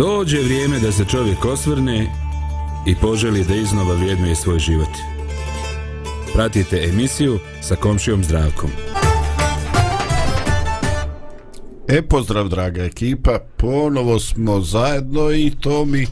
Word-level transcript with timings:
Dođe 0.00 0.38
vrijeme 0.42 0.78
da 0.78 0.92
se 0.92 1.04
čovjek 1.04 1.44
osvrne 1.44 2.06
i 2.86 2.94
poželi 2.94 3.44
da 3.44 3.54
iznova 3.54 3.94
vrijednuje 3.94 4.34
svoj 4.36 4.58
život. 4.58 4.88
Pratite 6.34 6.88
emisiju 6.92 7.38
sa 7.62 7.76
komšijom 7.76 8.24
zdravkom. 8.24 8.70
E, 11.88 12.02
pozdrav 12.02 12.48
draga 12.48 12.82
ekipa, 12.82 13.38
ponovo 13.56 14.18
smo 14.18 14.60
zajedno 14.60 15.32
i 15.32 15.52
to 15.60 15.84
mi 15.84 16.06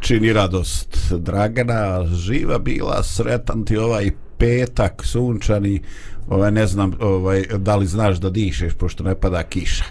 čini 0.00 0.32
radost. 0.32 1.12
Dragana, 1.18 2.06
živa 2.06 2.58
bila, 2.58 3.02
sretan 3.02 3.64
ti 3.64 3.76
ovaj 3.76 4.10
petak 4.38 5.02
sunčani, 5.04 5.80
ovaj, 6.28 6.50
ne 6.50 6.66
znam 6.66 6.92
ovaj, 7.00 7.44
da 7.58 7.76
li 7.76 7.86
znaš 7.86 8.16
da 8.16 8.30
dišeš 8.30 8.74
pošto 8.74 9.04
ne 9.04 9.14
pada 9.20 9.42
kiša. 9.42 9.84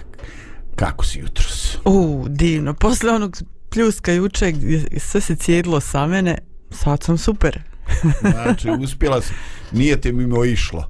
Kako 0.75 1.05
si 1.05 1.20
jutros? 1.20 1.56
U, 1.88 2.25
divno. 2.29 2.73
Posle 2.73 3.12
onog 3.12 3.38
pljuska 3.70 4.12
juče 4.12 4.53
sve 4.98 5.21
se 5.21 5.35
cijedilo 5.35 5.80
sa 5.80 6.07
mene, 6.07 6.38
sad 6.71 7.03
sam 7.03 7.17
super. 7.17 7.59
znači, 8.31 8.70
uspjela 8.84 9.21
si, 9.21 9.34
nije 9.71 10.02
ti 10.02 10.12
mimo 10.12 10.45
išlo. 10.45 10.88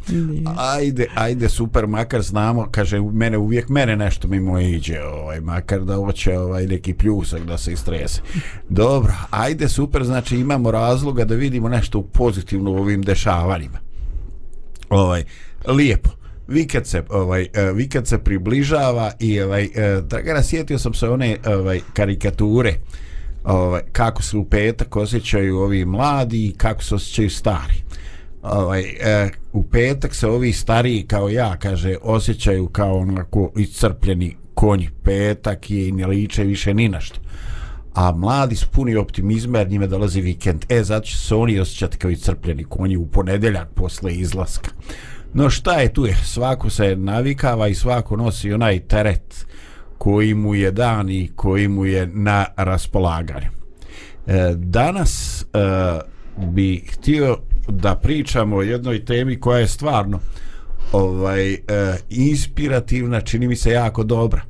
Ajde, 0.57 1.07
ajde, 1.15 1.49
super, 1.49 1.87
makar 1.87 2.21
znamo, 2.21 2.67
kaže, 2.71 3.01
mene 3.01 3.37
uvijek 3.37 3.69
mene 3.69 3.95
nešto 3.95 4.27
mimo 4.27 4.59
iđe, 4.59 5.01
ovaj, 5.03 5.41
makar 5.41 5.81
da 5.81 5.95
hoće 5.95 6.37
ovaj, 6.39 6.67
neki 6.67 6.93
pljusak 6.93 7.43
da 7.43 7.57
se 7.57 7.73
istrese. 7.73 8.21
Dobro, 8.69 9.13
ajde, 9.29 9.69
super, 9.69 10.03
znači 10.03 10.37
imamo 10.37 10.71
razloga 10.71 11.25
da 11.25 11.35
vidimo 11.35 11.69
nešto 11.69 12.01
pozitivno 12.01 12.71
u 12.71 12.77
ovim 12.77 13.01
dešavanjima. 13.01 13.79
Ovaj, 14.89 15.23
lijepo 15.67 16.16
vikend 16.47 16.85
se 16.85 17.03
ovaj 17.09 17.47
e, 17.53 17.69
uh, 17.69 17.77
vikend 17.77 18.07
se 18.07 18.17
približava 18.17 19.11
i 19.19 19.41
ovaj 19.41 19.63
e, 19.63 20.01
Dragana 20.01 20.43
sjetio 20.43 20.79
sam 20.79 20.93
se 20.93 21.09
one 21.09 21.37
ovaj 21.45 21.79
karikature 21.93 22.73
ovaj 23.43 23.81
kako 23.91 24.23
se 24.23 24.37
u 24.37 24.45
petak 24.45 24.95
osjećaju 24.95 25.57
ovi 25.57 25.85
mladi 25.85 26.45
i 26.45 26.53
kako 26.57 26.83
se 26.83 26.95
osjećaju 26.95 27.29
stari. 27.29 27.83
Ovaj 28.41 28.81
e, 28.81 29.29
u 29.53 29.63
petak 29.63 30.15
se 30.15 30.27
ovi 30.27 30.53
stariji 30.53 31.03
kao 31.07 31.29
ja 31.29 31.57
kaže 31.57 31.95
osjećaju 32.01 32.67
kao 32.67 32.97
onako 32.97 33.51
iscrpljeni 33.57 34.35
konji 34.53 34.89
petak 35.03 35.71
i 35.71 35.91
ne 35.91 36.07
liče 36.07 36.43
više 36.43 36.73
ni 36.73 36.89
na 36.89 36.99
što. 36.99 37.19
A 37.93 38.11
mladi 38.11 38.55
su 38.55 38.67
puni 38.71 38.95
optimizma 38.95 39.59
jer 39.59 39.69
njime 39.69 39.87
dolazi 39.87 40.21
vikend. 40.21 40.65
E 40.69 40.83
zato 40.83 41.05
će 41.05 41.17
se 41.17 41.35
oni 41.35 41.59
osjećati 41.59 41.97
kao 41.97 42.11
iscrpljeni 42.11 42.63
konji 42.63 42.97
u 42.97 43.07
ponedeljak 43.07 43.67
posle 43.75 44.13
izlaska. 44.13 44.69
No 45.33 45.49
šta 45.49 45.73
je 45.73 45.93
tu 45.93 46.05
je, 46.05 46.15
svako 46.15 46.69
se 46.69 46.95
navikava 46.95 47.67
i 47.67 47.75
svako 47.75 48.15
nosi 48.15 48.53
onaj 48.53 48.79
teret 48.79 49.45
koji 49.97 50.33
mu 50.33 50.55
je 50.55 50.71
dan 50.71 51.09
i 51.09 51.29
koji 51.35 51.67
mu 51.67 51.85
je 51.85 52.07
na 52.07 52.45
raspolaganju. 52.57 53.47
E, 54.27 54.53
danas 54.55 55.41
e, 55.41 55.45
bi 56.37 56.83
htio 56.91 57.37
da 57.67 57.95
pričamo 57.95 58.55
o 58.55 58.61
jednoj 58.61 59.05
temi 59.05 59.39
koja 59.39 59.59
je 59.59 59.67
stvarno 59.67 60.19
ovaj 60.91 61.53
e, 61.53 61.59
inspirativna, 62.09 63.21
čini 63.21 63.47
mi 63.47 63.55
se 63.55 63.71
jako 63.71 64.03
dobra. 64.03 64.41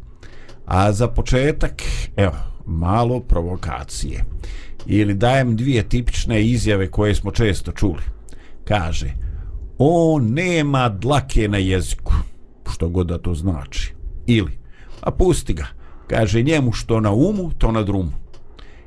A 0.65 0.91
za 0.91 1.07
početak, 1.07 1.81
evo, 2.15 2.35
malo 2.65 3.19
provokacije. 3.19 4.23
Ili 4.85 5.13
dajem 5.13 5.55
dvije 5.55 5.89
tipične 5.89 6.43
izjave 6.43 6.91
koje 6.91 7.15
smo 7.15 7.31
često 7.31 7.71
čuli. 7.71 8.01
Kaže, 8.63 9.13
on 9.77 10.33
nema 10.33 10.89
dlake 10.89 11.47
na 11.47 11.57
jeziku. 11.57 12.13
Što 12.71 12.89
god 12.89 13.07
da 13.07 13.17
to 13.17 13.33
znači. 13.33 13.93
Ili 14.27 14.57
a 15.01 15.11
pusti 15.11 15.53
ga. 15.53 15.67
Kaže 16.07 16.43
njemu 16.43 16.71
što 16.71 16.99
na 16.99 17.11
umu 17.11 17.51
to 17.57 17.71
na 17.71 17.83
drumu. 17.83 18.11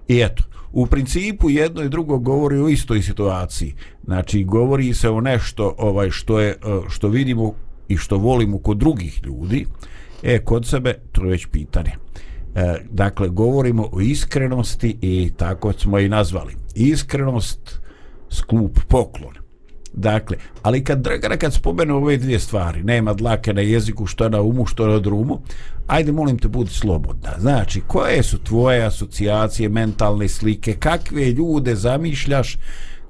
I 0.09 0.21
eto 0.21 0.45
u 0.73 0.87
principu 0.87 1.51
jedno 1.51 1.83
i 1.83 1.89
drugo 1.89 2.19
govori 2.19 2.59
o 2.59 2.69
istoj 2.69 3.03
situaciji. 3.03 3.75
Znači 4.05 4.45
govori 4.45 4.95
se 4.95 5.09
o 5.11 5.21
nešto 5.21 5.75
ovaj 5.79 6.11
što 6.11 6.41
je 6.41 6.51
e, 6.51 6.57
što 6.89 7.09
vidimo 7.09 7.55
i 7.89 7.97
što 7.97 8.17
volimo 8.19 8.59
kod 8.59 8.77
drugih 8.77 9.21
ljudi. 9.25 9.67
E 10.23 10.39
kod 10.39 10.67
sebe 10.67 10.95
to 11.13 11.25
je 11.25 11.31
već 11.31 11.47
pitanje. 11.47 11.91
E, 12.55 12.75
dakle 12.91 13.29
govorimo 13.29 13.89
o 13.93 14.01
iskrenosti 14.01 14.97
i 15.01 15.33
tako 15.37 15.73
smo 15.73 15.99
i 15.99 16.09
nazvali. 16.09 16.55
Iskrenost 16.75 17.81
skup 18.31 18.79
poklon. 18.89 19.35
Dakle, 19.93 20.37
ali 20.63 20.85
kad 20.85 20.99
Dragana 20.99 21.37
kad 21.37 21.55
spomenu 21.55 21.97
ove 21.97 22.17
dvije 22.17 22.39
stvari, 22.39 22.83
nema 22.83 23.15
dlake 23.15 23.53
na 23.53 23.61
jeziku, 23.61 24.07
što 24.07 24.29
na 24.29 24.41
umu, 24.41 24.67
što 24.67 24.87
na 24.87 24.99
drumu, 24.99 25.41
ajde 25.87 26.13
molim 26.13 26.39
te 26.39 26.49
budi 26.49 26.71
slobodna. 26.71 27.31
Znači, 27.39 27.81
koje 27.87 28.23
su 28.23 28.39
tvoje 28.39 28.83
asocijacije, 28.83 29.69
mentalne 29.69 30.29
slike, 30.29 30.75
kakve 30.75 31.31
ljude 31.31 31.75
zamišljaš 31.75 32.59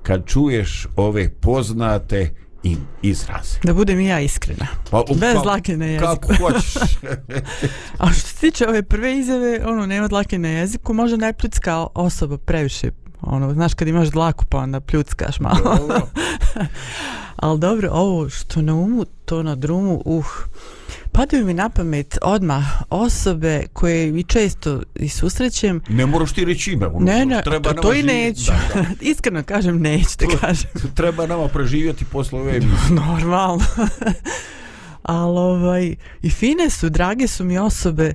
kad 0.03 0.27
čuješ 0.27 0.87
ove 0.97 1.29
poznate 1.29 2.31
im 2.63 2.79
izraze? 3.03 3.59
Da 3.65 3.75
budem 3.75 4.01
i 4.01 4.07
ja 4.07 4.21
iskrena. 4.21 4.67
Pa, 4.91 5.05
Bez 5.09 5.35
pa, 5.35 5.43
dlake 5.43 5.77
na 5.77 5.87
jeziku. 5.87 6.07
Kako 6.07 6.35
hoćeš. 6.35 6.75
A 7.99 8.13
što 8.13 8.29
se 8.29 8.37
tiče 8.37 8.69
ove 8.69 8.83
prve 8.83 9.19
izjave, 9.19 9.61
ono, 9.67 9.87
nema 9.87 10.09
dlake 10.09 10.39
na 10.39 10.49
jeziku, 10.49 10.95
može 10.95 11.17
ne 11.17 11.33
pljucka 11.33 11.87
osoba 11.95 12.39
previše 12.39 12.91
ono, 13.21 13.55
znaš 13.55 13.75
kad 13.75 13.89
imaš 13.89 14.09
dlaku 14.09 14.45
pa 14.45 14.59
onda 14.59 14.81
pljuckaš 14.81 15.41
malo. 15.41 15.77
Dobro. 15.79 16.01
Ali 17.37 17.59
dobro, 17.61 17.89
ovo 17.93 18.29
što 18.29 18.63
na 18.63 18.75
umu, 18.75 19.05
to 19.25 19.43
na 19.43 19.55
drumu, 19.55 20.03
uh, 20.05 20.27
padaju 21.13 21.47
mi 21.47 21.55
na 21.55 21.69
pamet 21.69 22.19
odmah 22.23 22.65
osobe 22.91 23.63
koje 23.73 24.13
mi 24.13 24.23
često 24.23 24.83
i 24.95 25.09
susrećem. 25.09 25.81
Ne 25.89 26.07
moraš 26.07 26.33
ti 26.33 26.45
reći 26.45 26.73
ime. 26.73 26.87
ono, 26.87 26.99
Ne, 26.99 27.27
ne, 27.27 27.43
treba 27.43 27.69
to, 27.69 27.75
nama 27.75 27.83
to 27.83 27.95
i 27.95 28.03
neću. 28.03 28.53
Da, 28.75 28.81
da. 28.81 28.87
Iskreno 29.11 29.43
kažem, 29.43 29.81
neću 29.81 30.19
te 30.19 30.27
kažem. 30.41 30.71
treba 30.97 31.27
nama 31.27 31.49
preživjeti 31.49 32.05
posle 32.05 32.41
ove 32.41 32.51
emisije. 32.51 32.91
Normalno. 32.91 33.65
Ali 35.03 35.39
ovaj, 35.39 35.95
i 36.23 36.31
fine 36.31 36.71
su, 36.71 36.89
drage 36.89 37.27
su 37.27 37.45
mi 37.45 37.59
osobe, 37.59 38.15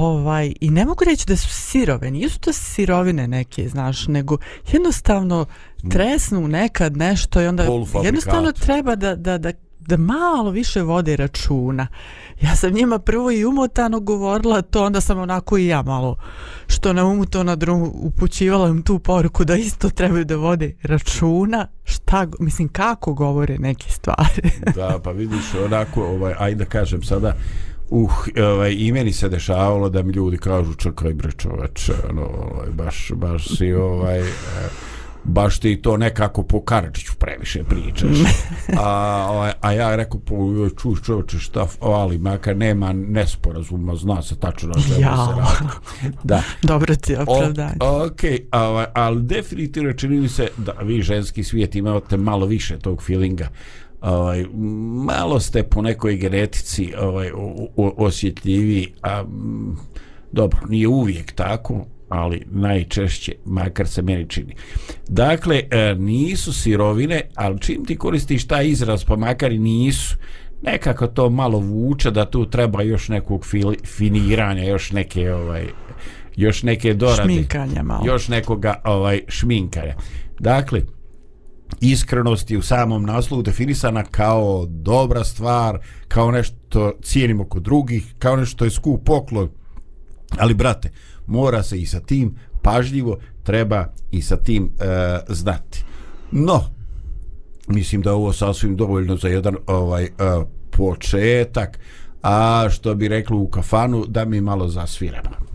ovaj, 0.00 0.52
i 0.60 0.70
ne 0.70 0.84
mogu 0.84 1.04
reći 1.04 1.26
da 1.26 1.36
su 1.36 1.48
sirove, 1.48 2.10
nisu 2.10 2.40
to 2.40 2.52
sirovine 2.52 3.28
neke, 3.28 3.68
znaš, 3.68 4.06
nego 4.06 4.36
jednostavno 4.72 5.46
tresnu 5.90 6.48
nekad 6.48 6.96
nešto 6.96 7.42
i 7.42 7.46
onda 7.46 7.66
jednostavno 8.04 8.52
treba 8.52 8.94
da, 8.94 9.14
da, 9.16 9.38
da, 9.38 9.52
da 9.80 9.96
malo 9.96 10.50
više 10.50 10.82
vode 10.82 11.16
računa. 11.16 11.86
Ja 12.40 12.56
sam 12.56 12.72
njima 12.72 12.98
prvo 12.98 13.30
i 13.30 13.44
umotano 13.44 14.00
govorila 14.00 14.62
to, 14.62 14.84
onda 14.84 15.00
sam 15.00 15.18
onako 15.18 15.58
i 15.58 15.66
ja 15.66 15.82
malo 15.82 16.16
što 16.66 16.92
na 16.92 17.04
umu 17.04 17.26
to 17.26 17.42
na 17.42 17.56
drumu 17.56 17.92
upućivala 17.94 18.68
im 18.68 18.82
tu 18.82 18.98
poruku 18.98 19.44
da 19.44 19.56
isto 19.56 19.90
trebaju 19.90 20.24
da 20.24 20.36
vode 20.36 20.76
računa 20.82 21.66
šta, 21.84 22.26
mislim 22.38 22.68
kako 22.68 23.14
govore 23.14 23.58
neke 23.58 23.90
stvari. 23.90 24.50
da, 24.76 25.00
pa 25.04 25.10
vidiš, 25.10 25.54
onako, 25.64 26.04
ovaj, 26.04 26.34
ajde 26.38 26.64
da 26.64 26.70
kažem 26.70 27.02
sada, 27.02 27.36
uh, 27.90 28.12
ovaj, 28.36 28.74
i 28.78 28.92
meni 28.92 29.12
se 29.12 29.28
dešavalo 29.28 29.88
da 29.88 30.02
mi 30.02 30.12
ljudi 30.12 30.38
kažu, 30.38 30.74
čekaj 30.74 31.14
bre 31.14 31.32
čoveče, 31.32 31.92
ono, 32.10 32.22
ovaj, 32.22 32.68
baš, 32.70 33.12
baš 33.14 33.48
si, 33.56 33.72
ovaj, 33.72 34.20
eh, 34.20 34.24
baš 35.24 35.58
ti 35.58 35.82
to 35.82 35.96
nekako 35.96 36.42
po 36.42 36.60
Karadžiću 36.60 37.12
previše 37.18 37.64
pričaš. 37.64 38.18
A, 38.82 39.26
ovaj, 39.30 39.52
a 39.60 39.72
ja 39.72 39.96
rekao, 39.96 40.20
po, 40.20 40.34
joj, 40.34 40.70
čuš 40.82 41.02
čoveče, 41.02 41.38
šta, 41.38 41.66
ali 41.80 42.18
makar 42.18 42.56
nema 42.56 42.92
nesporazuma, 42.92 43.96
zna 43.96 44.22
se 44.22 44.36
tačno 44.36 44.68
na 44.68 44.82
čemu 44.82 45.00
Jao. 45.00 45.26
se 45.26 45.32
radi. 45.40 46.16
Da. 46.22 46.42
Dobro 46.62 46.96
ti 46.96 47.12
je 47.12 47.20
opravdanje. 47.20 47.76
Ok, 47.80 48.20
ali, 48.50 48.86
ali 48.94 49.22
definitivno 49.22 49.92
čini 49.92 50.20
mi 50.20 50.28
se 50.28 50.48
da 50.56 50.72
vi 50.82 51.02
ženski 51.02 51.44
svijet 51.44 51.74
imate 51.74 52.16
malo 52.16 52.46
više 52.46 52.78
tog 52.78 53.02
feelinga. 53.02 53.48
Ovaj, 54.04 54.44
malo 55.04 55.40
ste 55.40 55.62
po 55.62 55.82
nekoj 55.82 56.16
genetici 56.16 56.92
ovaj, 56.98 57.30
o, 57.30 57.68
o, 57.76 57.94
osjetljivi, 57.96 58.92
a 59.02 59.24
dobro, 60.32 60.60
nije 60.68 60.88
uvijek 60.88 61.32
tako, 61.32 61.86
ali 62.08 62.42
najčešće, 62.50 63.34
makar 63.44 63.88
se 63.88 64.02
meni 64.02 64.28
čini. 64.28 64.54
Dakle, 65.08 65.62
e, 65.70 65.94
nisu 65.94 66.52
sirovine, 66.52 67.20
ali 67.34 67.60
čim 67.60 67.84
ti 67.84 67.96
koristiš 67.96 68.46
taj 68.46 68.68
izraz, 68.68 69.04
pa 69.04 69.16
makar 69.16 69.52
i 69.52 69.58
nisu, 69.58 70.16
nekako 70.62 71.06
to 71.06 71.30
malo 71.30 71.58
vuče 71.58 72.10
da 72.10 72.30
tu 72.30 72.50
treba 72.50 72.82
još 72.82 73.08
nekog 73.08 73.46
fili, 73.46 73.76
finiranja, 73.84 74.64
još 74.64 74.92
neke 74.92 75.32
ovaj 75.32 75.66
još 76.36 76.62
neke 76.62 76.94
dorade. 76.94 77.22
Šminkanja 77.22 77.82
malo. 77.82 78.06
Još 78.06 78.28
nekoga 78.28 78.80
ovaj 78.84 79.20
šminkanja. 79.28 79.94
Dakle, 80.40 80.80
iskrenost 81.90 82.50
je 82.50 82.58
u 82.58 82.62
samom 82.62 83.04
naslovu 83.04 83.42
definisana 83.42 84.04
kao 84.04 84.66
dobra 84.66 85.24
stvar, 85.24 85.78
kao 86.08 86.30
nešto 86.30 86.92
cijenimo 87.02 87.44
kod 87.44 87.62
drugih, 87.62 88.14
kao 88.18 88.36
nešto 88.36 88.64
je 88.64 88.70
skup 88.70 89.04
poklon. 89.04 89.48
Ali, 90.38 90.54
brate, 90.54 90.90
mora 91.26 91.62
se 91.62 91.80
i 91.80 91.86
sa 91.86 92.00
tim 92.00 92.34
pažljivo, 92.62 93.18
treba 93.42 93.86
i 94.10 94.22
sa 94.22 94.36
tim 94.36 94.70
e, 94.80 94.84
znati. 95.28 95.84
No, 96.32 96.64
mislim 97.68 98.02
da 98.02 98.12
ovo 98.12 98.32
sasvim 98.32 98.76
dovoljno 98.76 99.16
za 99.16 99.28
jedan 99.28 99.56
ovaj 99.66 100.04
e, 100.04 100.10
početak, 100.70 101.78
a 102.22 102.68
što 102.70 102.94
bi 102.94 103.08
rekli 103.08 103.36
u 103.36 103.48
kafanu, 103.48 104.04
da 104.08 104.24
mi 104.24 104.40
malo 104.40 104.68
zasviramo. 104.68 105.53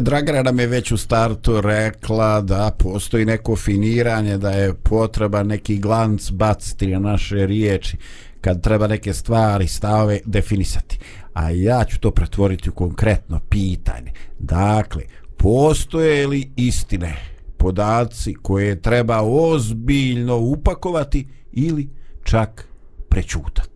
Dragana 0.00 0.42
nam 0.42 0.60
je 0.60 0.66
već 0.66 0.92
u 0.92 0.96
startu 0.96 1.60
rekla 1.60 2.40
da 2.40 2.70
postoji 2.78 3.24
neko 3.24 3.56
finiranje, 3.56 4.38
da 4.38 4.50
je 4.50 4.74
potreba 4.74 5.42
neki 5.42 5.78
glanc 5.78 6.30
baciti 6.30 6.86
na 6.86 6.98
naše 6.98 7.46
riječi 7.46 7.96
kad 8.40 8.62
treba 8.62 8.86
neke 8.86 9.14
stvari, 9.14 9.68
stave 9.68 10.20
definisati. 10.24 10.98
A 11.34 11.50
ja 11.50 11.84
ću 11.84 12.00
to 12.00 12.10
pretvoriti 12.10 12.70
u 12.70 12.72
konkretno 12.72 13.40
pitanje. 13.48 14.12
Dakle, 14.38 15.02
postoje 15.36 16.26
li 16.26 16.50
istine 16.56 17.16
podaci 17.56 18.34
koje 18.34 18.82
treba 18.82 19.20
ozbiljno 19.22 20.36
upakovati 20.36 21.28
ili 21.52 21.88
čak 22.24 22.68
prećutati? 23.08 23.69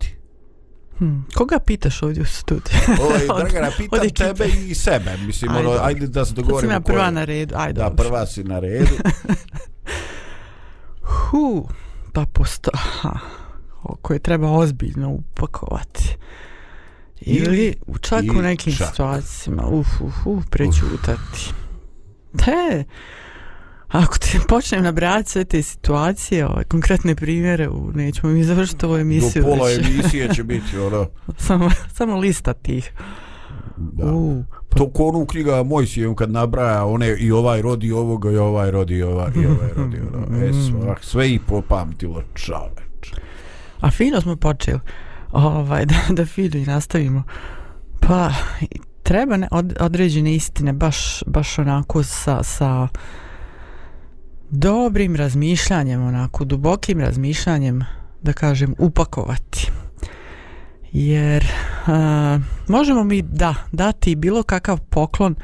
Hmm. 0.99 1.26
Koga 1.35 1.58
pitaš 1.58 2.02
ovdje 2.02 2.23
u 2.23 2.26
studiju? 2.26 2.79
Oj, 3.05 3.38
Dragana, 3.41 3.70
pitam 3.70 3.99
od 3.99 4.05
ekipe. 4.05 4.25
tebe 4.25 4.44
i 4.61 4.75
sebe. 4.75 5.17
Mislim, 5.19 5.50
ajde, 5.50 5.69
ono, 5.69 5.79
ajde 5.82 6.06
da 6.06 6.25
se 6.25 6.35
dogovorimo. 6.35 6.61
sam 6.62 6.70
ja 6.73 6.81
prva 6.82 6.99
ko 6.99 7.05
je- 7.05 7.11
na 7.11 7.25
redu. 7.25 7.55
Ajde, 7.58 7.73
Da, 7.75 7.85
dobro. 7.85 8.05
prva 8.05 8.26
si 8.26 8.44
na 8.44 8.58
redu. 8.58 8.87
Hu, 11.02 11.69
pa 12.12 12.26
posto... 12.26 12.70
Aha, 12.75 13.19
o- 13.82 13.96
koje 13.96 14.19
treba 14.19 14.50
ozbiljno 14.50 15.08
upakovati. 15.11 16.17
Ili, 17.20 17.44
Ili- 17.46 17.75
u 17.87 17.99
čak 17.99 18.25
u 18.31 18.43
nekim 18.43 18.73
čak. 18.73 18.88
situacijama, 18.88 19.67
uf, 19.67 20.00
uf, 20.00 20.26
uf, 20.26 20.44
prećutati. 20.50 21.52
Te, 22.37 22.85
ako 23.94 24.19
ti 24.19 24.41
počnem 24.49 24.82
nabrati 24.85 25.31
sve 25.31 25.44
te 25.44 25.62
situacije, 25.62 26.46
ovaj, 26.46 26.64
konkretne 26.64 27.14
primjere, 27.14 27.69
u, 27.69 27.93
nećemo 27.94 28.32
mi 28.32 28.44
završiti 28.44 28.87
ovu 28.87 28.94
Do 28.94 29.00
emisiju. 29.00 29.43
pola 29.43 29.67
već. 29.69 29.79
emisije 29.79 30.35
će 30.35 30.43
biti, 30.52 30.79
ono, 30.79 31.06
samo, 31.38 31.70
samo 31.93 32.17
lista 32.17 32.52
tih. 32.52 32.93
da. 33.76 34.06
U, 34.06 34.44
To 34.76 34.91
ko 34.91 35.05
onu 35.05 35.26
knjiga 35.26 35.62
Mojsijem 35.62 36.14
kad 36.14 36.31
nabraja 36.31 36.85
one 36.85 37.17
i 37.19 37.32
ovaj 37.32 37.62
rodi 37.62 37.93
ovoga 37.93 38.31
i 38.31 38.37
ovaj 38.37 38.70
rodi 38.70 39.02
ova, 39.02 39.31
i 39.37 39.46
ovaj 39.46 39.70
rodi 39.76 40.00
ono. 40.14 40.38
E, 40.44 40.52
svak, 40.52 41.05
sve 41.05 41.31
i 41.31 41.38
popamtilo 41.38 42.23
čoveč. 42.35 43.14
A 43.81 43.91
fino 43.91 44.20
smo 44.20 44.37
počeli. 44.37 44.81
Ovaj, 45.32 45.87
da, 45.87 45.94
da 46.11 46.26
fino 46.26 46.56
i 46.58 46.64
nastavimo. 46.64 47.23
Pa, 48.00 48.31
treba 49.02 49.37
ne, 49.37 49.49
od, 49.50 49.76
određene 49.81 50.35
istine 50.35 50.73
baš, 50.73 51.23
baš 51.26 51.58
onako 51.58 52.02
sa, 52.02 52.43
sa 52.43 52.88
dobrim 54.55 55.17
razmišljanjem, 55.17 56.03
onako 56.03 56.45
dubokim 56.45 57.01
razmišljanjem, 57.01 57.85
da 58.23 58.33
kažem, 58.33 58.75
upakovati. 58.79 59.71
Jer 60.93 61.47
a, 61.87 62.39
možemo 62.69 63.05
mi 63.05 63.23
da 63.23 63.55
dati 63.73 64.15
bilo 64.15 64.43
kakav 64.43 64.81
poklon 64.81 65.35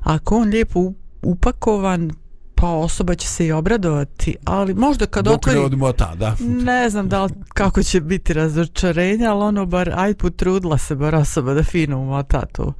ako 0.00 0.36
on 0.36 0.48
lijepo 0.48 0.92
upakovan 1.22 2.10
pa 2.54 2.68
osoba 2.68 3.14
će 3.14 3.28
se 3.28 3.46
i 3.46 3.52
obradovati 3.52 4.36
ali 4.44 4.74
možda 4.74 5.06
kad 5.06 5.24
Dok 5.24 5.34
otvori 5.34 5.58
ne 5.58 5.64
odmota, 5.64 6.14
da. 6.14 6.36
ne 6.40 6.90
znam 6.90 7.08
da 7.08 7.24
li, 7.24 7.30
kako 7.48 7.82
će 7.82 8.00
biti 8.00 8.32
razočarenja, 8.32 9.32
ali 9.32 9.42
ono 9.42 9.66
bar, 9.66 9.92
aj 9.96 10.14
potrudila 10.14 10.78
se 10.78 10.94
bar 10.94 11.14
osoba 11.14 11.54
da 11.54 11.62
fino 11.62 11.98
umota 11.98 12.46
to. 12.46 12.72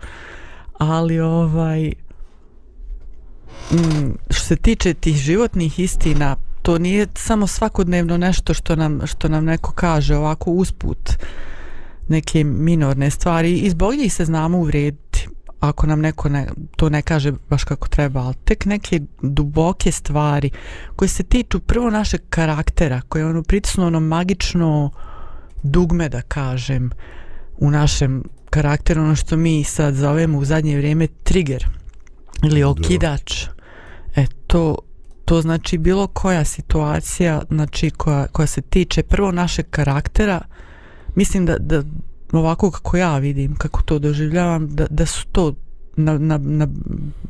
Ali 0.78 1.20
ovaj, 1.20 1.92
mm, 3.72 4.10
što 4.30 4.44
se 4.44 4.56
tiče 4.56 4.94
tih 4.94 5.16
životnih 5.16 5.78
istina, 5.78 6.36
to 6.62 6.78
nije 6.78 7.06
samo 7.14 7.46
svakodnevno 7.46 8.16
nešto 8.16 8.54
što 8.54 8.76
nam, 8.76 9.00
što 9.06 9.28
nam 9.28 9.44
neko 9.44 9.72
kaže 9.72 10.16
ovako 10.16 10.50
usput 10.50 11.10
neke 12.08 12.44
minorne 12.44 13.10
stvari. 13.10 13.58
I 13.58 13.70
zbog 13.70 13.94
njih 13.94 14.14
se 14.14 14.24
znamo 14.24 14.58
uvrediti 14.58 15.28
ako 15.60 15.86
nam 15.86 16.00
neko 16.00 16.28
ne, 16.28 16.46
to 16.76 16.88
ne 16.88 17.02
kaže 17.02 17.32
baš 17.50 17.64
kako 17.64 17.88
treba, 17.88 18.20
ali 18.20 18.34
tek 18.44 18.64
neke 18.64 19.00
duboke 19.22 19.92
stvari 19.92 20.50
koje 20.96 21.08
se 21.08 21.22
tiču 21.22 21.60
prvo 21.60 21.90
našeg 21.90 22.20
karaktera, 22.30 23.00
koje 23.08 23.22
je 23.22 23.26
ono 23.26 23.42
pritisno 23.42 23.86
ono 23.86 24.00
magično 24.00 24.90
dugme 25.62 26.08
da 26.08 26.22
kažem 26.22 26.90
u 27.58 27.70
našem 27.70 28.24
karakteru, 28.50 29.02
ono 29.02 29.16
što 29.16 29.36
mi 29.36 29.64
sad 29.64 29.94
zovemo 29.94 30.38
u 30.38 30.44
zadnje 30.44 30.76
vrijeme 30.76 31.06
trigger 31.06 31.77
ili 32.42 32.62
okidač. 32.62 33.44
E 34.16 34.26
to, 34.46 34.76
to 35.24 35.40
znači 35.42 35.78
bilo 35.78 36.06
koja 36.06 36.44
situacija 36.44 37.42
znači 37.48 37.90
koja, 37.90 38.26
koja 38.26 38.46
se 38.46 38.60
tiče 38.60 39.02
prvo 39.02 39.32
našeg 39.32 39.66
karaktera 39.70 40.40
mislim 41.14 41.46
da, 41.46 41.56
da 41.58 41.82
ovako 42.32 42.70
kako 42.70 42.96
ja 42.96 43.18
vidim 43.18 43.56
kako 43.56 43.82
to 43.82 43.98
doživljavam 43.98 44.68
da, 44.68 44.86
da 44.90 45.06
su 45.06 45.26
to 45.32 45.54
na, 45.96 46.18
na, 46.18 46.38
na 46.38 46.68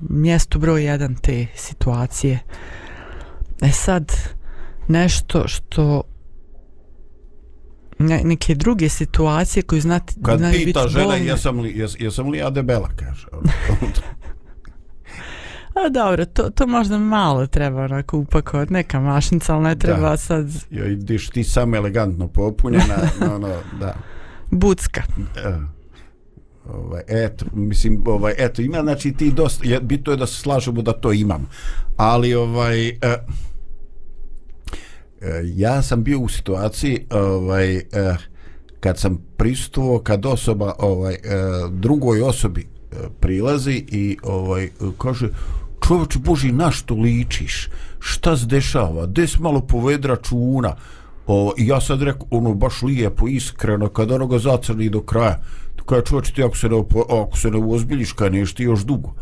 mjestu 0.09 0.59
broj 0.59 0.85
jedan 0.85 1.15
te 1.15 1.47
situacije 1.55 2.39
e 3.63 3.71
sad 3.73 4.13
nešto 4.89 5.49
što 5.49 6.03
ne, 7.99 8.21
neke 8.25 8.55
druge 8.55 8.89
situacije 8.89 9.63
koje 9.63 9.81
znati 9.81 10.15
Kad 10.23 10.53
pita 10.53 10.89
žena 10.89 11.05
bolne. 11.05 11.27
jesam 11.27 11.61
li, 11.61 11.79
jes, 11.79 11.97
jesam 12.01 12.31
li 12.31 12.39
ja 12.39 12.51
debela, 12.51 12.89
kaže. 12.97 13.27
A 15.87 15.89
dobro, 15.89 16.25
to, 16.25 16.51
to 16.51 16.67
možda 16.67 16.99
malo 16.99 17.47
treba 17.47 17.83
onako 17.85 18.19
upakovati, 18.19 18.73
neka 18.73 19.01
mašnica, 19.01 19.55
ali 19.55 19.63
ne 19.65 19.79
treba 19.79 20.11
Da. 20.11 20.17
sad 20.17 20.47
Ja, 20.71 20.87
ideš 20.87 21.29
ti 21.29 21.45
samo 21.45 21.77
elegantno 21.77 22.29
popunjena, 22.29 22.97
no, 23.21 23.39
no, 23.39 23.49
da. 23.81 23.95
bucka. 24.51 25.03
E, 25.37 25.55
ovaj, 26.69 27.03
eto, 27.09 27.45
mislim, 27.55 28.03
ovaj, 28.07 28.35
eto, 28.39 28.63
ima, 28.63 28.83
znači 28.83 29.13
ti 29.13 29.31
dosta, 29.31 29.69
je, 29.69 29.81
bitno 29.81 30.13
je 30.13 30.17
da 30.17 30.27
se 30.27 30.41
slažemo 30.41 30.83
da 30.83 30.93
to 30.93 31.13
imam, 31.13 31.49
ali, 31.97 32.35
ovaj, 32.35 32.89
e, 32.89 32.95
e, 33.03 33.19
ja 35.45 35.83
sam 35.83 36.03
bio 36.03 36.21
u 36.21 36.29
situaciji, 36.29 37.07
ovaj, 37.11 37.77
e, 37.77 37.83
kad 38.81 38.99
sam 38.99 39.19
pristuo, 39.37 39.99
kad 39.99 40.27
osoba, 40.27 40.75
ovaj, 40.79 41.15
e, 41.15 41.19
drugoj 41.71 42.23
osobi 42.23 42.61
e, 42.61 42.97
prilazi 43.21 43.85
i, 43.89 44.17
ovaj, 44.23 44.65
e, 44.65 44.71
kaže, 44.99 45.29
čovječe 45.87 46.19
Boži, 46.19 46.53
na 46.53 46.71
što 46.71 46.95
ličiš? 46.95 47.69
Šta 47.99 48.37
se 48.37 48.47
dešava? 48.47 49.07
Des 49.07 49.39
malo 49.39 49.61
poved 49.61 50.05
računa? 50.05 50.77
O, 51.27 51.53
I 51.59 51.67
ja 51.67 51.81
sad 51.81 52.03
rekao, 52.03 52.27
ono, 52.31 52.55
baš 52.55 52.83
lijepo, 52.83 53.29
iskreno, 53.29 53.89
kad 53.89 54.11
onoga 54.11 54.39
zacrni 54.39 54.89
do 54.89 55.01
kraja. 55.01 55.41
Kada 55.87 56.05
čovječe, 56.05 56.33
ti 56.33 56.43
ako 56.43 56.57
se 56.57 56.69
ne, 56.69 56.77
opo- 56.77 57.23
ako 57.23 57.37
se 57.37 57.51
ne 57.51 57.59
uozbiljiš, 57.59 58.13
kada 58.13 58.37
nešto 58.37 58.63
još 58.63 58.85
dugo. 58.85 59.13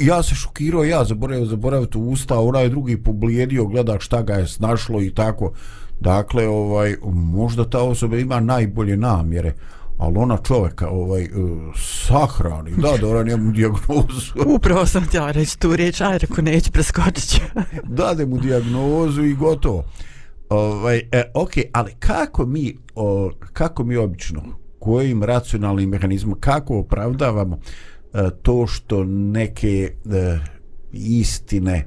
Ja 0.00 0.22
se 0.22 0.34
šokirao, 0.34 0.84
ja 0.84 1.04
zaboravio, 1.04 1.46
zaboravio 1.46 1.86
to 1.86 1.98
usta, 1.98 2.38
onaj 2.38 2.68
drugi 2.68 2.96
poblijedio, 2.96 3.66
gleda 3.66 4.00
šta 4.00 4.22
ga 4.22 4.34
je 4.34 4.46
snašlo 4.46 5.02
i 5.02 5.10
tako. 5.14 5.52
Dakle, 6.00 6.48
ovaj, 6.48 6.96
možda 7.12 7.70
ta 7.70 7.82
osoba 7.82 8.16
ima 8.16 8.40
najbolje 8.40 8.96
namjere, 8.96 9.54
ali 9.98 10.18
ona 10.18 10.36
čovjeka 10.36 10.88
ovaj, 10.88 11.22
eh, 11.22 11.28
sahrani, 12.06 12.70
da, 12.76 12.96
da 13.00 13.08
ona 13.08 13.22
njemu 13.22 13.52
dijagnozu. 13.52 14.32
Upravo 14.56 14.86
sam 14.86 15.04
htjela 15.04 15.30
reći 15.30 15.58
tu 15.58 15.76
riječ, 15.76 16.00
aj 16.00 16.18
reko 16.18 16.42
neću, 16.42 16.72
preskočit 16.72 17.28
ću. 17.28 17.40
dade 18.02 18.26
mu 18.26 18.38
dijagnozu 18.38 19.22
i 19.22 19.34
gotovo. 19.34 19.84
Ovaj, 20.48 21.02
e, 21.12 21.22
ok, 21.34 21.50
ali 21.72 21.92
kako 21.98 22.46
mi, 22.46 22.76
o, 22.94 23.30
kako 23.52 23.84
mi 23.84 23.96
obično, 23.96 24.42
kojim 24.78 25.22
racionalnim 25.22 25.90
mehanizmom, 25.90 26.40
kako 26.40 26.78
opravdavamo 26.78 27.58
e, 28.14 28.30
to 28.42 28.66
što 28.66 29.04
neke 29.04 29.92
e, 30.12 30.38
istine 30.92 31.74
e, 31.76 31.86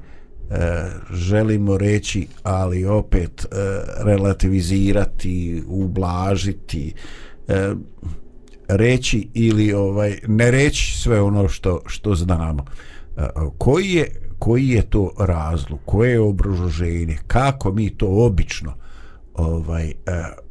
želimo 1.12 1.78
reći, 1.78 2.28
ali 2.44 2.86
opet 2.86 3.46
e, 3.46 3.56
relativizirati, 4.04 5.64
ublažiti, 5.68 6.94
e, 6.96 7.29
reći 8.68 9.30
ili 9.34 9.74
ovaj 9.74 10.20
ne 10.28 10.52
reći 10.52 11.00
sve 11.00 11.22
ono 11.22 11.48
što 11.48 11.82
što 11.86 12.16
znamo. 12.16 12.66
E, 13.18 13.22
koji 13.58 13.90
je 13.90 14.30
koji 14.40 14.68
je 14.68 14.90
to 14.90 15.12
razlog, 15.20 15.80
koje 15.86 16.12
je 16.12 16.20
obrazloženje, 16.20 17.18
kako 17.28 17.74
mi 17.74 17.90
to 17.90 18.08
obično 18.08 18.74
ovaj 19.34 19.90
e, 19.90 19.94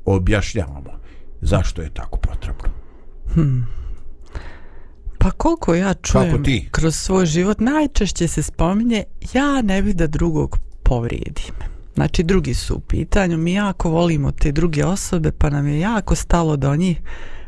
objašnjavamo 0.05 0.99
zašto 1.41 1.83
je 1.83 1.91
tako 1.95 2.19
potrebno. 2.19 2.65
Pa 5.19 5.31
koliko 5.31 5.75
ja 5.75 5.95
čujem 5.95 6.45
ti? 6.45 6.69
kroz 6.71 6.97
svoj 6.97 7.27
život, 7.27 7.61
najčešće 7.61 8.29
se 8.29 8.43
spominje 8.43 9.05
ja 9.33 9.63
ne 9.63 9.83
bih 9.83 9.97
da 9.97 10.07
drugog 10.07 10.59
povrijedim. 10.83 11.78
Znači 11.99 12.23
drugi 12.23 12.55
su 12.55 12.77
u 12.77 12.81
pitanju, 12.81 13.39
mi 13.39 13.53
jako 13.53 13.91
volimo 13.91 14.33
te 14.33 14.53
druge 14.53 14.85
osobe 14.85 15.33
pa 15.33 15.51
nam 15.51 15.69
je 15.69 15.81
jako 15.81 16.15
stalo 16.15 16.57
do 16.57 16.77
njih 16.77 17.01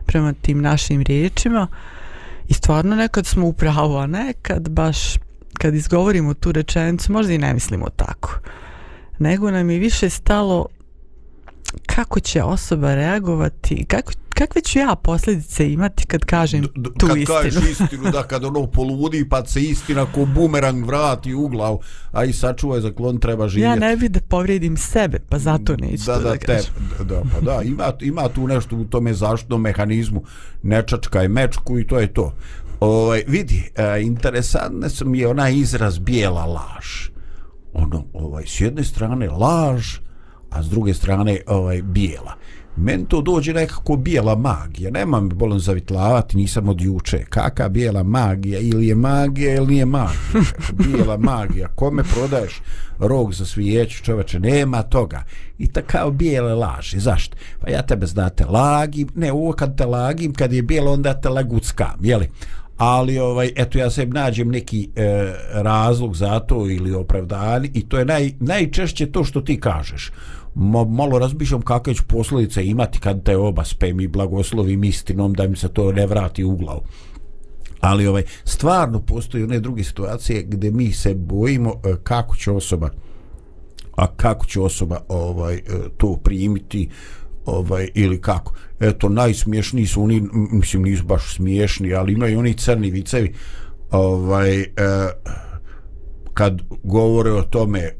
prema 0.06 0.32
tim 0.32 0.62
našim 0.62 1.02
riječima 1.02 1.66
i 2.48 2.54
stvarno 2.54 2.96
nekad 2.96 3.26
smo 3.26 3.46
u 3.46 3.52
pravu, 3.52 3.96
a 3.96 4.06
nekad 4.06 4.68
baš 4.68 4.98
kad 5.52 5.74
izgovorimo 5.74 6.34
tu 6.34 6.52
rečenicu 6.52 7.12
možda 7.12 7.32
i 7.32 7.38
ne 7.38 7.54
mislimo 7.54 7.88
tako. 7.96 8.38
Nego 9.18 9.50
nam 9.50 9.70
je 9.70 9.78
više 9.78 10.10
stalo 10.10 10.66
kako 11.86 12.20
će 12.20 12.42
osoba 12.42 12.94
reagovati, 12.94 13.84
kako, 13.84 14.12
kakve 14.28 14.60
ću 14.62 14.78
ja 14.78 14.94
posljedice 15.02 15.72
imati 15.72 16.06
kad 16.06 16.24
kažem 16.24 16.62
D- 16.62 16.90
tu 16.98 17.06
kad 17.06 17.16
istinu? 17.16 17.38
kažeš 17.42 17.70
istinu, 17.80 18.10
da 18.12 18.22
kad 18.22 18.44
ono 18.44 18.66
poludi 18.66 19.28
pa 19.28 19.44
se 19.46 19.62
istina 19.62 20.06
ko 20.14 20.24
bumerang 20.24 20.86
vrati 20.86 21.34
u 21.34 21.48
glavu, 21.48 21.80
a 22.12 22.24
i 22.24 22.32
sačuvaj 22.32 22.80
za 22.80 22.92
klon 22.92 23.18
treba 23.18 23.48
živjeti. 23.48 23.68
ja 23.82 23.88
ne 23.88 23.96
bi 23.96 24.08
da 24.08 24.20
povrijedim 24.20 24.76
sebe, 24.76 25.18
pa 25.28 25.38
zato 25.38 25.76
neću 25.76 26.04
da, 26.06 26.14
to 26.14 26.20
da, 26.22 26.28
da, 26.30 26.36
te, 26.36 26.46
kažem. 26.46 26.72
da, 27.04 27.22
pa 27.34 27.40
da, 27.40 27.62
ima, 27.62 27.92
ima 28.00 28.28
tu 28.28 28.46
nešto 28.46 28.76
u 28.76 28.84
tome 28.84 29.14
zaštitnom 29.14 29.60
mehanizmu, 29.60 30.22
nečačka 30.62 31.24
i 31.24 31.28
mečku 31.28 31.78
i 31.78 31.86
to 31.86 31.98
je 31.98 32.14
to. 32.14 32.34
Ovaj, 32.80 33.24
vidi, 33.26 33.70
e, 33.76 34.02
interesantne 34.02 34.90
su 34.90 35.06
mi 35.08 35.18
je 35.18 35.28
onaj 35.28 35.54
izraz 35.54 35.98
bijela 35.98 36.44
laž. 36.44 37.08
Ono, 37.72 38.04
ovaj, 38.12 38.44
s 38.46 38.60
jedne 38.60 38.84
strane 38.84 39.28
laž, 39.28 39.98
a 40.50 40.62
s 40.62 40.68
druge 40.68 40.94
strane 40.94 41.40
ovaj, 41.46 41.82
bijela. 41.82 42.34
Meni 42.76 43.06
to 43.08 43.20
dođe 43.20 43.52
nekako 43.52 43.96
bijela 43.96 44.34
magija. 44.34 44.90
Nemam 44.90 45.28
bolan 45.28 45.58
zavitlavati, 45.58 46.36
nisam 46.36 46.68
od 46.68 46.80
juče. 46.80 47.24
Kaka 47.28 47.68
bijela 47.68 48.02
magija? 48.02 48.60
Ili 48.60 48.86
je 48.86 48.94
magija 48.94 49.54
ili 49.54 49.66
nije 49.66 49.86
magija? 49.86 50.20
bijela 50.84 51.16
magija. 51.16 51.68
Kome 51.68 52.02
prodaješ 52.02 52.60
rog 52.98 53.34
za 53.34 53.46
svijeću 53.46 54.04
čoveče? 54.04 54.40
Nema 54.40 54.82
toga. 54.82 55.24
I 55.58 55.66
ta 55.66 55.82
kao 55.82 56.10
bijele 56.10 56.54
laži. 56.54 57.00
Zašto? 57.00 57.36
Pa 57.60 57.70
ja 57.70 57.82
tebe 57.82 58.06
znate 58.06 58.44
lagim. 58.44 59.08
Ne, 59.14 59.32
ovo 59.32 59.52
kad 59.52 59.78
te 59.78 59.86
lagim, 59.86 60.32
kad 60.34 60.52
je 60.52 60.62
bijelo, 60.62 60.92
onda 60.92 61.20
te 61.20 61.28
laguckam. 61.28 61.98
Jeli? 62.00 62.28
ali 62.80 63.18
ovaj 63.18 63.50
eto 63.56 63.78
ja 63.78 63.90
se 63.90 64.06
nađem 64.06 64.48
neki 64.48 64.88
e, 64.96 65.32
razlog 65.52 66.16
za 66.16 66.40
to 66.40 66.70
ili 66.70 66.94
opravdanje 66.94 67.70
i 67.74 67.88
to 67.88 67.98
je 67.98 68.04
naj, 68.04 68.32
najčešće 68.40 69.12
to 69.12 69.24
što 69.24 69.40
ti 69.40 69.60
kažeš 69.60 70.10
Mo, 70.54 70.84
malo 70.84 71.18
razmišljam 71.18 71.62
kakve 71.62 71.94
će 71.94 72.02
posljedice 72.08 72.66
imati 72.66 73.00
kad 73.00 73.22
te 73.22 73.36
oba 73.36 73.64
spem 73.64 74.00
i 74.00 74.08
blagoslovim 74.08 74.84
istinom 74.84 75.32
da 75.32 75.48
mi 75.48 75.56
se 75.56 75.68
to 75.68 75.92
ne 75.92 76.06
vrati 76.06 76.44
u 76.44 76.56
glavu. 76.56 76.80
Ali 77.80 78.06
ovaj 78.06 78.22
stvarno 78.44 79.00
postoji 79.00 79.44
one 79.44 79.60
druge 79.60 79.84
situacije 79.84 80.42
gdje 80.42 80.70
mi 80.70 80.92
se 80.92 81.14
bojimo 81.14 81.70
e, 81.70 81.94
kako 82.02 82.36
će 82.36 82.50
osoba 82.50 82.90
a 83.96 84.06
kako 84.16 84.46
će 84.46 84.60
osoba 84.60 85.00
ovaj 85.08 85.54
e, 85.54 85.60
to 85.96 86.16
primiti 86.24 86.88
ovaj 87.46 87.88
ili 87.94 88.20
kako. 88.20 88.54
Eto 88.80 89.08
najsmiješniji 89.08 89.86
su 89.86 90.02
oni 90.02 90.28
mislim 90.32 90.82
nisu 90.82 91.04
baš 91.04 91.34
smiješni 91.34 91.94
ali 91.94 92.12
imaju 92.12 92.38
oni 92.38 92.54
crni 92.54 92.90
vicevi 92.90 93.34
ovaj 93.90 94.60
eh, 94.60 94.66
kad 96.34 96.60
govore 96.82 97.32
o 97.32 97.42
tome 97.42 97.78
eh, 97.78 97.92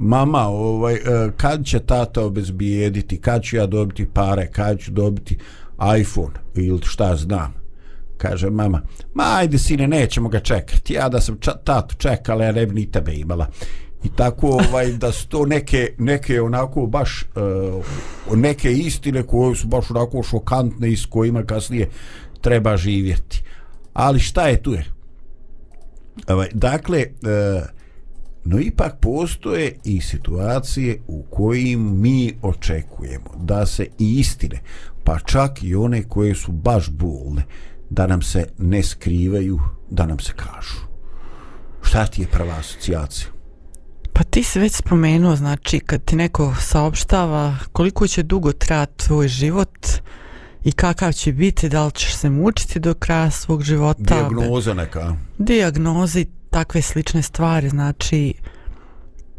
mama 0.00 0.48
ovaj 0.48 0.94
e, 0.94 1.00
kad 1.36 1.64
će 1.64 1.78
tata 1.78 2.24
obezbijediti? 2.24 3.20
Kad 3.20 3.42
ću 3.42 3.56
ja 3.56 3.66
dobiti 3.66 4.06
pare? 4.14 4.50
Kad 4.52 4.78
ću 4.78 4.90
dobiti 4.90 5.38
iPhone? 6.00 6.34
Ili 6.54 6.80
šta 6.82 7.16
znam. 7.16 7.54
Kaže 8.16 8.50
mama 8.50 8.82
ma 9.14 9.24
ajde 9.36 9.58
sine 9.58 9.88
nećemo 9.88 10.28
ga 10.28 10.40
čekati 10.40 10.92
ja 10.94 11.08
da 11.08 11.20
sam 11.20 11.38
ča, 11.40 11.52
tatu 11.64 11.94
čekala 11.96 12.44
ja 12.44 12.52
ne 12.52 12.66
bi 12.66 12.74
ni 12.74 12.90
tebe 12.90 13.14
imala. 13.14 13.46
I 14.04 14.08
tako 14.16 14.48
ovaj 14.48 14.92
da 14.92 15.12
su 15.12 15.28
to 15.28 15.46
neke 15.46 15.94
neke 15.98 16.40
onako 16.40 16.86
baš 16.86 17.24
uh, 18.30 18.38
neke 18.38 18.72
istine 18.72 19.22
koje 19.22 19.56
su 19.56 19.66
baš 19.66 19.90
onako 19.90 20.22
šokantne 20.22 20.92
i 20.92 20.96
s 20.96 21.06
kojima 21.06 21.42
kasnije 21.42 21.88
treba 22.40 22.76
živjeti. 22.76 23.42
Ali 23.92 24.18
šta 24.18 24.48
je 24.48 24.62
tu 24.62 24.72
je? 24.72 24.84
Ovaj, 26.28 26.48
dakle 26.52 27.06
uh, 27.22 27.79
no 28.50 28.60
ipak 28.60 28.96
postoje 29.00 29.76
i 29.84 30.00
situacije 30.00 31.00
u 31.06 31.22
kojim 31.22 32.00
mi 32.00 32.34
očekujemo 32.42 33.30
da 33.36 33.66
se 33.66 33.86
i 33.98 34.18
istine 34.18 34.60
pa 35.04 35.18
čak 35.18 35.62
i 35.62 35.74
one 35.74 36.02
koje 36.02 36.34
su 36.34 36.52
baš 36.52 36.90
bolne 36.90 37.42
da 37.90 38.06
nam 38.06 38.22
se 38.22 38.46
ne 38.58 38.82
skrivaju 38.82 39.60
da 39.90 40.06
nam 40.06 40.18
se 40.18 40.32
kažu 40.36 40.86
šta 41.82 42.06
ti 42.06 42.22
je 42.22 42.26
prva 42.26 42.54
asocijacija 42.58 43.30
Pa 44.12 44.24
ti 44.24 44.42
si 44.42 44.60
već 44.60 44.72
spomenuo, 44.72 45.36
znači 45.36 45.80
kad 45.80 46.04
ti 46.04 46.16
neko 46.16 46.54
saopštava 46.60 47.56
koliko 47.72 48.06
će 48.06 48.22
dugo 48.22 48.52
trajati 48.52 49.06
tvoj 49.06 49.28
život 49.28 49.86
i 50.64 50.72
kakav 50.72 51.12
će 51.12 51.32
biti, 51.32 51.68
da 51.68 51.84
li 51.86 51.92
ćeš 51.92 52.14
se 52.14 52.30
mučiti 52.30 52.80
do 52.80 52.94
kraja 52.94 53.30
svog 53.30 53.62
života. 53.62 54.14
dijagnoza 54.14 54.74
neka 54.74 55.16
Dijagnoze 55.38 56.20
i 56.20 56.26
takve 56.50 56.82
slične 56.82 57.22
stvari, 57.22 57.68
znači 57.68 58.34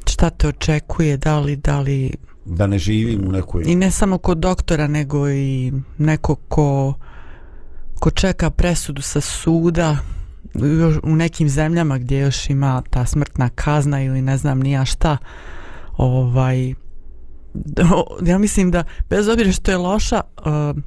šta 0.08 0.30
te 0.30 0.48
očekuje, 0.48 1.18
da 1.18 1.40
li, 1.40 1.56
da 1.56 1.80
li, 1.80 2.12
da 2.46 2.68
ne 2.68 2.80
živim 2.80 3.28
u 3.28 3.32
nekoj 3.32 3.64
i 3.68 3.76
ne 3.76 3.92
samo 3.92 4.18
kod 4.18 4.38
doktora, 4.38 4.88
nego 4.88 5.30
i 5.30 5.74
neko 5.98 6.36
ko, 6.36 6.94
ko 8.00 8.12
čeka 8.12 8.50
presudu 8.50 9.02
sa 9.02 9.22
suda, 9.22 9.98
još 10.54 10.96
u 11.04 11.16
nekim 11.16 11.50
zemljama 11.50 11.98
gdje 11.98 12.20
još 12.20 12.50
ima 12.50 12.84
ta 12.90 13.06
smrtna 13.06 13.50
kazna 13.50 14.04
ili 14.04 14.22
ne 14.22 14.38
znam 14.38 14.60
nija 14.60 14.86
šta 14.86 15.18
ovaj 15.98 16.74
ja 18.32 18.38
mislim 18.38 18.72
da 18.72 18.84
bez 19.10 19.28
obzira 19.28 19.52
što 19.52 19.72
je 19.72 19.78
loša 19.78 20.22
uh, 20.38 20.82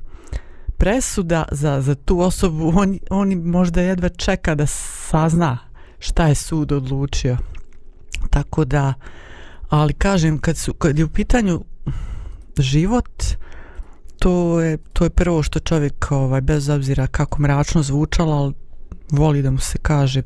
presuda 0.77 1.45
za, 1.53 1.81
za 1.81 1.95
tu 1.95 2.21
osobu 2.21 2.73
on, 2.77 2.99
on 3.11 3.33
možda 3.35 3.81
jedva 3.81 4.09
čeka 4.09 4.55
da 4.55 4.67
sazna 4.67 5.59
šta 6.05 6.27
je 6.27 6.35
sud 6.35 6.73
odlučio. 6.73 7.37
Tako 8.31 8.65
da 8.65 8.95
ali 9.69 9.93
kažem 9.93 10.39
kad, 10.39 10.57
su, 10.57 10.75
kad 10.75 10.99
je 10.99 11.05
u 11.05 11.09
pitanju 11.09 11.65
život 12.59 13.25
to 14.19 14.61
je, 14.61 14.77
to 14.77 15.05
je 15.05 15.11
prvo 15.11 15.43
što 15.43 15.61
čovjek 15.61 16.07
ovaj, 16.11 16.41
bez 16.41 16.69
obzira 16.69 17.07
kako 17.07 17.43
mračno 17.43 17.83
zvučalo 17.83 18.33
ali 18.33 18.55
voli 19.11 19.43
da 19.43 19.51
mu 19.51 19.59
se 19.59 19.79
kaže 19.79 20.23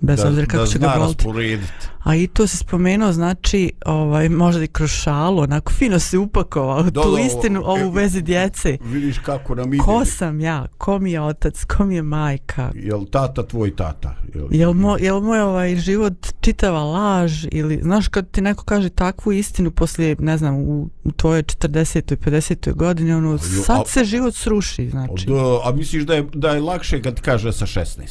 bez 0.00 0.18
da, 0.18 0.28
obzira 0.28 0.46
kako 0.46 0.58
da 0.58 0.66
će 0.66 0.78
ga 0.78 0.86
voliti. 0.88 1.58
A 2.00 2.14
i 2.14 2.26
to 2.26 2.46
se 2.46 2.56
spomenuo, 2.56 3.12
znači, 3.12 3.72
ovaj, 3.86 4.28
možda 4.28 4.64
i 4.64 4.68
kroz 4.68 4.90
šalu, 4.92 5.38
onako 5.38 5.72
fino 5.72 5.98
se 5.98 6.18
upakovao 6.18 6.82
Da, 6.82 7.02
tu 7.02 7.12
da, 7.12 7.20
istinu 7.20 7.60
o- 7.60 7.78
e, 7.78 7.82
ovu 7.82 7.90
vezi 7.90 8.22
djece. 8.22 8.78
vidiš 8.82 9.18
kako 9.18 9.54
nam 9.54 9.74
ide 9.74 9.82
Ko 9.82 10.04
sam 10.04 10.40
ja? 10.40 10.66
Ko 10.78 10.98
mi 10.98 11.12
je 11.12 11.20
otac? 11.20 11.64
Ko 11.66 11.84
mi 11.84 11.94
je 11.94 12.02
majka? 12.02 12.70
jel 12.74 13.04
tata 13.04 13.42
tvoj 13.42 13.76
tata 13.76 14.14
jel, 14.34 14.46
Jel, 14.50 14.72
mo, 14.72 14.96
jel 14.96 15.20
moj 15.20 15.40
ovaj 15.40 15.76
život 15.76 16.12
čitava 16.40 16.82
laž 16.82 17.44
ili 17.44 17.80
znaš 17.82 18.08
kad 18.08 18.30
ti 18.30 18.40
neko 18.40 18.64
kaže 18.64 18.88
takvu 18.88 19.32
istinu 19.32 19.70
poslije 19.70 20.16
ne 20.18 20.38
znam 20.38 20.54
u, 20.56 20.88
u 21.04 21.12
tvojoj 21.12 21.42
40. 21.42 22.16
50. 22.16 22.72
godini 22.72 23.12
ono 23.12 23.38
sad 23.38 23.80
a- 23.80 23.84
se 23.86 24.04
život 24.04 24.34
sruši 24.34 24.88
znači 24.88 25.26
Da, 25.26 25.34
a 25.64 25.72
misliš 25.72 26.02
da 26.02 26.14
je, 26.14 26.26
da 26.34 26.50
je 26.50 26.60
lakše 26.60 27.02
kad 27.02 27.20
kaže 27.20 27.52
sa 27.52 27.66
16 27.66 28.06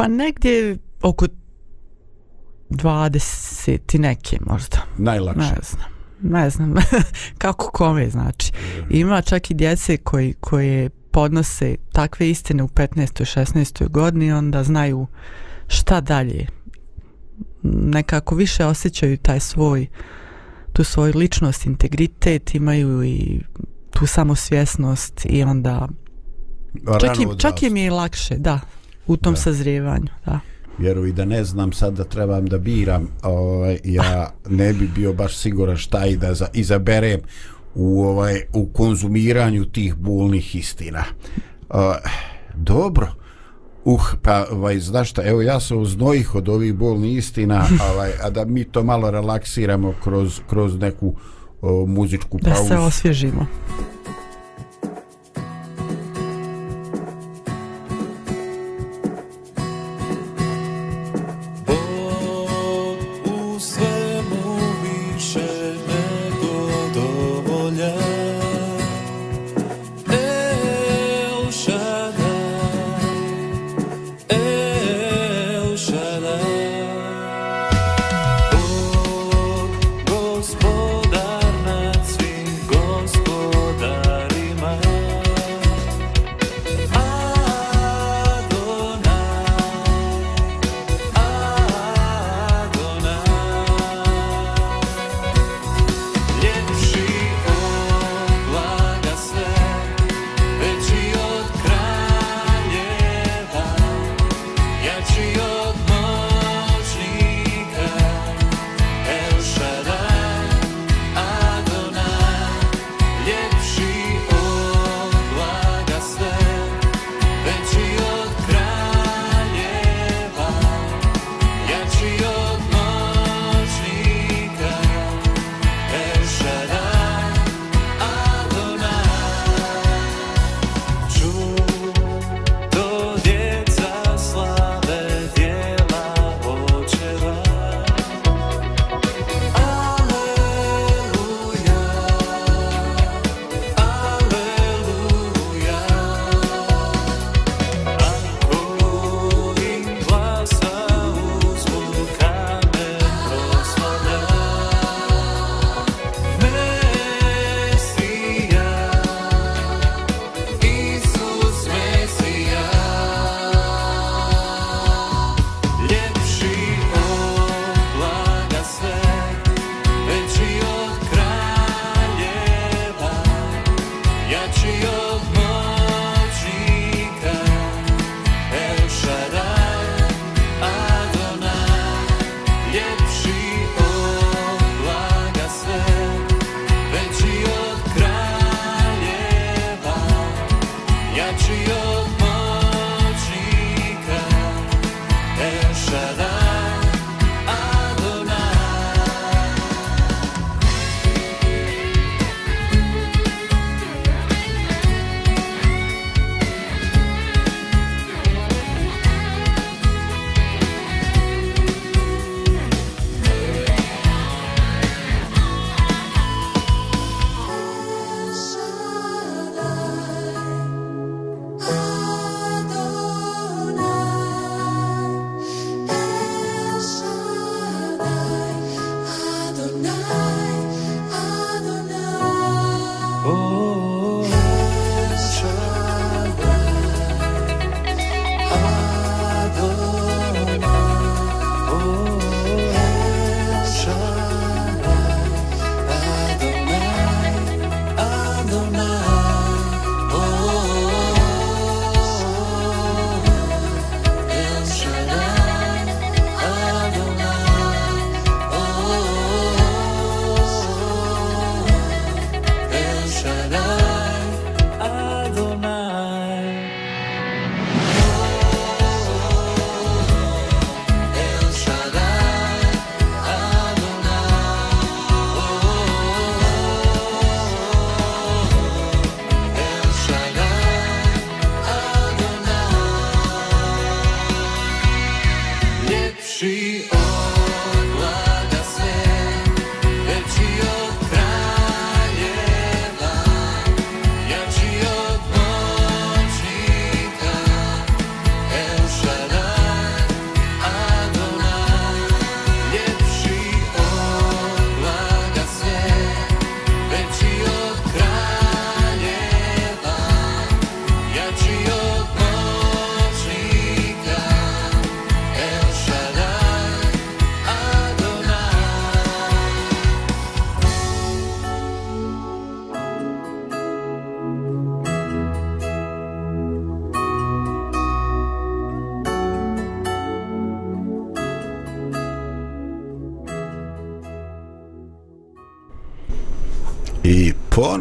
pa 0.00 0.08
negdje 0.08 0.78
oko 1.02 1.26
20 2.70 3.96
i 3.96 3.98
neke 3.98 4.38
možda. 4.46 4.78
Najlakše. 4.98 5.40
Ne 5.40 5.60
znam 5.62 6.00
ne 6.22 6.50
znam. 6.50 6.74
Kako 7.38 7.70
kome 7.70 8.10
znači. 8.10 8.52
Ima 8.90 9.22
čak 9.22 9.50
i 9.50 9.54
djece 9.54 9.96
koji 9.96 10.34
koje 10.40 10.90
podnose 11.10 11.76
takve 11.92 12.30
istine 12.30 12.62
u 12.62 12.68
15. 12.68 13.38
16. 13.38 13.88
godini 13.88 14.32
onda 14.32 14.64
znaju 14.64 15.06
šta 15.66 16.00
dalje. 16.00 16.46
Nekako 17.62 18.34
više 18.34 18.64
osjećaju 18.64 19.16
taj 19.16 19.40
svoj 19.40 19.86
tu 20.72 20.84
svoju 20.84 21.12
ličnost, 21.16 21.66
integritet 21.66 22.54
imaju 22.54 23.04
i 23.04 23.40
tu 23.90 24.06
samosvjesnost 24.06 25.26
i 25.28 25.42
onda 25.42 25.88
čak, 27.00 27.16
im, 27.16 27.28
Rano 27.28 27.38
čak 27.38 27.62
im 27.62 27.76
je 27.76 27.86
i 27.86 27.90
lakše 27.90 28.36
da 28.36 28.60
u 29.06 29.16
tom 29.16 29.34
Da. 29.34 29.40
sazrijevanju 29.40 30.08
da. 30.26 30.40
vjeruj 30.78 31.12
da 31.12 31.24
ne 31.24 31.44
znam 31.44 31.72
sad 31.72 31.94
da 31.94 32.04
trebam 32.04 32.46
da 32.46 32.58
biram 32.58 33.08
ovaj, 33.22 33.78
ja 33.84 34.30
ne 34.48 34.72
bi 34.72 34.88
bio 34.94 35.12
baš 35.12 35.36
siguran 35.36 35.76
šta 35.76 36.06
i 36.06 36.16
da 36.16 36.34
za, 36.34 36.46
izaberem 36.52 37.20
u 37.74 38.02
ovaj 38.02 38.42
u 38.52 38.66
konzumiranju 38.66 39.64
tih 39.64 39.94
bolnih 39.94 40.56
istina 40.56 41.04
uh, 41.68 41.76
dobro 42.54 43.08
Uh, 43.84 44.00
pa, 44.22 44.46
ovaj, 44.52 44.78
znaš 44.80 45.10
šta, 45.10 45.22
evo 45.24 45.42
ja 45.42 45.60
se 45.60 45.74
uznojih 45.74 46.34
od 46.34 46.48
ovih 46.48 46.74
bolnih 46.74 47.16
istina, 47.16 47.66
ovaj, 47.92 48.10
a 48.22 48.30
da 48.30 48.44
mi 48.44 48.64
to 48.64 48.82
malo 48.82 49.10
relaksiramo 49.10 49.94
kroz, 50.04 50.40
kroz 50.50 50.78
neku 50.78 51.14
o, 51.62 51.86
muzičku 51.86 52.38
da 52.42 52.50
pauzu. 52.50 52.68
se 52.68 52.76
osvježimo 52.76 53.46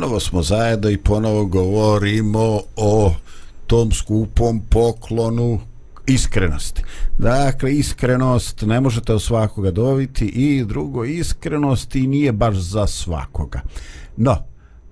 ponovo 0.10 0.20
smo 0.20 0.42
zajedno 0.42 0.90
i 0.90 0.98
ponovo 0.98 1.46
govorimo 1.46 2.62
o 2.76 3.14
tom 3.68 3.92
skupom 3.92 4.62
poklonu 4.70 5.60
iskrenosti. 6.08 6.84
Dakle, 7.18 7.74
iskrenost 7.74 8.62
ne 8.62 8.82
možete 8.82 9.14
od 9.14 9.22
svakoga 9.22 9.72
dobiti 9.72 10.26
i 10.26 10.66
drugo, 10.66 11.06
iskrenost 11.06 11.96
i 11.96 12.08
nije 12.08 12.32
baš 12.32 12.56
za 12.56 12.88
svakoga. 12.88 13.62
No, 14.18 14.38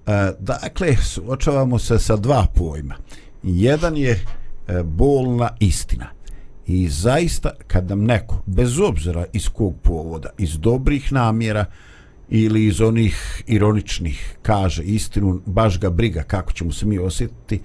e, 0.08 0.32
dakle, 0.40 0.96
suočavamo 0.98 1.80
se 1.80 2.00
sa 2.00 2.16
dva 2.16 2.46
pojma. 2.56 2.96
Jedan 3.44 3.98
je 3.98 4.12
e, 4.12 4.84
bolna 4.84 5.50
istina. 5.60 6.08
I 6.68 6.90
zaista, 6.90 7.52
kad 7.68 7.90
nam 7.90 8.04
neko, 8.04 8.42
bez 8.46 8.80
obzira 8.80 9.26
iz 9.34 9.50
kog 9.50 9.74
povoda, 9.84 10.30
iz 10.38 10.58
dobrih 10.58 11.14
namjera, 11.14 11.66
ili 12.30 12.66
iz 12.66 12.82
onih 12.82 13.44
ironičnih 13.48 14.38
kaže 14.42 14.84
istinu, 14.84 15.42
baš 15.46 15.80
ga 15.80 15.90
briga 15.90 16.24
kako 16.24 16.52
ćemo 16.52 16.72
se 16.72 16.86
mi 16.86 17.00
osjetiti, 17.00 17.62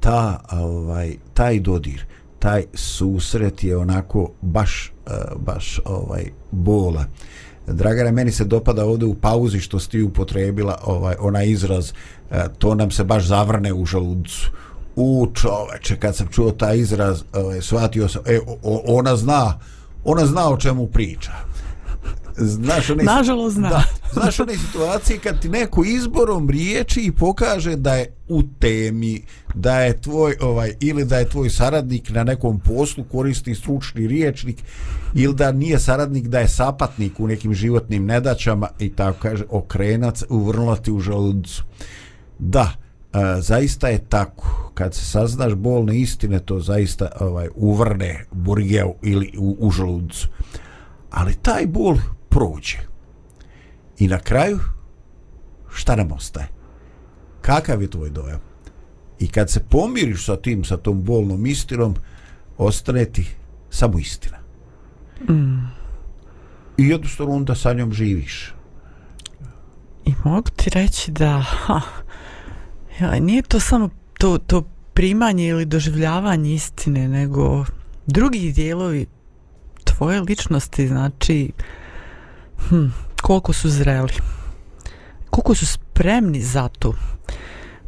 ta, 0.00 0.40
ovaj, 0.52 1.16
taj 1.34 1.60
dodir, 1.60 2.04
taj 2.38 2.64
susret 2.74 3.64
je 3.64 3.76
onako 3.76 4.30
baš, 4.40 4.92
eh, 5.06 5.12
baš 5.36 5.80
ovaj 5.84 6.24
bola. 6.50 7.04
Dragana, 7.66 8.10
meni 8.10 8.32
se 8.32 8.44
dopada 8.44 8.84
ovdje 8.84 9.06
u 9.06 9.14
pauzi 9.14 9.60
što 9.60 9.78
si 9.78 9.90
ti 9.90 10.02
upotrebila 10.02 10.78
ovaj, 10.84 11.14
onaj 11.20 11.48
izraz, 11.48 11.92
eh, 12.30 12.44
to 12.58 12.74
nam 12.74 12.90
se 12.90 13.04
baš 13.04 13.24
zavrne 13.26 13.72
u 13.72 13.86
žaludcu. 13.86 14.50
U 14.96 15.28
čoveče, 15.34 15.96
kad 15.96 16.16
sam 16.16 16.28
čuo 16.28 16.50
taj 16.50 16.78
izraz, 16.78 17.22
ovaj, 17.32 17.62
shvatio 17.62 18.08
sam, 18.08 18.22
e, 18.26 18.38
o, 18.62 18.82
ona 18.86 19.16
zna, 19.16 19.58
ona 20.04 20.26
zna 20.26 20.50
o 20.50 20.56
čemu 20.56 20.86
priča 20.86 21.47
znaš 22.38 22.90
one, 22.90 23.04
Nažalost 23.04 23.56
zna. 23.56 23.68
Da, 23.68 23.84
znaš 24.12 24.40
one 24.40 24.56
situacije 24.56 25.18
kad 25.18 25.40
ti 25.40 25.48
neko 25.48 25.84
izborom 25.84 26.50
riječi 26.50 27.00
i 27.00 27.12
pokaže 27.12 27.76
da 27.76 27.94
je 27.94 28.14
u 28.28 28.42
temi, 28.42 29.22
da 29.54 29.80
je 29.80 30.00
tvoj 30.00 30.36
ovaj 30.40 30.74
ili 30.80 31.04
da 31.04 31.18
je 31.18 31.28
tvoj 31.28 31.50
saradnik 31.50 32.10
na 32.10 32.24
nekom 32.24 32.60
poslu 32.60 33.04
koristi 33.04 33.54
stručni 33.54 34.06
riječnik 34.06 34.62
ili 35.14 35.34
da 35.34 35.52
nije 35.52 35.78
saradnik 35.78 36.28
da 36.28 36.38
je 36.38 36.48
sapatnik 36.48 37.20
u 37.20 37.26
nekim 37.26 37.54
životnim 37.54 38.06
nedaćama 38.06 38.68
i 38.78 38.88
tako 38.88 39.18
kaže 39.22 39.44
okrenac 39.50 40.22
uvrnuti 40.28 40.92
u 40.92 41.00
želucu. 41.00 41.64
Da, 42.38 42.72
a, 43.12 43.40
zaista 43.40 43.88
je 43.88 43.98
tako. 44.08 44.70
Kad 44.74 44.94
se 44.94 45.04
saznaš 45.04 45.54
bolne 45.54 45.98
istine, 46.00 46.38
to 46.38 46.60
zaista 46.60 47.08
ovaj 47.20 47.48
uvrne 47.54 48.24
burgev 48.32 48.88
ili 49.02 49.32
u, 49.38 49.56
u 49.60 49.70
želucu. 49.70 50.28
Ali 51.10 51.34
taj 51.34 51.66
bol 51.66 51.96
prođe. 52.28 52.78
I 53.98 54.08
na 54.08 54.18
kraju, 54.18 54.58
šta 55.74 55.96
nam 55.96 56.12
ostaje? 56.12 56.48
Kakav 57.40 57.82
je 57.82 57.90
tvoj 57.90 58.10
dojam? 58.10 58.40
I 59.18 59.28
kad 59.28 59.50
se 59.50 59.64
pomiriš 59.70 60.24
sa 60.24 60.36
tim, 60.36 60.64
sa 60.64 60.76
tom 60.76 61.02
bolnom 61.02 61.46
istinom, 61.46 61.94
ostane 62.58 63.04
ti 63.04 63.26
samo 63.70 63.98
istina. 63.98 64.38
Mm. 65.28 65.78
I 66.78 66.88
jednostavno 66.88 67.34
onda 67.34 67.54
sa 67.54 67.72
njom 67.72 67.92
živiš. 67.92 68.54
I 70.04 70.12
mogu 70.24 70.50
ti 70.56 70.70
reći 70.70 71.10
da 71.10 71.40
ha, 71.40 71.80
ja, 73.00 73.20
nije 73.20 73.42
to 73.42 73.60
samo 73.60 73.90
to, 74.18 74.38
to 74.38 74.62
primanje 74.94 75.46
ili 75.46 75.64
doživljavanje 75.64 76.54
istine, 76.54 77.08
nego 77.08 77.64
drugi 78.06 78.52
dijelovi 78.52 79.06
tvoje 79.84 80.20
ličnosti, 80.20 80.88
znači 80.88 81.52
hm, 82.68 82.86
koliko 83.22 83.52
su 83.52 83.70
zreli, 83.70 84.12
koliko 85.30 85.54
su 85.54 85.66
spremni 85.66 86.42
za 86.42 86.68
to. 86.68 86.94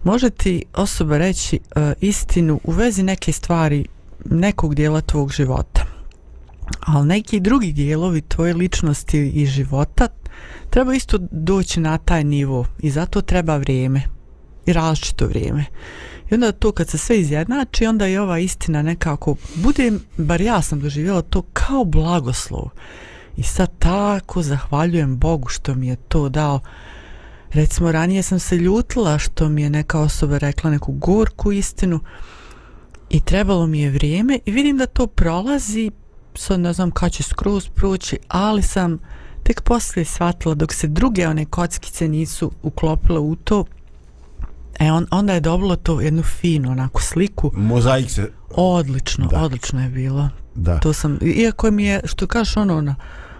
Može 0.04 0.30
ti 0.30 0.64
osoba 0.74 1.18
reći 1.18 1.59
uh, 1.76 1.83
istinu 2.00 2.61
u 2.64 2.72
vezi 2.72 3.02
neke 3.02 3.33
stvari 3.33 3.87
nekog 4.24 4.74
dijela 4.74 5.00
tvog 5.00 5.33
života. 5.33 5.87
Ali 6.80 7.06
neki 7.06 7.40
drugi 7.40 7.72
dijelovi 7.72 8.20
tvoje 8.20 8.54
ličnosti 8.54 9.18
i 9.18 9.46
života 9.46 10.09
treba 10.70 10.94
isto 10.94 11.18
doći 11.30 11.80
na 11.80 11.98
taj 11.98 12.24
nivo 12.24 12.66
i 12.78 12.90
zato 12.90 13.22
treba 13.22 13.56
vrijeme 13.56 14.02
i 14.66 14.72
različito 14.72 15.26
vrijeme. 15.26 15.64
I 16.30 16.35
onda 16.35 16.52
to 16.52 16.72
kad 16.72 16.88
se 16.88 16.98
sve 16.98 17.20
izjednači, 17.20 17.87
onda 17.87 18.06
je 18.06 18.20
ova 18.20 18.38
istina 18.38 18.83
nekako, 18.83 19.37
bude, 19.54 19.92
bar 20.16 20.40
ja 20.40 20.62
sam 20.62 20.80
doživjela 20.80 21.22
to 21.22 21.42
kao 21.52 21.85
blagoslov. 21.85 22.68
I 23.40 23.42
sad 23.42 23.70
tako 23.79 24.42
zahvaljujem 24.42 25.16
Bogu 25.16 25.48
što 25.48 25.74
mi 25.74 25.88
je 25.88 25.96
to 25.96 26.29
dao. 26.29 26.61
Recimo, 27.53 27.92
ranije 27.92 28.22
sam 28.22 28.38
se 28.38 28.57
ljutila 28.57 29.18
što 29.18 29.48
mi 29.48 29.62
je 29.62 29.70
neka 29.70 30.00
osoba 30.00 30.38
rekla 30.38 30.70
neku 30.70 30.92
gorku 30.92 31.53
istinu 31.53 32.00
i 33.11 33.20
trebalo 33.20 33.66
mi 33.66 33.81
je 33.81 33.90
vrijeme 33.90 34.38
i 34.46 34.50
vidim 34.50 34.76
da 34.79 34.87
to 34.87 35.07
prolazi, 35.07 35.90
sad 36.35 36.61
ne 36.61 36.72
znam 36.72 36.90
kada 36.90 37.11
će 37.11 37.22
skroz 37.22 37.68
proći, 37.68 38.18
ali 38.29 38.62
sam 38.62 38.98
tek 39.42 39.61
poslije 39.61 40.05
shvatila 40.05 40.55
dok 40.55 40.72
se 40.72 40.87
druge 40.87 41.29
one 41.29 41.44
kockice 41.44 42.09
nisu 42.09 42.53
uklopile 42.62 43.18
u 43.18 43.37
to, 43.37 43.64
e 44.81 44.92
on, 44.92 45.07
onda 45.11 45.33
je 45.33 45.40
dobilo 45.40 45.76
to 45.76 46.00
jednu 46.00 46.22
finu 46.22 46.70
onako 46.70 47.03
sliku. 47.03 47.50
Mozaik 47.55 48.11
se... 48.11 48.33
Odlično, 48.50 49.26
Da. 49.26 49.40
odlično 49.40 49.83
je 49.83 49.88
bilo. 49.88 50.29
Da. 50.55 50.79
To 50.79 50.92
sam, 50.92 51.18
iako 51.22 51.70
mi 51.70 51.85
je, 51.85 52.00
što 52.05 52.26
kažeš 52.26 52.57
ono, 52.57 52.81
na, 52.81 52.94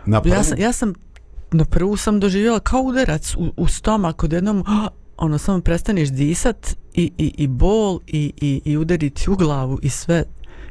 Na 0.06 0.20
prvu, 0.20 0.34
ja 0.34 0.42
sam, 0.42 0.58
ja 0.58 0.72
sam 0.72 0.94
na 1.52 1.64
prvu 1.64 1.96
sam 1.96 2.20
doživjela 2.20 2.60
kao 2.60 2.80
udarac 2.80 3.34
u, 3.34 3.52
u 3.56 3.66
stomak 3.66 4.24
od 4.24 4.32
jednom 4.32 4.64
ono 5.16 5.38
samo 5.38 5.60
prestaneš 5.60 6.08
disat 6.08 6.76
i, 6.94 7.12
i, 7.18 7.34
i 7.36 7.46
bol 7.46 8.00
i, 8.06 8.32
i, 8.40 8.60
i 8.64 8.76
udariti 8.76 9.30
u 9.30 9.36
glavu 9.36 9.78
i 9.82 9.88
sve 9.88 10.24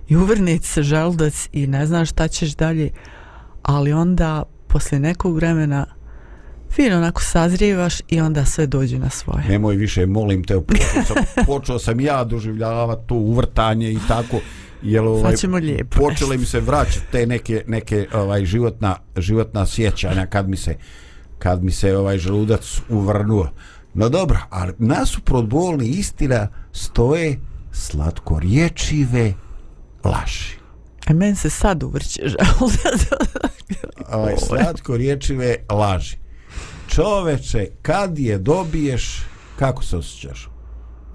i 0.07 0.15
uvrniti 0.15 0.67
se 0.67 0.83
želudac 0.83 1.49
i 1.51 1.67
ne 1.67 1.85
znaš 1.85 2.09
šta 2.09 2.27
ćeš 2.27 2.55
dalje. 2.55 2.89
Ali 3.63 3.93
onda 3.93 4.43
poslije 4.67 4.99
nekog 4.99 5.35
vremena 5.35 5.85
fino 6.71 6.97
onako 6.97 7.21
sazrijevaš 7.21 8.01
i 8.07 8.21
onda 8.21 8.45
sve 8.45 8.67
dođe 8.67 8.99
na 8.99 9.09
svoje. 9.09 9.43
Nemoj 9.49 9.75
više, 9.75 10.05
molim 10.05 10.43
te, 10.43 10.61
počeo 10.61 11.03
sam, 11.05 11.45
počeo 11.45 11.79
sam 11.79 11.99
ja 11.99 12.23
doživljavati 12.23 13.07
to 13.07 13.15
uvrtanje 13.15 13.91
i 13.91 13.99
tako, 14.07 14.39
jel 14.81 15.07
ovaj, 15.07 15.35
lijepo 15.61 15.99
počele 15.99 16.37
mi 16.37 16.45
se 16.45 16.59
vraćati 16.59 17.05
te 17.11 17.25
neke 17.25 17.63
neke 17.67 18.07
ovaj 18.13 18.45
životna 18.45 18.95
životna 19.17 19.65
sjećanja 19.65 20.25
kad 20.25 20.49
mi 20.49 20.57
se 20.57 20.75
kad 21.39 21.63
mi 21.63 21.71
se 21.71 21.97
ovaj 21.97 22.17
želudac 22.17 22.81
uvrnuo. 22.89 23.49
No 23.93 24.09
dobro, 24.09 24.39
ali 24.49 24.73
nasuprot 24.77 25.45
bolni 25.45 25.87
istina 25.87 26.47
stoje 26.71 27.39
slatko 27.71 28.39
riječive 28.39 29.33
laži. 30.03 30.55
a 31.07 31.13
meni 31.13 31.35
se 31.35 31.49
sad 31.49 31.83
uvrće 31.83 32.21
želudac 32.21 33.05
Ovaj 34.13 34.35
slatko 34.37 34.97
riječive 34.97 35.55
laži. 35.69 36.17
Čoveče, 36.87 37.67
kad 37.81 38.19
je 38.19 38.37
dobiješ, 38.37 39.23
kako 39.55 39.83
se 39.83 39.97
osjećaš? 39.97 40.49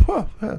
Pa, 0.07 0.27
e, 0.46 0.59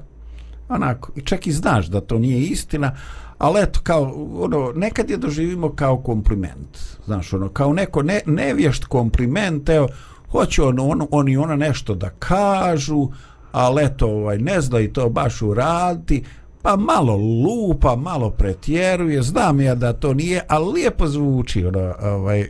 onako, 0.70 1.12
i 1.16 1.22
čak 1.22 1.48
i 1.48 1.52
znaš 1.52 1.88
da 1.88 2.02
to 2.02 2.20
nije 2.20 2.40
istina, 2.40 2.96
ali 3.38 3.62
eto, 3.62 3.80
kao, 3.84 4.14
ono, 4.40 4.72
nekad 4.76 5.10
je 5.10 5.18
doživimo 5.18 5.70
kao 5.70 5.98
kompliment, 5.98 6.78
znaš, 7.06 7.34
ono, 7.34 7.50
kao 7.50 7.74
neko 7.74 8.04
ne, 8.04 8.22
nevješt 8.26 8.86
kompliment, 8.86 9.70
evo, 9.70 9.88
hoće 10.32 10.64
on, 10.64 10.80
on, 10.80 11.08
on 11.12 11.30
i 11.30 11.38
ona 11.38 11.56
nešto 11.56 11.96
da 11.96 12.10
kažu, 12.10 13.08
ali 13.52 13.84
eto, 13.84 14.08
ovaj, 14.08 14.38
ne 14.38 14.62
zna 14.62 14.80
i 14.80 14.94
to 14.94 15.10
baš 15.10 15.42
uraditi, 15.42 16.24
pa 16.62 16.76
malo 16.76 17.16
lupa, 17.16 17.96
malo 17.96 18.30
pretjeruje, 18.30 19.22
znam 19.22 19.62
ja 19.62 19.76
da 19.76 19.94
to 19.94 20.14
nije, 20.14 20.42
ali 20.48 20.74
lijepo 20.74 21.08
zvuči, 21.08 21.66
ono, 21.66 21.94
ovaj, 22.02 22.42
e, 22.42 22.50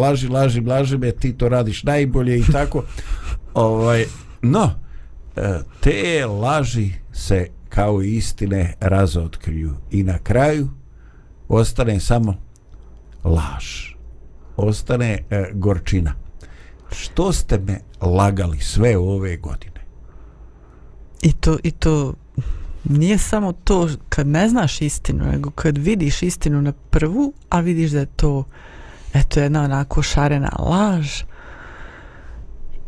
laži, 0.00 0.28
laži, 0.28 0.60
laži 0.60 0.98
me, 0.98 1.12
ti 1.12 1.32
to 1.32 1.48
radiš 1.48 1.82
najbolje 1.82 2.38
i 2.38 2.44
tako, 2.52 2.82
ovaj, 3.54 4.04
no, 4.42 4.70
E, 5.36 5.58
te 5.80 6.26
laži 6.26 6.92
se 7.12 7.48
kao 7.68 8.02
istine 8.02 8.74
razotkriju. 8.80 9.76
I 9.90 10.02
na 10.02 10.18
kraju 10.18 10.68
ostane 11.48 12.00
samo 12.00 12.34
laž. 13.24 13.94
Ostane 14.56 15.24
e, 15.30 15.50
gorčina. 15.54 16.14
Što 16.90 17.32
ste 17.32 17.58
me 17.58 17.80
lagali 18.00 18.60
sve 18.60 18.96
ove 18.98 19.36
godine? 19.36 19.80
I 21.22 21.32
to, 21.32 21.58
I 21.62 21.70
to 21.70 22.14
nije 22.84 23.18
samo 23.18 23.52
to 23.52 23.88
kad 24.08 24.26
ne 24.26 24.48
znaš 24.48 24.80
istinu, 24.80 25.24
nego 25.24 25.50
kad 25.50 25.78
vidiš 25.78 26.22
istinu 26.22 26.62
na 26.62 26.72
prvu, 26.72 27.32
a 27.48 27.60
vidiš 27.60 27.90
da 27.90 28.00
je 28.00 28.06
to 28.06 28.44
eto 29.14 29.40
jedna 29.40 29.62
onako 29.62 30.02
šarena 30.02 30.50
laž. 30.58 31.22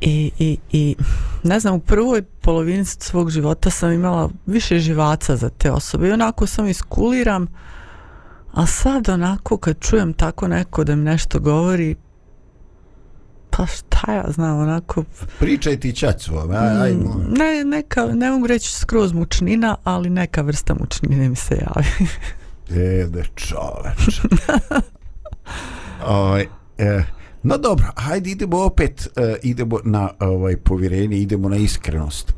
I, 0.06 0.30
i, 0.38 0.58
i 0.72 0.96
ne 1.42 1.60
znam, 1.60 1.74
u 1.74 1.80
prvoj 1.80 2.22
polovini 2.22 2.84
svog 2.84 3.30
života 3.30 3.70
sam 3.70 3.92
imala 3.92 4.30
više 4.46 4.78
živaca 4.78 5.36
za 5.36 5.48
te 5.48 5.70
osobe 5.70 6.08
i 6.08 6.12
onako 6.12 6.46
sam 6.46 6.66
iskuliram, 6.66 7.46
a 8.52 8.66
sad 8.66 9.08
onako 9.08 9.56
kad 9.56 9.78
čujem 9.80 10.12
tako 10.12 10.48
neko 10.48 10.84
da 10.84 10.96
mi 10.96 11.04
nešto 11.04 11.40
govori, 11.40 11.96
pa 13.50 13.66
šta 13.66 14.12
ja 14.12 14.24
znam, 14.28 14.58
onako, 14.58 15.04
Pričaj 15.38 15.80
ti 15.80 15.96
čać 15.96 16.24
svome, 16.24 16.56
aj, 16.56 16.82
aj, 16.82 16.92
mm, 16.92 17.34
ne, 17.38 17.64
neka, 17.64 18.06
ne 18.06 18.30
mogu 18.30 18.46
reći 18.46 18.72
skroz 18.72 19.12
mučnina, 19.12 19.76
ali 19.84 20.10
neka 20.10 20.42
vrsta 20.42 20.74
mučnine 20.80 21.28
mi 21.28 21.36
se 21.36 21.54
javi. 21.54 22.08
Ede 22.70 23.24
čoveč. 23.34 24.20
Oj, 26.06 26.48
e, 26.78 27.02
no 27.44 27.58
dobro, 27.58 27.86
hajde 27.96 28.30
idemo 28.30 28.64
opet, 28.64 29.08
uh, 29.16 29.24
idemo 29.42 29.78
na 29.84 30.10
ovaj 30.20 30.56
povjerenje, 30.56 31.18
idemo 31.18 31.48
na 31.48 31.56
iskrenost. 31.56 32.34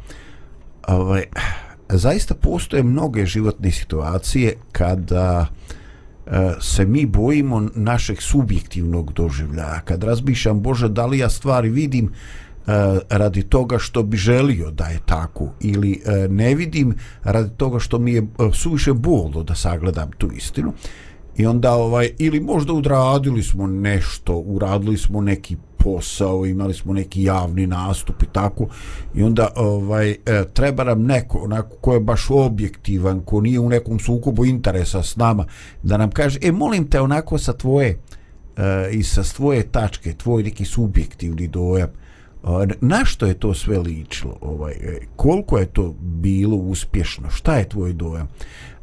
Ovaj, 0.88 1.24
zaista 1.88 2.34
postoje 2.34 2.82
mnoge 2.82 3.26
životne 3.26 3.70
situacije 3.70 4.54
kada 4.72 5.46
uh, 6.26 6.32
se 6.60 6.86
mi 6.86 7.06
bojimo 7.06 7.68
našeg 7.74 8.22
subjektivnog 8.22 9.12
doživljaja. 9.12 9.80
Kad 9.80 10.04
razmišljam, 10.04 10.60
Bože, 10.60 10.88
da 10.88 11.06
li 11.06 11.18
ja 11.18 11.30
stvari 11.30 11.70
vidim 11.70 12.04
uh, 12.04 12.72
radi 13.08 13.42
toga 13.42 13.78
što 13.78 14.02
bi 14.02 14.16
želio 14.16 14.70
da 14.70 14.84
je 14.86 14.98
tako 15.06 15.52
ili 15.60 16.00
uh, 16.06 16.30
ne 16.30 16.54
vidim 16.54 16.94
radi 17.22 17.50
toga 17.56 17.78
što 17.78 17.98
mi 17.98 18.12
je 18.12 18.22
uh, 18.22 18.54
suviše 18.54 18.92
bolno 18.92 19.42
da 19.42 19.54
sagledam 19.54 20.10
tu 20.18 20.30
istinu 20.32 20.72
i 21.36 21.46
onda 21.46 21.74
ovaj 21.74 22.10
ili 22.18 22.40
možda 22.40 22.72
udradili 22.72 23.42
smo 23.42 23.66
nešto 23.66 24.36
uradili 24.36 24.96
smo 24.96 25.20
neki 25.20 25.56
posao 25.86 26.46
imali 26.46 26.74
smo 26.74 26.92
neki 26.92 27.22
javni 27.22 27.66
nastup 27.66 28.22
i 28.22 28.26
tako. 28.32 28.66
I 29.14 29.22
onda 29.22 29.48
ovaj 29.56 30.10
e, 30.10 30.16
treba 30.54 30.84
nam 30.84 31.02
neko 31.02 31.38
onako 31.38 31.76
ko 31.76 31.94
je 31.94 32.00
baš 32.00 32.30
objektivan 32.30 33.20
ko 33.20 33.40
nije 33.40 33.60
u 33.60 33.68
nekom 33.68 33.98
sukobu 33.98 34.44
interesa 34.44 35.02
s 35.02 35.16
nama 35.16 35.44
da 35.82 35.96
nam 35.96 36.10
kaže 36.10 36.38
e 36.42 36.52
molim 36.52 36.90
te 36.90 37.00
onako 37.00 37.38
sa 37.38 37.52
tvoje 37.52 37.98
e, 38.56 38.90
i 38.92 39.02
sa 39.02 39.22
tvoje 39.22 39.62
tačke 39.62 40.12
tvoj 40.12 40.42
neki 40.42 40.64
subjektivni 40.64 41.48
dojam 41.48 41.88
e, 41.88 42.66
na 42.80 43.04
što 43.04 43.26
je 43.26 43.34
to 43.34 43.54
sve 43.54 43.78
ličilo? 43.78 44.38
Ovaj 44.40 44.72
e, 44.72 44.98
koliko 45.16 45.58
je 45.58 45.66
to 45.66 45.94
bilo 46.00 46.56
uspješno? 46.56 47.30
Šta 47.30 47.56
je 47.56 47.68
tvoj 47.68 47.92
dojam? 47.92 48.28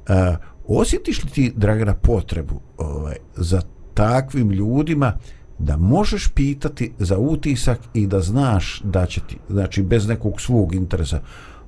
Uh, 0.09 0.35
osjetiš 0.67 1.23
li 1.23 1.29
ti 1.29 1.53
Dragana 1.55 1.93
potrebu 1.93 2.61
ovaj 2.77 3.15
za 3.35 3.61
takvim 3.93 4.51
ljudima 4.51 5.13
da 5.59 5.77
možeš 5.77 6.27
pitati 6.27 6.93
za 6.99 7.17
utisak 7.17 7.79
i 7.93 8.07
da 8.07 8.19
znaš 8.19 8.81
da 8.83 9.05
će 9.05 9.21
ti 9.21 9.37
znači 9.49 9.83
bez 9.83 10.07
nekog 10.07 10.41
svog 10.41 10.75
interesa 10.75 11.21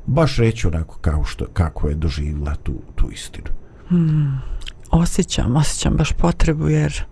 baš 0.06 0.38
reći 0.38 0.68
onako 0.68 0.98
kao 1.02 1.24
što 1.24 1.46
kako 1.54 1.88
je 1.88 1.96
doživjela 1.96 2.56
tu 2.56 2.74
tu 2.96 3.12
istinu? 3.12 3.48
Hmm, 3.88 4.42
osjećam, 4.92 5.56
osjećam 5.56 5.94
baš 5.94 6.12
potrebu 6.12 6.70
jer 6.70 7.04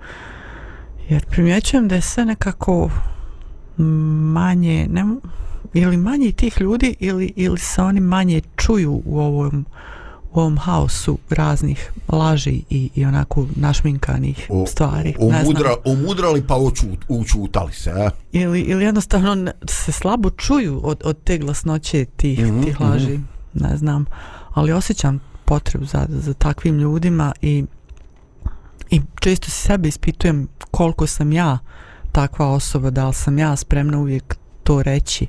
jer 1.09 1.25
primjećujem 1.25 1.87
da 1.87 1.95
je 1.95 2.01
sve 2.01 2.25
nekako 2.25 2.89
manje 4.33 4.87
ne, 4.91 5.05
ili 5.73 5.97
manje 5.97 6.31
tih 6.31 6.61
ljudi 6.61 6.95
ili, 6.99 7.33
ili 7.35 7.57
se 7.57 7.81
oni 7.81 7.99
manje 7.99 8.41
čuju 8.55 9.01
u 9.05 9.19
ovom 9.19 9.65
u 10.33 10.39
ovom 10.39 10.57
haosu 10.57 11.17
raznih 11.29 11.91
laži 12.07 12.61
i, 12.69 12.89
i 12.95 13.05
onako 13.05 13.47
našminkanih 13.55 14.47
O- 14.49 14.65
stvari. 14.65 15.15
o, 15.19 15.23
ne 15.23 15.29
znam. 15.31 15.41
omudra, 15.41 15.75
omudrali 15.85 16.43
pa 16.47 16.55
očut, 16.55 17.05
učutali 17.07 17.73
se 17.73 17.91
a? 17.91 18.09
Ili, 18.31 18.61
ili 18.61 18.83
jednostavno 18.83 19.51
se 19.69 19.91
slabo 19.91 20.29
čuju 20.29 20.81
od, 20.83 21.01
od 21.05 21.17
te 21.23 21.37
glasnoće 21.37 22.05
tih, 22.05 22.39
mm 22.39 22.43
Mhm, 22.43 22.55
-hmm, 22.55 22.63
tih 22.63 22.81
laži, 22.81 23.19
ne 23.53 23.77
znam. 23.77 24.05
Ali 24.49 24.71
osjećam 24.71 25.19
potrebu 25.45 25.85
za, 25.85 26.05
za 26.09 26.33
takvim 26.33 26.79
ljudima 26.79 27.33
i, 27.41 27.65
i 28.89 29.01
često 29.21 29.45
se 29.45 29.57
sebe 29.57 29.87
ispitujem 29.87 30.47
koliko 30.71 31.07
sam 31.07 31.31
ja 31.31 31.57
takva 32.11 32.47
osoba, 32.47 32.89
da 32.89 33.07
li 33.07 33.13
sam 33.13 33.37
ja 33.39 33.55
spremna 33.55 33.97
uvijek 33.99 34.35
to 34.63 34.83
reći. 34.83 35.27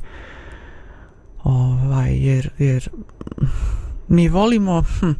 Ovaj, 1.44 2.16
jer, 2.16 2.50
jer 2.58 2.88
mi 4.08 4.28
volimo, 4.28 4.82
hm, 4.92 5.10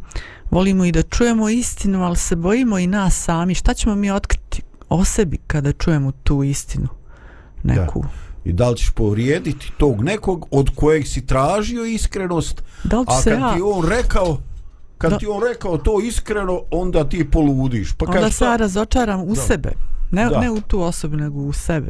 volimo 0.51 0.85
i 0.85 0.92
da 0.92 1.03
čujemo 1.03 1.49
istinu, 1.49 2.03
ali 2.03 2.16
se 2.16 2.37
bojimo 2.37 2.79
i 2.79 2.87
nas 2.87 3.14
sami. 3.16 3.55
Šta 3.55 3.75
ćemo 3.75 3.94
mi 3.94 4.11
otkriti 4.11 4.62
o 4.88 5.05
sebi 5.05 5.37
kada 5.38 5.73
čujemo 5.73 6.12
tu 6.12 6.42
istinu? 6.42 6.88
Neku. 7.62 8.05
i 8.44 8.53
da 8.53 8.70
li 8.70 8.77
ćeš 8.77 8.90
povrijediti 8.90 9.73
tog 9.79 10.03
nekog 10.03 10.47
od 10.51 10.70
kojeg 10.75 11.07
si 11.07 11.27
tražio 11.27 11.85
iskrenost 11.85 12.62
Da 12.85 12.99
li 12.99 13.05
a 13.09 13.20
se 13.20 13.31
kad 13.31 13.38
ja, 13.40 13.55
ti 13.55 13.61
on 13.64 13.88
rekao 13.88 14.38
kad 14.99 15.11
Da. 15.11 15.18
ti 15.18 15.27
on 15.27 15.42
rekao 15.42 15.79
to 15.79 16.01
iskreno 16.01 16.62
onda 16.70 17.09
ti 17.09 17.31
poludiš 17.31 17.92
pa 17.92 18.07
onda 18.09 18.31
se 18.31 18.44
ja 18.44 18.57
razočaram 18.57 19.20
u 19.20 19.27
Da. 19.27 19.40
sebe. 19.40 19.73
Ne, 20.11 20.25
Da. 20.25 20.40
ne 20.40 20.51
u 20.51 20.61
tu 20.61 20.83
osobu, 20.83 21.16
nego 21.16 21.38
u 21.38 21.53
sebe. 21.53 21.88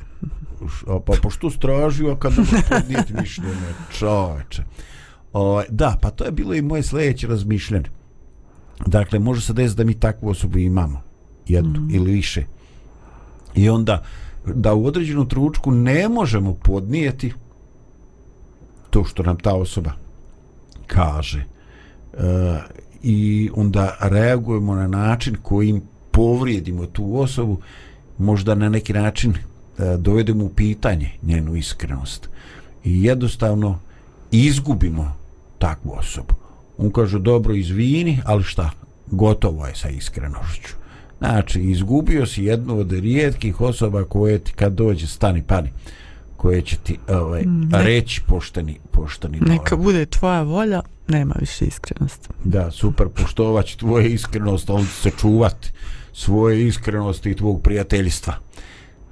a 0.86 0.98
pa 1.06 1.12
pošto 1.22 1.50
si 1.50 1.58
tražio 1.58 2.12
a 2.12 2.18
kad 2.18 2.32
ne 2.32 2.44
podnijeti 2.70 3.12
mišljenje 3.14 3.74
čoveče 3.98 4.62
Ovaj, 5.34 5.64
da, 5.68 5.98
pa 6.02 6.10
to 6.10 6.24
je 6.24 6.32
bilo 6.32 6.54
i 6.54 6.62
moje 6.62 6.82
sljedeće 6.82 7.26
razmišljanje. 7.26 7.90
Dakle, 8.86 9.18
može 9.18 9.40
se 9.40 9.52
desiti 9.52 9.76
da 9.76 9.84
mi 9.84 9.94
takvu 9.94 10.28
osobu 10.28 10.58
imamo, 10.58 11.02
jednu 11.46 11.80
mm. 11.80 11.94
ili 11.94 12.12
više. 12.12 12.44
I 13.54 13.68
onda, 13.68 14.02
da 14.46 14.74
u 14.74 14.86
određenom 14.86 15.28
tručku 15.28 15.70
ne 15.70 16.08
možemo 16.08 16.54
podnijeti 16.54 17.32
to 18.90 19.04
što 19.04 19.22
nam 19.22 19.36
ta 19.36 19.54
osoba 19.54 19.92
kaže. 20.86 21.44
E, 22.12 22.58
I 23.02 23.50
onda 23.54 23.96
reagujemo 24.00 24.74
na 24.74 24.86
način 24.86 25.36
kojim 25.42 25.82
povrijedimo 26.10 26.86
tu 26.86 27.20
osobu, 27.20 27.58
možda 28.18 28.54
na 28.54 28.68
neki 28.68 28.92
način 28.92 29.34
e, 29.34 29.96
dovedemo 29.96 30.44
u 30.44 30.48
pitanje 30.48 31.10
njenu 31.22 31.56
iskrenost. 31.56 32.28
I 32.84 33.04
jednostavno 33.04 33.78
izgubimo 34.30 35.23
takvu 35.58 35.94
osobu. 35.98 36.34
On 36.78 36.90
kaže, 36.90 37.18
dobro, 37.18 37.54
izvini, 37.54 38.20
ali 38.24 38.42
šta? 38.42 38.70
Gotovo 39.06 39.66
je 39.66 39.74
sa 39.74 39.88
iskrenošću. 39.88 40.74
Znači, 41.18 41.60
izgubio 41.60 42.26
si 42.26 42.44
jednu 42.44 42.78
od 42.78 42.92
rijetkih 42.92 43.60
osoba 43.60 44.04
koje 44.04 44.38
ti 44.38 44.52
kad 44.52 44.72
dođe 44.72 45.06
stani 45.06 45.42
pani 45.42 45.70
koje 46.36 46.62
će 46.62 46.76
ti 46.76 46.98
ovaj, 47.08 47.42
Ne- 47.46 47.82
reći 47.82 48.22
pošteni, 48.26 48.78
pošteni 48.90 49.38
dojam. 49.38 49.56
Neka 49.56 49.76
bude 49.76 50.06
tvoja 50.06 50.42
volja, 50.42 50.82
nema 51.08 51.34
više 51.40 51.64
iskrenosti. 51.64 52.28
Da, 52.44 52.70
super, 52.70 53.08
poštovat 53.08 53.66
će 53.66 53.76
tvoje 53.76 54.10
iskrenost, 54.10 54.70
ali 54.70 54.86
će 54.86 54.92
se 54.92 55.10
čuvati 55.20 55.72
svoje 56.12 56.66
iskrenosti 56.66 57.30
i 57.30 57.36
tvog 57.36 57.62
prijateljstva. 57.62 58.34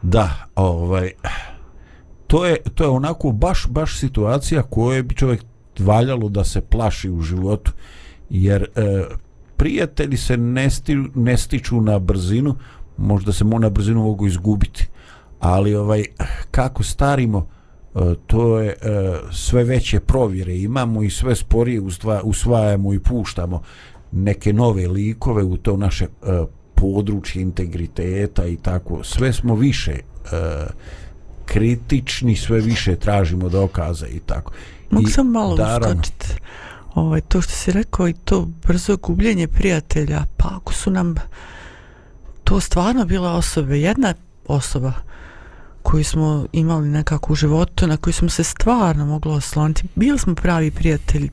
Da, 0.03 0.47
ovaj, 0.55 1.11
to 2.27 2.47
je, 2.47 2.57
to 2.75 2.85
je 2.85 2.91
onako 2.91 3.31
baš, 3.31 3.67
baš 3.69 3.99
situacija 3.99 4.63
koje 4.63 5.03
bi 5.03 5.15
čovjek 5.15 5.45
valjalo 5.79 6.29
da 6.29 6.45
se 6.45 6.61
plaši 6.61 7.11
u 7.11 7.21
životu, 7.21 7.73
jer 8.31 8.63
e, 8.63 9.05
prijatelji 9.57 10.17
se 10.17 10.37
ne, 10.37 10.71
sti, 10.71 10.97
ne 11.15 11.37
stiču 11.37 11.81
na 11.81 11.99
brzinu, 11.99 12.57
možda 12.97 13.33
se 13.33 13.45
mo 13.45 13.59
na 13.59 13.71
brzinu 13.71 14.03
mogu 14.03 14.27
izgubiti, 14.27 14.87
ali 15.41 15.75
ovaj 15.75 16.05
kako 16.51 16.83
starimo, 16.83 17.47
e, 17.95 17.99
to 18.27 18.59
je 18.59 18.71
e, 18.71 18.75
sve 19.33 19.65
veće 19.65 20.01
provjere 20.01 20.59
imamo 20.59 21.03
i 21.03 21.11
sve 21.11 21.35
sporije 21.35 21.81
ustva, 21.81 22.21
usvajamo 22.25 22.95
i 22.95 22.99
puštamo 22.99 23.63
neke 24.13 24.53
nove 24.53 24.89
likove 24.89 25.43
u 25.43 25.57
to 25.57 25.77
naše 25.77 26.05
e, 26.05 26.45
područje 26.75 27.43
integriteta 27.43 28.47
i 28.47 28.57
tako. 28.57 29.05
Sve 29.05 29.33
smo 29.33 29.55
više 29.55 29.93
e, 29.93 30.01
kritični 31.45 32.37
sve 32.37 32.61
više 32.61 32.97
tražimo 32.97 33.49
dokaza 33.49 34.07
i 34.07 34.19
tako. 34.19 34.53
Mogu 34.93 35.11
sam 35.11 35.27
malo 35.27 35.55
uskočiti. 35.55 36.27
Ovaj, 36.95 37.21
to 37.21 37.41
što 37.41 37.53
si 37.53 37.73
rekao 37.73 38.09
i 38.09 38.13
to 38.13 38.49
brzo 38.67 38.97
gubljenje 38.97 39.49
prijatelja, 39.49 40.25
pa 40.37 40.49
ako 40.57 40.75
su 40.75 40.91
nam 40.91 41.15
to 42.45 42.61
stvarno 42.61 43.05
bila 43.05 43.33
osobe, 43.33 43.81
jedna 43.81 44.15
osoba 44.47 44.93
koju 45.83 46.05
smo 46.05 46.47
imali 46.53 46.89
nekako 46.89 47.33
u 47.33 47.37
životu, 47.37 47.87
na 47.87 47.97
koju 47.97 48.15
smo 48.15 48.29
se 48.29 48.45
stvarno 48.45 49.07
moglo 49.07 49.35
osloniti, 49.35 49.85
bili 49.95 50.19
smo 50.19 50.35
pravi 50.35 50.71
prijatelji 50.71 51.31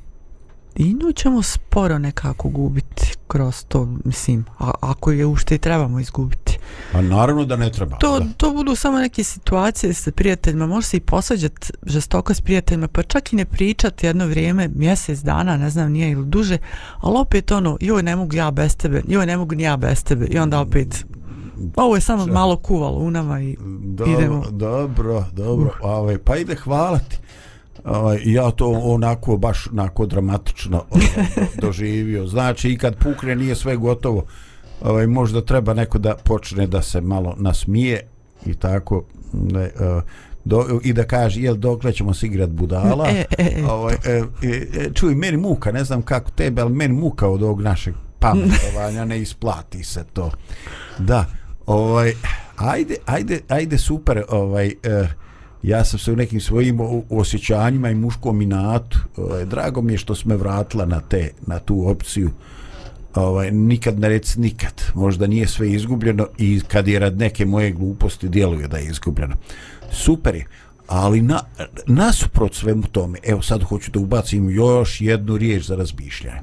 i 0.80 0.94
nju 0.94 1.12
ćemo 1.15 1.44
sporo 1.44 1.98
nekako 1.98 2.50
gubiti 2.50 3.13
kroz 3.28 3.65
to, 3.68 3.88
mislim, 4.06 4.46
a, 4.60 4.72
ako 4.82 5.12
je 5.12 5.26
ušte 5.26 5.56
i 5.56 5.58
trebamo 5.58 6.00
izgubiti. 6.00 6.60
a 6.94 7.02
naravno 7.02 7.46
da 7.46 7.56
ne 7.56 7.72
treba 7.72 7.98
To, 7.98 8.20
da. 8.20 8.26
to 8.38 8.52
budu 8.52 8.76
samo 8.76 9.00
neke 9.00 9.24
situacije 9.24 9.94
sa 9.94 10.12
prijateljima, 10.12 10.68
može 10.68 10.88
se 10.88 10.98
i 10.98 11.00
posvađati 11.00 11.74
žestoko 11.86 12.34
s 12.34 12.42
prijateljima, 12.42 12.88
pa 12.88 13.04
čak 13.04 13.34
i 13.34 13.36
ne 13.36 13.46
pričati 13.46 14.06
jedno 14.06 14.28
vrijeme, 14.28 14.70
mjesec 14.76 15.20
dana, 15.20 15.58
ne 15.58 15.70
znam, 15.70 15.92
nije 15.92 16.12
ili 16.12 16.26
duže, 16.26 16.58
ali 17.00 17.18
opet 17.18 17.52
ono, 17.52 17.78
joj 17.82 18.04
ne 18.04 18.15
mogu 18.15 18.36
ja 18.36 18.52
bez 18.52 18.78
tebe, 18.78 19.02
joj 19.08 19.26
ne 19.26 19.38
mogu 19.38 19.56
ni 19.56 19.63
ja 19.63 19.78
bez 19.78 20.04
tebe, 20.04 20.26
i 20.26 20.38
onda 20.38 20.60
opet, 20.60 21.06
ovo 21.76 21.96
je 21.96 22.02
samo 22.02 22.26
malo 22.26 22.58
kuvalo 22.58 22.98
u 22.98 23.12
nama 23.12 23.42
i 23.42 23.58
Dobro, 23.82 24.13
idemo. 24.13 24.44
dobro, 24.52 25.26
dobro. 25.32 25.72
Ovaj, 25.82 26.18
pa 26.18 26.38
ide 26.38 26.56
hvalati. 26.56 27.18
Ovaj, 27.86 28.20
ja 28.26 28.52
to 28.52 28.70
onako 28.70 29.38
baš 29.38 29.68
onako 29.68 30.06
dramatično 30.06 30.84
ovaj, 30.89 31.08
do- 31.36 31.46
doživio. 31.68 32.28
Znači 32.28 32.70
i 32.70 32.78
kad 32.78 32.96
pukne 32.96 33.36
nije 33.36 33.56
sve 33.56 33.76
gotovo. 33.76 34.26
Ovaj, 34.82 35.08
možda 35.08 35.42
treba 35.46 35.74
neko 35.74 35.98
da 35.98 36.15
počne 36.24 36.68
da 36.68 36.82
se 36.82 37.02
malo 37.02 37.36
nasmije 37.38 38.08
i 38.46 38.54
tako. 38.54 39.04
Ne, 39.34 39.72
uh, 39.80 40.04
do, 40.46 40.80
i 40.84 40.94
da 40.94 41.04
kaže 41.04 41.42
jel 41.42 41.56
dokle 41.56 41.94
ćemo 41.94 42.13
se 42.13 42.26
igrat 42.26 42.50
budala 42.50 43.08
E, 43.10 43.26
e, 43.38 43.44
e, 43.60 43.65
ovaj, 43.65 43.96
e, 44.06 44.24
e, 44.44 44.68
e, 44.74 44.89
čuj 44.94 45.15
meni 45.15 45.38
muka 45.38 45.72
ne 45.72 45.84
znam 45.84 46.02
kako 46.02 46.32
tebe 46.32 46.62
ali 46.62 46.74
meni 46.74 46.94
muka 46.94 47.28
od 47.28 47.44
ovog 47.44 47.62
našeg 47.62 47.94
pametovanja 48.20 49.06
ne 49.06 49.20
isplati 49.20 49.84
se 49.84 50.04
to 50.13 50.32
da 51.00 51.26
ovaj 51.65 52.13
ajde 52.56 52.96
ajde 53.06 53.39
ajde 53.50 53.78
super 53.78 54.24
ovaj 54.30 54.68
e, 54.68 55.08
ja 55.63 55.86
sam 55.86 56.00
se 56.00 56.12
u 56.12 56.15
nekim 56.15 56.41
svojim 56.41 56.80
osjećanjima 57.10 57.89
i 57.89 57.95
muškom 57.95 58.41
inatu 58.41 59.00
ovaj, 59.17 59.45
drago 59.45 59.82
mi 59.82 59.93
je 59.93 59.98
što 59.98 60.15
smo 60.15 60.38
vratila 60.38 60.86
na 60.86 61.02
te 61.02 61.32
na 61.48 61.60
tu 61.60 61.89
opciju. 61.89 62.30
Ovaj, 63.15 63.52
nikad 63.52 64.00
ne 64.00 64.10
reci 64.10 64.39
nikad. 64.39 64.84
Možda 64.95 65.28
nije 65.28 65.48
sve 65.48 65.72
izgubljeno 65.72 66.28
i 66.38 66.62
kad 66.67 66.88
je 66.88 67.00
rad 67.00 67.17
neke 67.17 67.45
moje 67.45 67.72
gluposti 67.72 68.30
djeluje 68.30 68.67
da 68.67 68.78
je 68.78 68.86
izgubljeno. 68.86 69.36
Super 69.91 70.36
je 70.36 70.45
ali 70.88 71.22
na, 71.22 71.39
nasuprot 71.88 72.56
svemu 72.56 72.84
tome 72.84 73.19
evo 73.24 73.41
sad 73.41 73.63
hoću 73.63 73.91
da 73.91 74.00
ubacim 74.00 74.50
još 74.50 75.02
jednu 75.02 75.38
riječ 75.38 75.65
za 75.65 75.76
razmišljanje. 75.76 76.39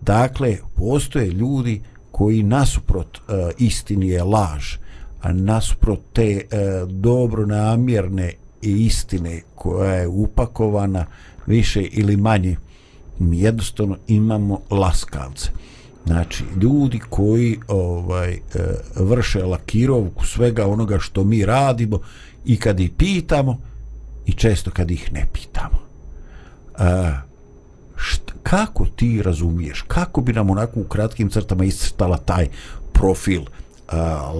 Dakle 0.00 0.56
postoje 0.76 1.26
ljudi 1.26 1.82
koji 2.10 2.42
nasuprot 2.42 3.18
uh, 3.18 3.34
istini 3.58 4.08
je 4.08 4.22
laž. 4.22 4.74
uh, 4.74 4.89
nasprot 5.28 6.00
te 6.12 6.22
e, 6.22 6.46
dobro 6.88 7.46
namjerne 7.46 8.32
i 8.62 8.86
istine 8.86 9.40
koja 9.54 9.94
je 9.94 10.08
upakovana 10.08 11.06
više 11.46 11.82
ili 11.82 12.16
manje 12.16 12.56
mi 13.18 13.40
jednostavno 13.40 13.96
imamo 14.08 14.60
laskavce. 14.70 15.50
Znači 16.06 16.44
ljudi 16.62 17.00
koji 17.10 17.58
ovaj 17.68 18.32
e, 18.32 18.40
vrše 18.96 19.44
lakirovku 19.44 20.26
svega 20.26 20.66
onoga 20.66 20.98
što 20.98 21.24
mi 21.24 21.46
radimo 21.46 22.00
i 22.44 22.56
kad 22.56 22.80
ih 22.80 22.90
pitamo 22.96 23.58
i 24.26 24.32
često 24.32 24.70
kad 24.70 24.90
ih 24.90 25.12
ne 25.12 25.26
pitamo. 25.32 25.78
E, 26.78 27.12
št, 27.96 28.32
kako 28.42 28.86
ti 28.86 29.22
razumiješ 29.22 29.84
kako 29.88 30.20
bi 30.20 30.32
nam 30.32 30.50
onako 30.50 30.80
u 30.80 30.84
kratkim 30.84 31.30
crtama 31.30 31.64
iscrtala 31.64 32.16
taj 32.16 32.48
profil 32.92 33.42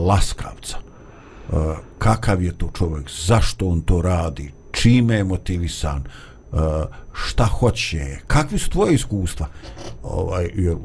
laskavca 0.06 0.76
e, 0.78 1.54
kakav 1.98 2.42
je 2.42 2.58
to 2.58 2.70
čovjek 2.78 3.10
zašto 3.26 3.66
on 3.66 3.80
to 3.80 4.02
radi 4.02 4.52
čime 4.72 5.14
je 5.14 5.24
motivisan 5.24 6.02
uh, 6.52 6.60
šta 7.12 7.44
hoće, 7.44 8.18
kakvi 8.26 8.58
su 8.58 8.70
tvoje 8.70 8.94
iskustva, 8.94 9.46
ovaj, 10.02 10.50
jer 10.54 10.76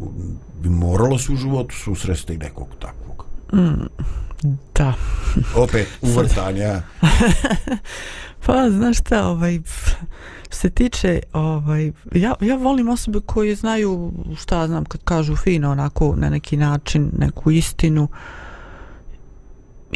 bi 0.61 0.69
moralo 0.69 1.17
se 1.17 1.31
u 1.31 1.35
životu 1.35 1.75
susresti 1.75 2.37
nekog 2.37 2.67
takvog. 2.79 3.25
Da. 4.75 4.93
Opet, 5.55 5.87
uvrtanja. 6.01 6.81
Pa, 8.45 8.69
znaš 8.69 8.97
šta, 8.97 9.27
ovaj, 9.27 9.59
se 10.49 10.69
tiče, 10.69 11.19
ovaj, 11.33 11.91
ja, 12.15 12.35
ja 12.41 12.55
volim 12.55 12.89
osobe 12.89 13.19
koje 13.25 13.55
znaju, 13.55 14.11
šta 14.37 14.67
znam, 14.67 14.85
kad 14.85 15.03
kažu 15.03 15.35
fino, 15.35 15.71
onako, 15.71 16.15
na 16.17 16.29
neki 16.29 16.57
način, 16.57 17.11
neku 17.17 17.51
istinu 17.51 18.07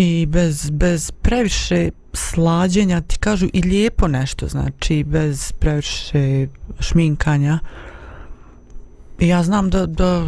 i 0.01 0.25
bez, 0.25 0.69
bez 0.69 1.11
previše 1.11 1.89
slađenja 2.13 3.01
ti 3.01 3.17
kažu 3.17 3.47
i 3.53 3.61
lijepo 3.61 4.07
nešto, 4.07 4.47
znači, 4.47 5.03
bez 5.03 5.51
previše 5.51 6.47
šminkanja. 6.79 7.59
I 9.19 9.27
ja 9.27 9.43
znam 9.43 9.69
da, 9.69 9.85
da 9.85 10.23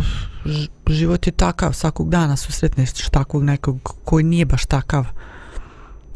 život 0.88 1.28
je 1.28 1.32
takav, 1.32 1.74
svakog 1.74 2.10
dana 2.10 2.36
susretneš 2.36 2.92
takvog 3.12 3.44
nekog 3.44 3.96
koji 4.06 4.24
nije 4.24 4.46
baš 4.46 4.66
takav 4.66 5.06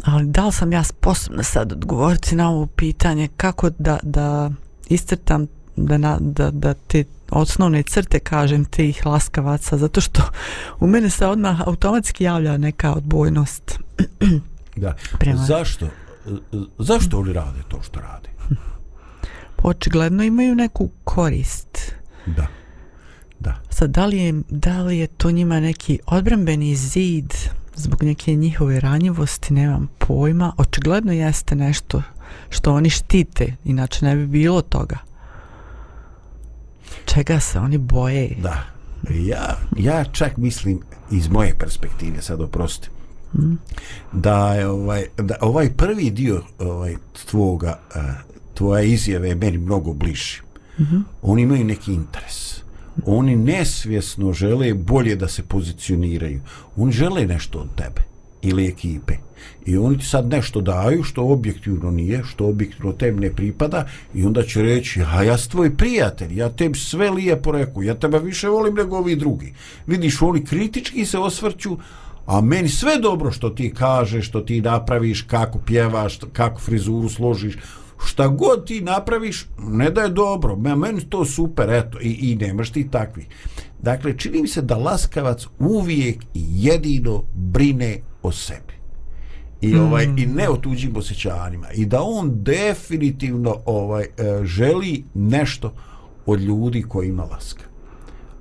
ali 0.06 0.26
da 0.26 0.46
li 0.46 0.52
sam 0.52 0.74
ja 0.74 0.84
sposobna 0.84 1.44
sad 1.44 1.72
odgovoriti 1.72 2.36
na 2.36 2.50
ovo 2.50 2.66
pitanje 2.66 3.28
kako 3.38 3.70
da, 3.70 4.00
da 4.04 4.52
iscrtam 4.90 5.48
da, 5.76 5.98
na, 5.98 6.18
da, 6.20 6.52
da 6.52 6.74
te 6.74 7.04
osnovne 7.32 7.84
crte 7.84 8.20
kažem 8.20 8.66
tih 8.66 9.06
laskavaca 9.06 9.78
zato 9.78 10.02
što 10.02 10.22
u 10.80 10.88
mene 10.88 11.10
se 11.10 11.26
odmah 11.28 11.62
automatski 11.66 12.24
javlja 12.24 12.58
neka 12.58 12.94
odbojnost 12.94 13.80
Da. 14.76 14.96
Prema- 15.20 15.46
Zašto? 15.46 15.88
Zašto 16.78 17.20
oni 17.20 17.34
rade 17.34 17.60
to 17.68 17.82
što 17.82 18.00
rade? 18.00 18.30
očigledno 19.64 20.24
imaju 20.24 20.56
neku 20.56 20.90
korist 21.04 21.96
Da. 22.26 22.48
Da. 23.40 23.56
sad 23.70 23.90
da 23.90 24.06
li 24.06 24.18
je, 24.18 24.34
da 24.50 24.82
li 24.82 24.98
je 24.98 25.08
to 25.08 25.32
njima 25.32 25.60
neki 25.60 26.00
odbrambeni 26.06 26.76
zid 26.76 27.34
zbog 27.76 28.04
neke 28.04 28.36
njihove 28.36 28.80
ranjivosti 28.80 29.54
nemam 29.54 29.90
pojma 29.98 30.54
očigledno 30.58 31.12
jeste 31.14 31.56
nešto 31.56 32.02
što 32.50 32.74
oni 32.74 32.90
štite 32.90 33.56
inače 33.66 34.06
ne 34.06 34.16
bi 34.16 34.28
bilo 34.28 34.62
toga 34.62 34.98
čega 37.06 37.40
se 37.40 37.60
oni 37.60 37.78
boje 37.78 38.36
Da. 38.42 38.64
Ja, 39.10 39.58
ja 39.78 40.04
čak 40.04 40.38
mislim 40.38 40.80
iz 41.12 41.28
moje 41.28 41.56
perspektive 41.60 42.22
sad 42.22 42.42
oprosti 42.42 42.90
da 44.12 44.54
je 44.54 44.68
ovaj 44.68 45.06
da 45.18 45.36
ovaj 45.42 45.74
prvi 45.74 46.12
dio 46.12 46.44
ovaj 46.60 46.96
tvoga 47.30 47.80
uh, 47.96 48.02
tvoje 48.54 48.92
izjave 48.92 49.30
je 49.30 49.36
meni 49.36 49.58
mnogo 49.58 49.94
bliži. 49.94 50.42
Mm 50.80 50.84
-hmm. 50.84 51.02
Oni 51.22 51.42
imaju 51.42 51.66
neki 51.66 51.94
interes. 51.94 52.62
Oni 53.06 53.36
nesvjesno 53.36 54.34
žele 54.34 54.74
bolje 54.74 55.16
da 55.16 55.28
se 55.28 55.44
pozicioniraju. 55.44 56.42
Oni 56.78 56.92
žele 56.92 57.26
nešto 57.26 57.60
od 57.60 57.76
tebe 57.76 58.15
ili 58.46 58.68
ekipe. 58.68 59.14
I 59.66 59.78
oni 59.78 59.98
ti 59.98 60.06
sad 60.06 60.30
nešto 60.30 60.62
daju 60.62 61.04
što 61.04 61.24
objektivno 61.24 61.92
nije, 61.92 62.24
što 62.24 62.48
objektivno 62.48 62.92
tem 62.92 63.20
ne 63.20 63.32
pripada 63.32 63.88
i 64.14 64.26
onda 64.26 64.44
će 64.44 64.62
reći, 64.62 65.02
a 65.02 65.24
ja 65.24 65.38
sam 65.38 65.52
tvoj 65.52 65.76
prijatelj, 65.78 66.40
ja 66.40 66.50
tebi 66.50 66.78
sve 66.78 67.10
lijepo 67.10 67.52
reku, 67.52 67.84
ja 67.84 67.96
tebe 67.96 68.20
više 68.20 68.48
volim 68.48 68.76
nego 68.76 68.98
ovi 68.98 69.16
drugi. 69.16 69.54
Vidiš, 69.88 70.22
oni 70.22 70.46
kritički 70.46 71.06
se 71.06 71.18
osvrću, 71.18 71.78
a 72.26 72.42
meni 72.42 72.70
sve 72.70 72.98
dobro 73.00 73.32
što 73.32 73.50
ti 73.50 73.74
kažeš, 73.74 74.28
što 74.28 74.42
ti 74.42 74.62
napraviš, 74.62 75.22
kako 75.22 75.60
pjevaš, 75.60 76.20
kako 76.34 76.60
frizuru 76.60 77.10
složiš, 77.10 77.58
šta 78.06 78.28
god 78.28 78.68
ti 78.68 78.82
napraviš, 78.82 79.46
ne 79.58 79.90
da 79.90 80.02
je 80.02 80.10
dobro, 80.10 80.56
meni 80.56 81.02
to 81.10 81.26
super, 81.26 81.70
eto, 81.70 82.00
i, 82.02 82.32
i 82.32 82.36
nemaš 82.36 82.70
ti 82.70 82.90
takvi. 82.92 83.26
Dakle, 83.82 84.18
čini 84.18 84.42
mi 84.42 84.48
se 84.48 84.62
da 84.62 84.78
laskavac 84.78 85.46
uvijek 85.60 86.24
i 86.34 86.44
jedino 86.54 87.24
brine 87.36 88.02
o 88.26 88.32
sebi. 88.32 88.74
I 89.62 89.76
ovaj 89.76 90.04
i 90.18 90.26
ne 90.26 90.50
o 90.50 90.58
tuđim 90.58 90.96
osjećanjima 90.96 91.72
i 91.72 91.86
da 91.86 92.02
on 92.02 92.32
definitivno 92.44 93.58
ovaj 93.66 94.04
e, 94.04 94.08
želi 94.44 95.04
nešto 95.14 95.74
od 96.26 96.42
ljudi 96.42 96.82
kojima 96.82 97.24
laska. 97.24 97.64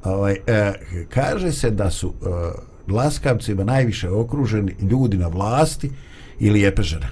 Ovaj 0.05 0.37
e, 0.47 0.73
kaže 1.09 1.53
se 1.53 1.71
da 1.71 1.91
su 1.91 2.09
e, 2.09 2.93
laskavcima 2.93 3.65
najviše 3.65 4.11
okruženi 4.11 4.75
ljudi 4.81 5.17
na 5.17 5.29
vlasti 5.29 5.91
ili 6.39 6.73
žene. 6.81 7.09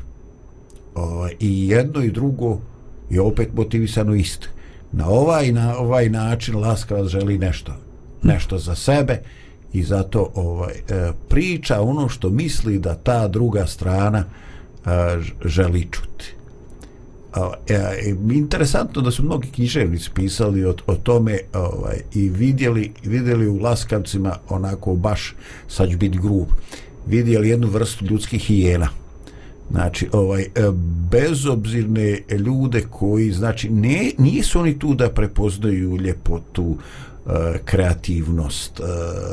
Ovaj, 0.94 1.34
I 1.40 1.68
jedno 1.68 2.02
i 2.02 2.10
drugo 2.10 2.60
je 3.10 3.20
opet 3.20 3.48
motivisano 3.54 4.14
isto. 4.14 4.48
Na 4.92 5.08
ovaj, 5.08 5.52
na 5.52 5.76
ovaj 5.78 6.08
način 6.08 6.56
laskavac 6.56 7.08
želi 7.08 7.38
nešto. 7.38 7.72
Nešto 8.22 8.58
za 8.58 8.74
sebe 8.74 9.22
i 9.72 9.82
zato 9.82 10.30
ovaj 10.34 10.72
e, 10.72 11.12
priča 11.28 11.80
ono 11.80 12.08
što 12.08 12.30
misli 12.30 12.78
da 12.78 12.94
ta 12.94 13.28
druga 13.28 13.66
strana 13.66 14.18
e, 14.18 14.88
želi 15.44 15.88
čuti. 15.90 16.34
E, 17.68 17.74
e, 17.74 18.14
interesantno 18.32 19.02
da 19.02 19.10
su 19.10 19.24
mnogi 19.24 19.48
književnici 19.50 20.10
pisali 20.14 20.64
o, 20.64 20.74
o 20.86 20.94
tome 20.94 21.38
ovaj, 21.54 21.96
i 22.14 22.28
vidjeli, 22.28 22.92
vidjeli 23.04 23.48
u 23.48 23.58
laskavcima 23.58 24.36
onako 24.48 24.94
baš, 24.94 25.34
sad 25.68 25.90
ću 25.90 25.98
biti 25.98 26.18
grub, 26.18 26.46
vidjeli 27.06 27.48
jednu 27.48 27.68
vrstu 27.68 28.04
ljudskih 28.04 28.42
hijena. 28.42 28.88
Znači, 29.70 30.08
ovaj, 30.12 30.46
bezobzirne 31.10 32.18
ljude 32.38 32.84
koji, 32.90 33.32
znači, 33.32 33.70
ne, 33.70 34.12
nisu 34.18 34.60
oni 34.60 34.78
tu 34.78 34.94
da 34.94 35.10
prepoznaju 35.10 35.96
ljepotu, 35.96 36.76
E, 37.26 37.58
kreativnost, 37.64 38.80
e, 38.80 38.84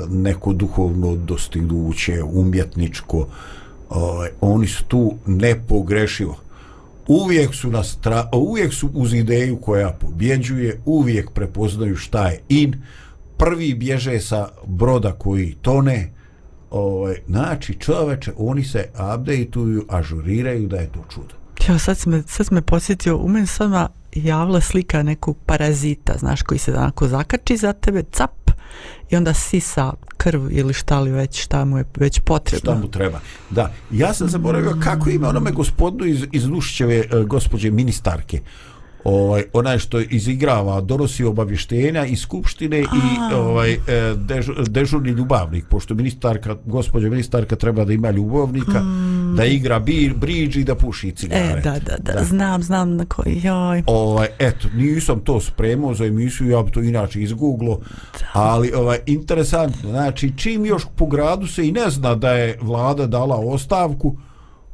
neko 0.10 0.54
duhovno 0.54 1.16
dostignuće, 1.16 2.24
umjetničko, 2.24 3.28
ovaj, 3.90 4.30
oni 4.42 4.68
su 4.68 4.84
tu 4.84 5.14
nepogrešivo. 5.26 6.38
Uvijek 7.08 7.56
su 7.56 7.72
na 7.72 7.84
stra, 7.84 8.30
uvijek 8.34 8.74
su 8.74 8.90
uz 8.94 9.14
ideju 9.14 9.58
koja 9.58 9.90
pobjeđuje, 9.92 10.82
uvijek 10.86 11.32
prepoznaju 11.32 11.96
šta 11.96 12.28
je 12.28 12.42
in, 12.50 12.76
prvi 13.38 13.74
bježe 13.74 14.20
sa 14.20 14.50
broda 14.66 15.12
koji 15.12 15.56
tone, 15.62 16.12
ovaj, 16.72 17.16
znači 17.28 17.74
čoveče, 17.80 18.32
oni 18.38 18.64
se 18.64 18.90
updateuju, 19.16 19.86
ažuriraju 19.90 20.68
da 20.68 20.78
je 20.78 20.92
to 20.92 21.04
čudo. 21.14 21.36
Ja, 21.68 21.80
sad 21.80 21.98
si 21.98 22.10
me, 22.10 22.24
sad 22.28 22.48
si 22.48 22.54
me 22.54 22.62
posjetio, 22.62 23.18
u 23.18 23.28
meni 23.28 23.48
sad 23.48 23.72
javila 24.16 24.62
slika 24.62 25.04
nekog 25.04 25.38
parazita, 25.46 26.14
znaš, 26.18 26.42
koji 26.42 26.58
se 26.60 26.74
onako 26.74 27.08
zakači 27.08 27.58
za 27.58 27.74
tebe, 27.74 28.04
cap, 28.12 28.32
i 29.10 29.16
onda 29.16 29.34
sisa 29.34 29.94
krv 30.18 30.52
ili 30.52 30.74
šta 30.74 31.00
li 31.00 31.12
već, 31.12 31.44
šta 31.44 31.66
mu 31.66 31.78
je 31.78 31.84
već 31.98 32.20
potrebno. 32.20 32.72
šta 32.72 32.82
mu 32.82 32.92
treba. 32.92 33.20
Da, 33.50 33.74
ja 33.92 34.14
sam 34.14 34.28
zaboravio 34.28 34.78
kako 34.84 35.10
ima 35.10 35.30
onome 35.30 35.52
gospodu 35.52 36.06
iz, 36.06 36.26
iz 36.32 36.48
Nušićeve 36.48 36.96
e, 36.96 37.24
gospođe 37.24 37.72
ministarke. 37.72 38.42
Ovaj, 39.04 39.44
onaj 39.54 39.78
što 39.78 40.00
izigrava, 40.00 40.82
donosi 40.82 41.24
obavještenja 41.24 42.06
iz 42.06 42.20
skupštine 42.20 42.80
i 42.80 43.34
ovaj, 43.36 43.74
e, 43.74 43.78
dež, 44.16 44.50
dežurni 44.70 45.10
ljubavnik, 45.10 45.66
pošto 45.70 45.96
ministarka, 45.96 46.56
gospođa 46.66 47.10
ministarka 47.10 47.56
treba 47.56 47.86
da 47.86 47.94
ima 47.94 48.12
ljubavnika, 48.12 48.80
mm. 48.80 49.36
da 49.36 49.46
igra 49.46 49.80
bir, 49.80 50.14
bridž 50.14 50.58
i 50.58 50.64
da 50.64 50.76
puši 50.76 51.12
cigare. 51.12 51.60
E, 51.60 51.62
da, 51.64 51.72
da, 51.72 51.98
da, 51.98 52.14
da, 52.14 52.24
znam, 52.24 52.64
znam 52.64 52.96
na 52.96 53.06
koji, 53.06 53.42
joj. 53.44 53.84
Ovaj, 53.86 54.28
eto, 54.40 54.68
nisam 54.76 55.20
to 55.20 55.40
spremao 55.40 55.94
za 55.94 56.06
emisiju, 56.06 56.50
ja 56.50 56.64
bi 56.64 56.72
to 56.72 56.82
inače 56.82 57.22
izgooglo, 57.22 57.80
ali 58.34 58.72
ovaj, 58.74 59.00
interesantno, 59.06 59.90
znači, 59.90 60.38
čim 60.38 60.66
još 60.66 60.84
po 60.96 61.06
gradu 61.06 61.48
se 61.48 61.68
i 61.68 61.72
ne 61.72 61.90
zna 61.90 62.16
da 62.16 62.32
je 62.32 62.58
vlada 62.62 63.08
dala 63.08 63.36
ostavku, 63.36 64.18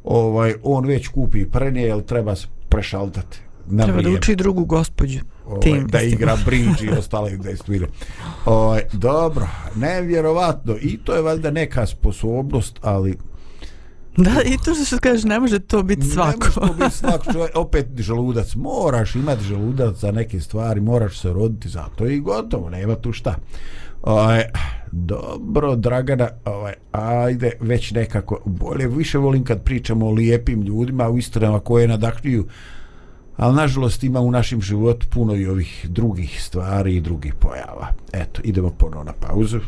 ovaj, 0.03 0.53
on 0.63 0.85
već 0.85 1.07
kupi 1.07 1.45
prenje, 1.45 1.81
jer 1.81 2.01
treba 2.01 2.35
se 2.35 2.47
prešaltati 2.69 3.44
na 3.67 3.83
Treba 3.83 3.97
vrijeme. 3.97 4.13
da 4.13 4.19
uči 4.19 4.35
drugu 4.35 4.65
gospođu. 4.65 5.19
Ovaj, 5.45 5.59
tim 5.61 5.87
da 5.87 6.01
igra 6.01 6.37
bridge 6.45 6.85
i 6.85 6.89
ostale 6.89 7.37
da 7.37 7.51
istvire. 7.51 7.87
Ovaj, 8.45 8.81
dobro, 8.93 9.47
nevjerovatno. 9.75 10.75
I 10.81 10.97
to 10.97 11.15
je 11.15 11.21
valjda 11.21 11.51
neka 11.51 11.85
sposobnost, 11.85 12.79
ali 12.81 13.17
Da, 14.17 14.31
i 14.45 14.57
to 14.65 14.75
što 14.75 14.97
kažeš, 14.97 15.23
ne 15.23 15.39
može 15.39 15.59
to 15.59 15.83
biti 15.83 16.01
Ne 16.01 16.07
svako. 16.07 16.37
može 16.39 16.53
to 16.53 16.73
biti 16.73 16.95
svako 17.01 17.33
čovjek, 17.33 17.51
opet 17.55 17.87
želudac, 17.97 18.55
moraš 18.55 19.15
imati 19.15 19.43
želudac 19.43 19.95
za 19.95 20.11
neke 20.11 20.39
stvari, 20.39 20.81
moraš 20.81 21.19
se 21.19 21.33
roditi 21.33 21.69
za 21.69 21.83
to 21.95 22.07
i 22.07 22.19
gotovo, 22.19 22.69
nema 22.69 22.95
tu 22.95 23.11
šta. 23.11 23.35
Ovaj, 24.01 24.43
dobro, 24.91 25.75
Dragana, 25.75 26.29
ovaj, 26.45 26.73
ajde, 26.91 27.51
već 27.59 27.91
nekako, 27.91 28.39
bolje, 28.45 28.87
više 28.87 29.17
volim 29.17 29.43
kad 29.43 29.63
pričamo 29.63 30.05
o 30.07 30.11
lijepim 30.11 30.61
ljudima, 30.61 31.09
u 31.09 31.17
istinama 31.17 31.59
koje 31.59 31.87
nadahnjuju, 31.87 32.45
ali 33.37 33.55
nažalost 33.55 34.03
ima 34.03 34.19
u 34.19 34.31
našim 34.31 34.61
životu 34.61 35.07
puno 35.09 35.35
i 35.35 35.47
ovih 35.47 35.85
drugih 35.89 36.43
stvari 36.43 36.95
i 36.95 37.01
drugih 37.01 37.33
pojava. 37.33 37.87
Eto, 38.13 38.41
idemo 38.43 38.69
ponovo 38.69 39.03
na 39.03 39.13
pauzu. 39.13 39.59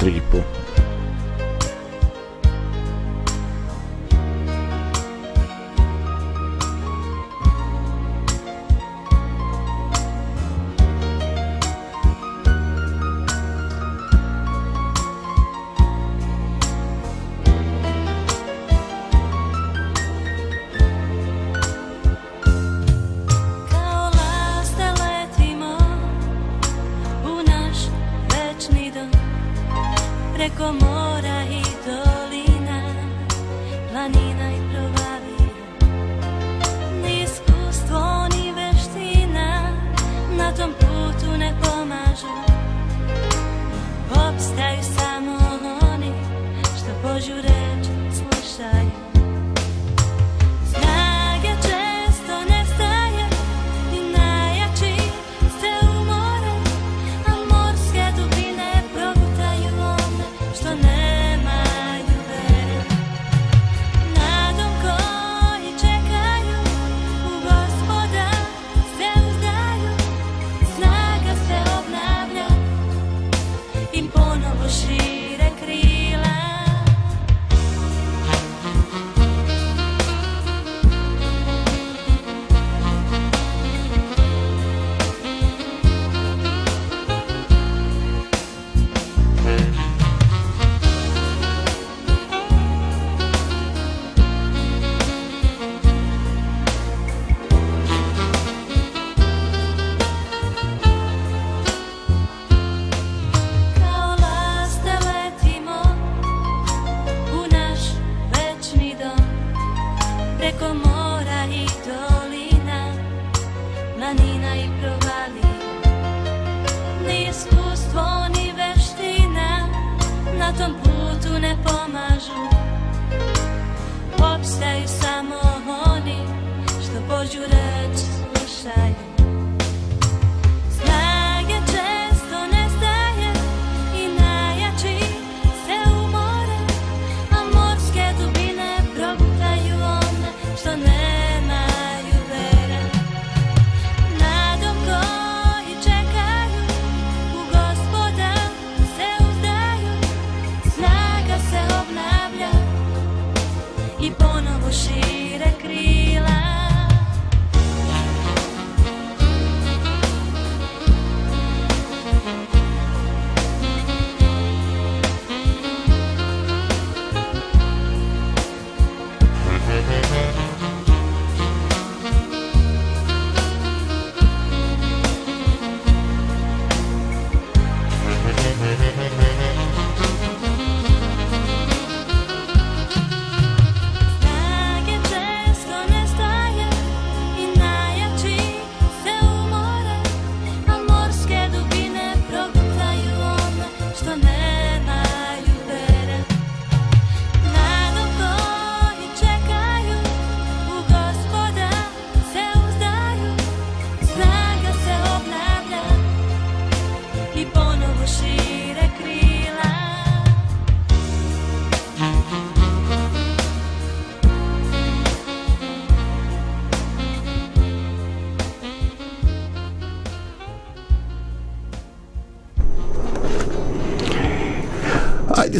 Tri 0.00 0.10
i 0.10 0.20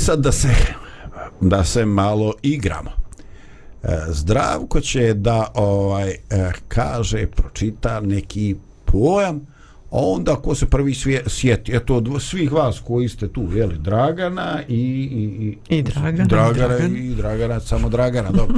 sad 0.09 0.21
da 0.21 0.33
se 0.33 0.49
da 1.41 1.65
se 1.65 1.85
malo 1.87 2.35
igramo. 2.43 2.91
E, 3.83 3.89
Zdravko 4.09 4.81
će 4.81 5.15
da 5.15 5.53
ovaj 5.55 6.11
e, 6.11 6.19
kaže, 6.69 7.27
pročita 7.27 8.01
neki 8.01 8.57
pojam, 8.85 9.37
a 9.91 9.97
onda 9.99 10.37
ko 10.37 10.55
se 10.55 10.67
prvi 10.67 10.95
svije, 10.95 11.23
sjeti, 11.27 11.77
eto 11.77 11.97
od 11.97 12.23
svih 12.23 12.53
vas 12.53 12.81
koji 12.87 13.09
ste 13.09 13.29
tu, 13.29 13.49
jeli, 13.53 13.79
Dragana 13.79 14.63
i... 14.69 14.75
I, 15.69 15.77
I 15.77 15.83
Dragana, 15.83 16.25
Dragana 16.25 16.69
Dragan. 16.69 16.97
i 16.97 17.15
Dragana, 17.15 17.61
samo 17.61 17.89
Dragana, 17.89 18.31
dobro. 18.31 18.57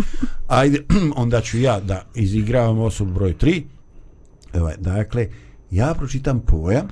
Ajde, 0.48 0.84
onda 1.22 1.40
ću 1.40 1.58
ja 1.58 1.80
da 1.80 2.04
izigravam 2.14 2.78
osobu 2.78 3.12
broj 3.12 3.34
3. 3.40 3.62
Evo, 4.52 4.70
dakle, 4.78 5.28
ja 5.70 5.94
pročitam 5.98 6.40
pojam, 6.40 6.88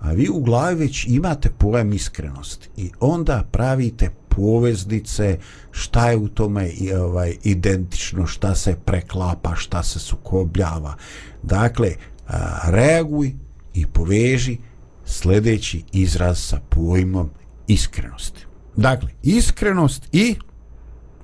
a 0.00 0.12
vi 0.12 0.28
u 0.28 0.40
glavi 0.40 0.74
već 0.74 1.06
imate 1.08 1.50
pojam 1.58 1.92
iskrenosti 1.92 2.68
i 2.76 2.90
onda 3.00 3.44
pravite 3.52 4.10
poveznice 4.28 5.38
šta 5.70 6.10
je 6.10 6.16
u 6.16 6.28
tome 6.28 6.68
i, 6.68 6.92
ovaj 6.92 7.36
identično 7.44 8.26
šta 8.26 8.54
se 8.54 8.76
preklapa 8.84 9.54
šta 9.54 9.82
se 9.82 9.98
sukobljava. 9.98 10.94
Dakle 11.42 11.94
a, 12.28 12.70
reaguj 12.70 13.34
i 13.74 13.86
poveži 13.86 14.58
sljedeći 15.04 15.84
izraz 15.92 16.38
sa 16.38 16.60
pojmom 16.68 17.30
iskrenosti. 17.66 18.46
Dakle 18.76 19.08
iskrenost 19.22 20.08
i 20.12 20.36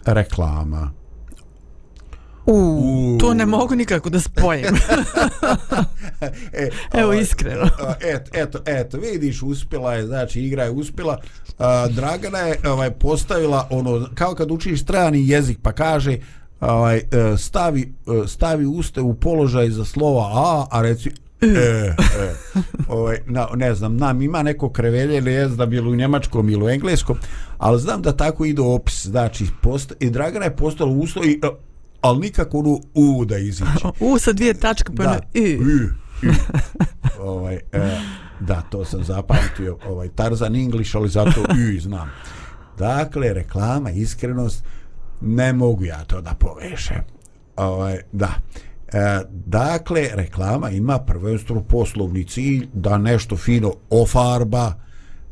reklama. 0.05 0.93
U, 2.47 3.19
to 3.21 3.35
ne 3.35 3.47
mogu 3.47 3.75
nikako 3.75 4.11
da 4.11 4.21
spojim. 4.21 4.65
e, 6.53 6.71
Evo, 7.01 7.13
iskreno. 7.13 7.69
Eto, 8.01 8.31
eto, 8.35 8.59
eto, 8.67 8.99
vidiš, 8.99 9.43
uspjela 9.43 9.95
je, 9.95 10.07
znači 10.07 10.41
igra 10.41 10.65
je 10.65 10.71
uspjela. 10.71 11.21
A, 11.59 11.89
Dragana 11.89 12.39
je 12.39 12.59
ovaj, 12.65 12.91
postavila 12.91 13.69
ono, 13.71 14.09
kao 14.15 14.35
kad 14.35 14.51
učiš 14.51 14.83
strani 14.83 15.29
jezik, 15.29 15.59
pa 15.63 15.73
kaže 15.73 16.19
ovaj, 16.61 16.97
e, 16.97 17.03
stavi, 17.39 17.93
e, 18.25 18.29
stavi 18.29 18.67
uste 18.67 19.01
u 19.01 19.15
položaj 19.15 19.71
za 19.71 19.85
slova 19.85 20.31
A, 20.35 20.67
a 20.71 20.83
reci 20.83 21.11
E, 21.41 21.47
e. 21.47 21.95
Ovaj, 22.89 23.19
na, 23.27 23.49
ne 23.55 23.75
znam, 23.75 23.97
nam 23.97 24.23
ima 24.23 24.43
neko 24.43 24.69
krevelje 24.69 25.17
ili 25.17 25.33
je 25.33 25.49
da 25.49 25.67
bilo 25.67 25.91
u 25.91 25.97
njemačkom 25.97 26.51
ili 26.51 26.65
u 26.65 26.69
engleskom, 26.69 27.17
ali 27.59 27.81
znam 27.81 28.03
da 28.03 28.13
tako 28.13 28.45
ide 28.45 28.63
opis. 28.63 29.07
Znači, 29.07 29.47
post, 29.63 29.93
i 30.01 30.11
Dragana 30.11 30.45
je 30.45 30.57
postala 30.57 30.91
uslov 30.91 31.27
i, 31.27 31.41
e, 31.43 31.49
ali 32.07 32.21
nikako 32.21 32.59
ono 32.59 32.81
U 32.95 33.25
da 33.25 33.39
iziđe. 33.39 33.89
U 34.13 34.19
sa 34.19 34.33
dvije 34.33 34.55
tačke 34.55 34.93
pa 34.97 35.03
da, 35.03 35.21
i. 35.35 35.41
i, 35.41 35.57
i. 36.23 36.29
ovaj, 37.21 37.55
e, 37.73 38.01
da, 38.41 38.61
to 38.61 38.85
sam 38.85 39.05
zapamtio, 39.05 39.79
ovaj, 39.87 40.09
Tarzan 40.09 40.57
English, 40.57 40.97
ali 40.97 41.09
zato 41.09 41.45
i 41.75 41.81
znam. 41.81 42.11
Dakle, 42.79 43.33
reklama, 43.33 43.91
iskrenost, 43.91 44.65
ne 45.21 45.53
mogu 45.53 45.85
ja 45.85 46.05
to 46.05 46.21
da 46.21 46.35
povežem. 46.35 47.03
Ovaj, 47.57 48.01
da. 48.13 48.35
E, 48.93 49.21
dakle, 49.31 50.09
reklama 50.15 50.71
ima 50.71 50.99
prvenstveno 50.99 51.63
poslovni 51.63 52.25
cilj 52.25 52.69
da 52.73 52.99
nešto 52.99 53.37
fino 53.37 53.73
ofarba, 53.91 54.73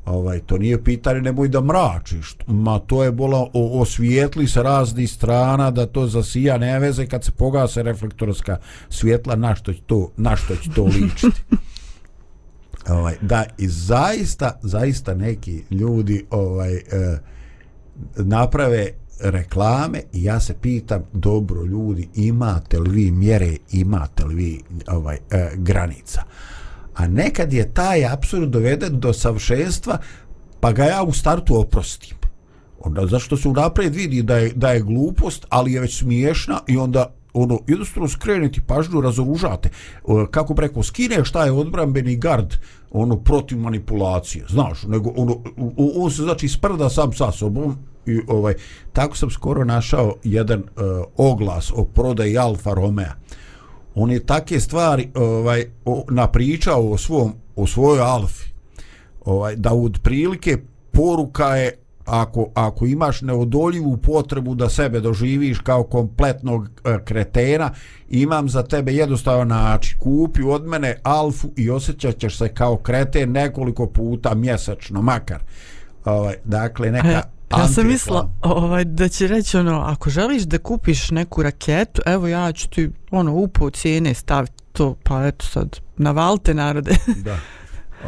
ovaj 0.06 0.40
to 0.40 0.58
nije 0.58 0.84
pitanje 0.84 1.20
nemoj 1.20 1.48
da 1.48 1.60
mračiš. 1.60 2.36
Ma 2.46 2.78
to 2.78 3.04
je 3.04 3.12
bola 3.12 3.38
o, 3.52 3.80
osvijetli 3.80 4.48
sa 4.48 4.62
raznih 4.62 5.10
strana 5.10 5.70
da 5.70 5.86
to 5.86 6.06
zasija 6.06 6.58
ne 6.58 6.78
veze 6.78 7.06
kad 7.06 7.24
se 7.24 7.32
pogase 7.32 7.82
reflektorska 7.82 8.56
svjetla 8.88 9.36
na 9.36 9.54
što 9.54 9.72
će 9.72 9.80
to 9.86 10.10
na 10.16 10.36
što 10.36 10.56
će 10.56 10.70
to 10.70 10.84
ličiti. 10.84 11.42
Ovaj 12.88 13.14
da 13.20 13.44
i 13.58 13.68
zaista 13.68 14.58
zaista 14.62 15.14
neki 15.14 15.62
ljudi 15.70 16.24
ovaj 16.30 16.74
e, 16.74 16.82
naprave 18.16 18.88
reklame 19.20 20.02
i 20.12 20.24
ja 20.24 20.40
se 20.40 20.54
pitam 20.60 21.02
dobro 21.12 21.64
ljudi 21.64 22.08
imate 22.14 22.78
li 22.78 22.90
vi 22.90 23.10
mjere 23.10 23.56
imate 23.72 24.24
li 24.24 24.34
vi 24.34 24.60
ovaj 24.86 25.16
e, 25.30 25.50
granica 25.56 26.22
a 26.94 27.06
nekad 27.06 27.52
je 27.52 27.74
taj 27.74 28.06
apsurd 28.06 28.50
doveden 28.50 29.00
do 29.00 29.12
savršenstva 29.12 29.98
pa 30.60 30.72
ga 30.72 30.84
ja 30.84 31.02
u 31.02 31.12
startu 31.12 31.60
oprostim. 31.60 32.16
Onda 32.80 33.06
zašto 33.06 33.36
se 33.36 33.48
unaprijed 33.48 33.94
vidi 33.94 34.22
da 34.22 34.36
je, 34.36 34.52
da 34.54 34.70
je 34.70 34.80
glupost 34.80 35.46
ali 35.48 35.72
je 35.72 35.80
već 35.80 35.98
smiješna 35.98 36.60
i 36.66 36.76
onda 36.76 37.14
ono 37.34 37.58
jednostavno 37.66 38.08
skreneti 38.08 38.60
pažnju 38.60 39.00
razoružate. 39.00 39.68
E, 39.68 40.26
kako 40.30 40.54
preko 40.54 40.82
skine 40.82 41.24
šta 41.24 41.44
je 41.44 41.52
odbrambeni 41.52 42.16
gard 42.16 42.54
ono 42.90 43.16
protiv 43.16 43.58
manipulacije 43.58 44.44
znaš 44.48 44.82
nego 44.82 45.12
ono 45.16 45.42
on 45.96 46.10
se 46.10 46.22
znači 46.22 46.48
sprda 46.48 46.90
sam 46.90 47.12
sa 47.12 47.32
sobom 47.32 47.76
i 48.06 48.20
ovaj 48.28 48.54
tako 48.92 49.16
sam 49.16 49.30
skoro 49.30 49.64
našao 49.64 50.14
jedan 50.24 50.60
uh, 50.60 50.66
oglas 51.16 51.72
o 51.76 51.84
prodaji 51.84 52.38
Alfa 52.38 52.74
Romeo 52.74 53.12
on 53.94 54.10
je 54.10 54.26
take 54.26 54.60
stvari 54.60 55.10
ovaj 55.14 55.66
o, 55.84 56.04
napričao 56.10 56.90
o 56.90 56.98
svom 56.98 57.32
o 57.56 57.66
svojoj 57.66 58.00
Alfi 58.00 58.48
ovaj 59.24 59.56
da 59.56 59.72
od 59.72 59.98
prilike 60.02 60.58
poruka 60.92 61.56
je 61.56 61.78
ako, 62.04 62.50
ako 62.54 62.86
imaš 62.86 63.22
neodoljivu 63.22 63.96
potrebu 63.96 64.54
da 64.54 64.68
sebe 64.68 65.00
doživiš 65.00 65.58
kao 65.58 65.82
kompletnog 65.82 66.68
e, 66.84 66.98
kretena, 67.04 67.70
imam 68.08 68.48
za 68.48 68.62
tebe 68.62 68.94
jednostavan 68.94 69.48
način. 69.48 69.98
Kupi 69.98 70.42
od 70.42 70.66
mene 70.66 70.96
alfu 71.02 71.48
i 71.56 71.70
osjećat 71.70 72.18
ćeš 72.18 72.38
se 72.38 72.48
kao 72.48 72.76
kreten 72.76 73.32
nekoliko 73.32 73.86
puta 73.86 74.34
mjesečno, 74.34 75.02
makar. 75.02 75.42
Ovaj, 76.04 76.34
dakle, 76.44 76.90
neka 76.90 77.22
Ja, 77.58 77.68
sam 77.68 77.86
mislila 77.86 78.30
ovaj, 78.40 78.84
da 78.84 79.08
će 79.08 79.26
reći 79.26 79.56
ono, 79.56 79.80
ako 79.80 80.10
želiš 80.10 80.42
da 80.42 80.58
kupiš 80.58 81.10
neku 81.10 81.42
raketu, 81.42 82.02
evo 82.06 82.28
ja 82.28 82.52
ću 82.52 82.68
ti 82.68 82.90
ono 83.10 83.32
upo 83.32 83.70
cijene 83.70 84.14
staviti 84.14 84.54
to, 84.72 84.96
pa 85.02 85.26
eto 85.26 85.46
sad, 85.46 85.80
navalite 85.96 86.54
narode. 86.54 86.96
da. 87.24 87.38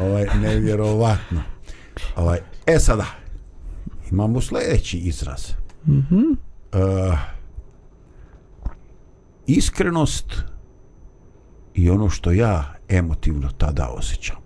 Ovaj, 0.01 0.27
nevjerovatno. 0.41 1.43
Ovaj, 2.17 2.39
e 2.67 2.79
sada, 2.79 3.07
imamo 4.11 4.41
sljedeći 4.41 4.99
izraz. 4.99 5.43
Mm 5.87 6.47
uh, 6.77 7.19
iskrenost 9.47 10.43
i 11.75 11.91
ono 11.91 12.11
što 12.11 12.33
ja 12.33 12.75
emotivno 12.89 13.51
tada 13.59 13.89
osjećam. 13.89 14.37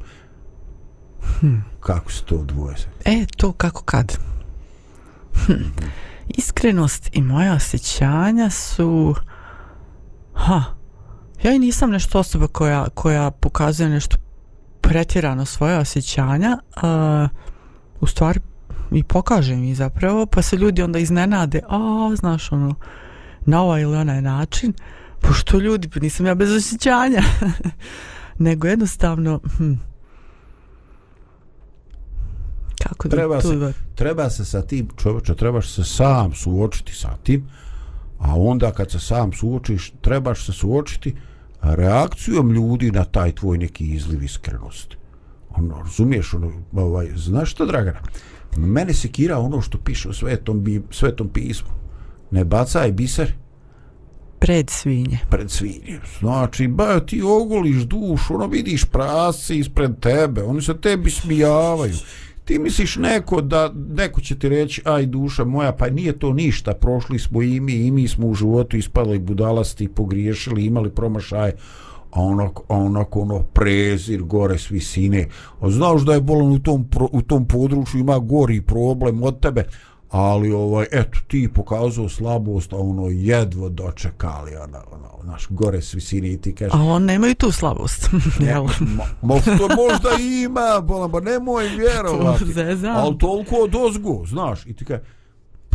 Hm. 1.40 1.56
Kako 1.80 2.12
se 2.12 2.24
to 2.24 2.44
dvoje? 2.44 2.76
E, 3.04 3.26
to 3.36 3.52
kako 3.52 3.82
kad? 3.82 4.18
Hm. 5.46 5.52
Iskrenost 6.28 7.10
i 7.12 7.22
moja 7.22 7.54
osjećanja 7.54 8.50
su... 8.50 9.14
Ha, 10.34 10.64
ja 11.42 11.52
i 11.52 11.58
nisam 11.58 11.90
nešto 11.90 12.18
osoba 12.18 12.46
koja, 12.46 12.88
koja 12.94 13.30
pokazuje 13.30 13.88
nešto 13.88 14.16
pretjerano 14.80 15.44
svoje 15.44 15.78
osjećanja. 15.78 16.58
A, 16.76 17.28
u 18.00 18.06
stvari 18.06 18.40
i 18.92 19.04
pokažem 19.04 19.64
i 19.64 19.74
zapravo, 19.74 20.26
pa 20.26 20.42
se 20.42 20.56
ljudi 20.56 20.82
onda 20.82 20.98
iznenade, 20.98 21.60
a, 21.68 22.10
znaš, 22.14 22.52
ono, 22.52 22.74
na 23.46 23.62
ovaj 23.62 23.82
ili 23.82 23.96
onaj 23.96 24.22
način, 24.22 24.72
pošto 25.20 25.58
ljudi, 25.58 25.88
pa 25.88 26.00
nisam 26.00 26.26
ja 26.26 26.34
bez 26.34 26.52
osjećanja, 26.52 27.22
nego 28.38 28.66
jednostavno, 28.66 29.40
hm, 29.56 29.72
kako 32.90 33.08
da 33.08 33.16
Treba 33.16 33.40
se, 33.40 33.72
treba 33.94 34.30
se 34.30 34.44
sa 34.44 34.62
tim, 34.62 34.88
čovječe, 34.96 35.34
trebaš 35.34 35.74
se 35.74 35.84
sam 35.84 36.34
suočiti 36.34 36.92
sa 36.94 37.16
tim, 37.22 37.48
a 38.18 38.34
onda 38.36 38.70
kad 38.72 38.90
se 38.90 38.98
sam 39.00 39.32
suočiš, 39.32 39.92
trebaš 40.00 40.46
se 40.46 40.52
suočiti 40.52 41.16
reakcijom 41.62 42.50
ljudi 42.52 42.90
na 42.90 43.04
taj 43.04 43.32
tvoj 43.32 43.58
neki 43.58 43.94
izliv 43.94 44.22
iskrenosti. 44.22 44.96
Ono, 45.50 45.78
razumiješ, 45.78 46.34
ono, 46.34 46.52
ovaj, 46.72 47.08
znaš 47.16 47.50
što, 47.50 47.66
Dragana? 47.66 48.00
Mene 48.56 48.94
se 48.94 49.08
kira 49.08 49.38
ono 49.38 49.60
što 49.60 49.78
piše 49.78 50.08
u 50.08 50.12
svetom, 50.12 50.64
bi, 50.64 50.82
svetom 50.90 51.28
pismu. 51.28 51.70
Ne 52.30 52.44
bacaj 52.44 52.92
biser 52.92 53.32
pred 54.38 54.70
svinje. 54.70 55.18
pred 55.30 55.50
svinje. 55.50 56.00
Znači, 56.18 56.68
ba, 56.68 57.00
ti 57.00 57.22
ogoliš 57.22 57.82
dušu, 57.82 58.34
ono 58.34 58.46
vidiš 58.46 58.84
prasce 58.84 59.58
ispred 59.58 60.00
tebe, 60.00 60.42
oni 60.42 60.62
se 60.62 60.80
tebi 60.80 61.10
smijavaju. 61.10 61.94
Ti 62.50 62.58
misliš 62.58 62.96
neko 62.96 63.40
da, 63.40 63.72
neko 63.96 64.20
će 64.20 64.38
ti 64.38 64.48
reći, 64.48 64.82
aj 64.84 65.06
duša 65.06 65.44
moja, 65.44 65.72
pa 65.72 65.90
nije 65.90 66.18
to 66.18 66.32
ništa, 66.32 66.74
prošli 66.74 67.18
smo 67.18 67.42
i 67.42 67.60
mi, 67.60 67.72
i 67.72 67.90
mi 67.90 68.08
smo 68.08 68.26
u 68.26 68.34
životu 68.34 68.76
ispali 68.76 69.18
budalasti, 69.18 69.88
pogriješili, 69.88 70.64
imali 70.64 70.90
promašaje, 70.90 71.56
a 72.10 72.20
onako, 72.22 72.62
a 72.68 72.76
onako 72.76 73.20
ono 73.20 73.42
prezir 73.42 74.22
gore 74.22 74.58
s 74.58 74.70
visine. 74.70 75.28
A 75.60 75.70
znaš 75.70 76.02
da 76.02 76.14
je 76.14 76.20
bolan 76.20 76.52
u 76.52 76.58
tom, 76.58 76.84
pro, 76.88 77.08
u 77.12 77.22
tom 77.22 77.46
području 77.48 78.00
ima 78.00 78.18
gori 78.18 78.60
problem 78.60 79.22
od 79.22 79.40
tebe, 79.40 79.64
ali 80.10 80.52
ovaj 80.52 80.86
eto 80.92 81.18
ti 81.28 81.48
pokazao 81.54 82.08
slabost 82.08 82.72
a 82.72 82.76
ono 82.76 83.08
jedvo 83.08 83.68
dočekali 83.68 84.56
ona 84.56 84.82
ono 84.92 85.32
naš 85.32 85.46
gore 85.50 85.82
s 85.82 85.94
visine 85.94 86.28
i 86.28 86.40
ti 86.40 86.54
kaže 86.54 86.70
A 86.74 86.82
on 86.82 87.04
nemaju 87.04 87.34
tu 87.34 87.52
slabost. 87.52 88.10
Jel? 88.48 88.66
mo, 89.22 89.40
to 89.58 89.68
možda 89.76 90.08
ima 90.44 90.80
bola 90.80 91.08
ba 91.08 91.20
nemoj 91.20 91.68
vjerovati 91.68 92.52
Zezam. 92.52 92.96
ali 92.96 93.18
toliko 93.18 93.56
od 93.56 93.74
ozgo 93.74 94.22
znaš 94.26 94.66
i 94.66 94.74
ti 94.76 94.84
kaže 94.84 95.02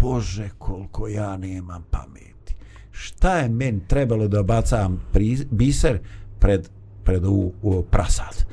bože 0.02 0.50
koliko 0.58 1.08
ja 1.08 1.38
nemam 1.38 1.86
pameti 1.92 2.56
šta 2.92 3.38
je 3.38 3.50
meni 3.50 3.82
trebalo 3.88 4.28
da 4.28 4.44
bacam 4.44 5.02
pri, 5.12 5.38
biser 5.52 6.00
pred 6.40 6.70
pred 7.04 7.26
u, 7.26 7.52
u 7.62 7.84
prasad 7.84 8.46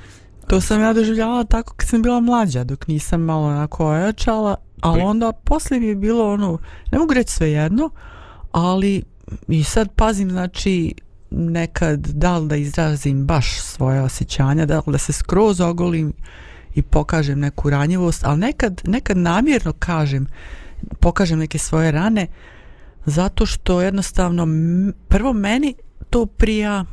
To 0.47 0.61
sam 0.61 0.81
ja 0.81 0.93
doživljavala 0.93 1.45
tako 1.45 1.75
kad 1.75 1.89
sam 1.89 2.03
bila 2.03 2.21
mlađa, 2.21 2.65
dok 2.65 2.89
nisam 2.89 3.21
malo 3.21 3.47
onako 3.47 3.87
ojačala, 3.87 4.57
ali 4.83 5.03
onda 5.03 5.33
poslije 5.33 5.81
mi 5.81 5.87
je 5.87 5.95
bilo 5.95 6.33
ono, 6.33 6.59
ne 6.93 6.99
mogu 6.99 7.15
reći 7.15 7.33
sve 7.33 7.51
jedno, 7.51 7.91
ali 8.53 9.03
i 9.49 9.65
sad 9.65 9.89
pazim, 9.97 10.31
znači, 10.31 10.95
nekad 11.31 12.01
da 12.01 12.39
li 12.39 12.49
da 12.49 12.57
izrazim 12.57 13.27
baš 13.27 13.61
svoje 13.61 14.01
osjećanja, 14.01 14.67
da 14.67 14.77
li 14.77 14.93
da 14.93 14.99
se 14.99 15.13
skroz 15.13 15.61
ogolim 15.61 16.13
i 16.75 16.83
pokažem 16.83 17.41
neku 17.41 17.71
ranjivost, 17.71 18.25
ali 18.25 18.39
nekad, 18.39 18.83
nekad 18.85 19.17
namjerno 19.17 19.73
kažem, 19.73 20.27
pokažem 21.01 21.39
neke 21.39 21.59
svoje 21.59 21.93
rane, 21.93 22.27
zato 23.07 23.47
što 23.47 23.83
jednostavno 23.83 24.47
prvo 25.09 25.33
meni 25.33 25.75
to 26.11 26.27
prija 26.27 26.85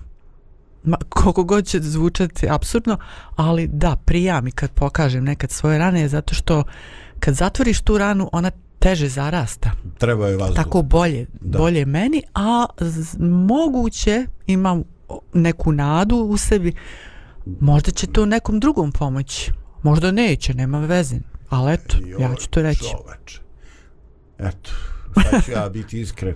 ma, 0.83 0.97
koliko 1.09 1.43
god 1.43 1.65
će 1.65 1.79
zvučati 1.79 2.49
absurdno, 2.49 2.97
ali 3.35 3.67
da, 3.67 3.95
prija 4.05 4.41
mi 4.41 4.51
kad 4.51 4.71
pokažem 4.71 5.23
nekad 5.23 5.51
svoje 5.51 5.79
rane, 5.79 6.07
zato 6.07 6.33
što 6.33 6.63
kad 7.19 7.35
zatvoriš 7.35 7.81
tu 7.81 7.97
ranu, 7.97 8.29
ona 8.31 8.51
teže 8.79 9.09
zarasta. 9.09 9.71
treba 9.97 10.27
je 10.27 10.37
vazduh 10.37 10.55
Tako 10.55 10.81
bolje, 10.81 11.25
Da. 11.41 11.59
bolje 11.59 11.85
meni, 11.85 12.23
a 12.33 12.65
moguće 13.19 14.25
imam 14.47 14.83
neku 15.33 15.71
nadu 15.71 16.15
u 16.15 16.37
sebi, 16.37 16.73
možda 17.59 17.91
će 17.91 18.07
to 18.07 18.25
nekom 18.25 18.59
drugom 18.59 18.91
pomoći. 18.91 19.51
Možda 19.83 20.11
neće, 20.11 20.53
nema 20.53 20.79
veze. 20.79 21.15
Ali 21.49 21.73
eto, 21.73 21.97
ja 22.19 22.35
ću 22.35 22.49
to 22.49 22.61
reći. 22.61 22.83
Čoveče. 22.83 23.41
Eto, 24.37 24.71
sad 25.31 25.45
ću 25.45 25.51
ja 25.51 25.69
biti 25.69 26.01
iskren. 26.01 26.35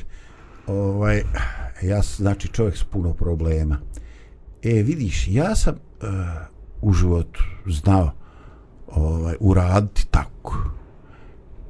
Ovaj, 0.68 1.24
ja 1.82 2.04
sam, 2.04 2.24
znači 2.24 2.48
čovjek 2.48 2.78
s 2.78 2.84
puno 2.84 3.14
problema. 3.14 3.78
E, 4.64 4.74
vidiš, 4.74 5.28
ja 5.28 5.56
sam 5.56 5.74
uh, 5.76 6.10
u 6.82 6.94
životu 6.94 7.44
znao 7.66 8.12
ovaj, 8.96 9.36
uraditi 9.40 10.08
tako. 10.12 10.58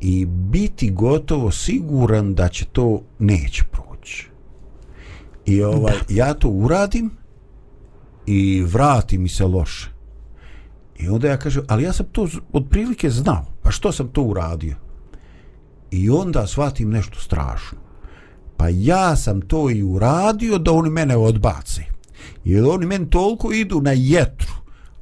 I 0.01 0.25
biti 0.25 0.91
gotovo 0.91 1.51
siguran 1.51 2.33
da 2.33 2.47
će 2.49 2.65
to 2.65 3.01
neće 3.19 3.63
proći. 3.63 4.27
I 5.45 5.63
ovaj, 5.63 5.93
ja 6.09 6.33
to 6.33 6.49
uradim 6.49 7.11
i 8.25 8.61
vrati 8.61 9.17
mi 9.17 9.29
se 9.29 9.45
loše. 9.45 9.89
I 10.99 11.09
onda 11.09 11.27
ja 11.27 11.37
kažem, 11.37 11.63
ali 11.67 11.83
ja 11.83 11.93
sam 11.93 12.05
to 12.11 12.27
z- 12.27 12.37
otprilike 12.53 13.09
znao, 13.09 13.45
pa 13.61 13.71
što 13.71 13.91
sam 13.91 14.07
to 14.07 14.21
uradio? 14.21 14.75
I 15.91 16.09
onda 16.09 16.47
shvatim 16.47 16.89
nešto 16.89 17.19
strašno. 17.19 17.77
Pa 18.57 18.67
ja 18.69 19.15
sam 19.15 19.41
to 19.41 19.69
i 19.69 19.83
uradio 19.83 20.57
da 20.57 20.71
oni 20.71 20.89
mene 20.89 21.17
odbace. 21.17 21.81
Jer 22.43 22.65
oni 22.65 22.85
meni 22.85 23.09
toliko 23.09 23.51
idu 23.51 23.81
na 23.81 23.91
jetru, 23.91 24.53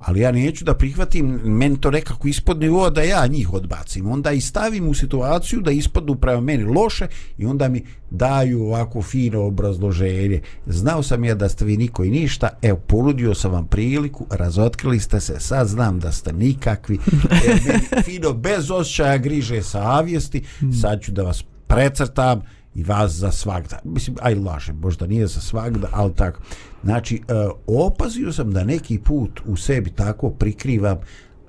ali 0.01 0.19
ja 0.19 0.31
neću 0.31 0.65
da 0.65 0.73
prihvatim 0.73 1.25
meni 1.43 1.81
to 1.81 1.91
nekako 1.91 2.27
ispod 2.27 2.59
nivoa 2.59 2.89
da 2.89 3.01
ja 3.01 3.27
njih 3.27 3.53
odbacim. 3.53 4.11
Onda 4.11 4.31
i 4.31 4.41
stavim 4.41 4.87
u 4.87 4.93
situaciju 4.93 5.61
da 5.61 5.71
ispadnu 5.71 6.15
prema 6.15 6.41
meni 6.41 6.63
loše 6.63 7.07
i 7.37 7.45
onda 7.45 7.69
mi 7.69 7.83
daju 8.09 8.63
ovako 8.63 9.01
fino 9.01 9.41
obrazloženje. 9.41 10.41
Znao 10.65 11.03
sam 11.03 11.23
ja 11.23 11.35
da 11.35 11.49
ste 11.49 11.65
vi 11.65 11.77
niko 11.77 12.03
i 12.03 12.09
ništa, 12.09 12.49
evo, 12.61 12.77
ponudio 12.77 13.33
sam 13.33 13.51
vam 13.51 13.67
priliku, 13.67 14.25
razotkrili 14.29 14.99
ste 14.99 15.19
se, 15.19 15.39
sad 15.39 15.67
znam 15.67 15.99
da 15.99 16.11
ste 16.11 16.33
nikakvi, 16.33 16.99
evo, 17.47 17.59
meni 17.67 18.03
fino, 18.03 18.33
bez 18.33 18.71
osjećaja 18.71 19.17
griže 19.17 19.61
savjesti, 19.61 20.43
sad 20.81 21.01
ću 21.01 21.11
da 21.11 21.23
vas 21.23 21.43
precrtam 21.67 22.41
i 22.75 22.83
vas 22.83 23.11
za 23.11 23.31
svagda. 23.31 23.79
Mislim, 23.83 24.15
aj 24.21 24.35
laže, 24.35 24.73
možda 24.73 25.07
nije 25.07 25.27
za 25.27 25.41
svagda, 25.41 25.87
ali 25.91 26.13
tako. 26.13 26.41
Znači, 26.83 27.15
e, 27.15 27.19
opazio 27.67 28.33
sam 28.33 28.51
da 28.51 28.63
neki 28.63 28.99
put 28.99 29.41
u 29.45 29.55
sebi 29.55 29.89
tako 29.89 30.29
prikrivam 30.29 30.97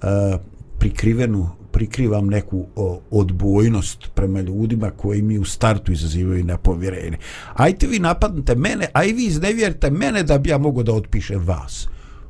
e, 0.03 0.39
prikrivenu 0.79 1.49
prikrivam 1.73 2.27
neku 2.27 2.67
o, 2.77 3.01
odbojnost 3.11 4.11
prema 4.15 4.41
ljudima 4.41 4.91
koji 4.91 5.23
mi 5.23 5.39
u 5.39 5.45
startu 5.45 5.93
izazivaju 5.93 6.45
nepovjerenje. 6.45 7.19
Ajte 7.55 7.87
vi 7.87 7.99
napadnete 7.99 8.55
mene, 8.55 8.87
a 8.93 9.05
i 9.05 9.13
vi 9.13 9.25
iznevjerite 9.25 9.91
mene 9.91 10.23
da 10.23 10.39
bi 10.39 10.51
ja 10.51 10.59
mogao 10.59 10.83
da 10.83 10.93
otpišem 10.93 11.45
vas. 11.47 11.89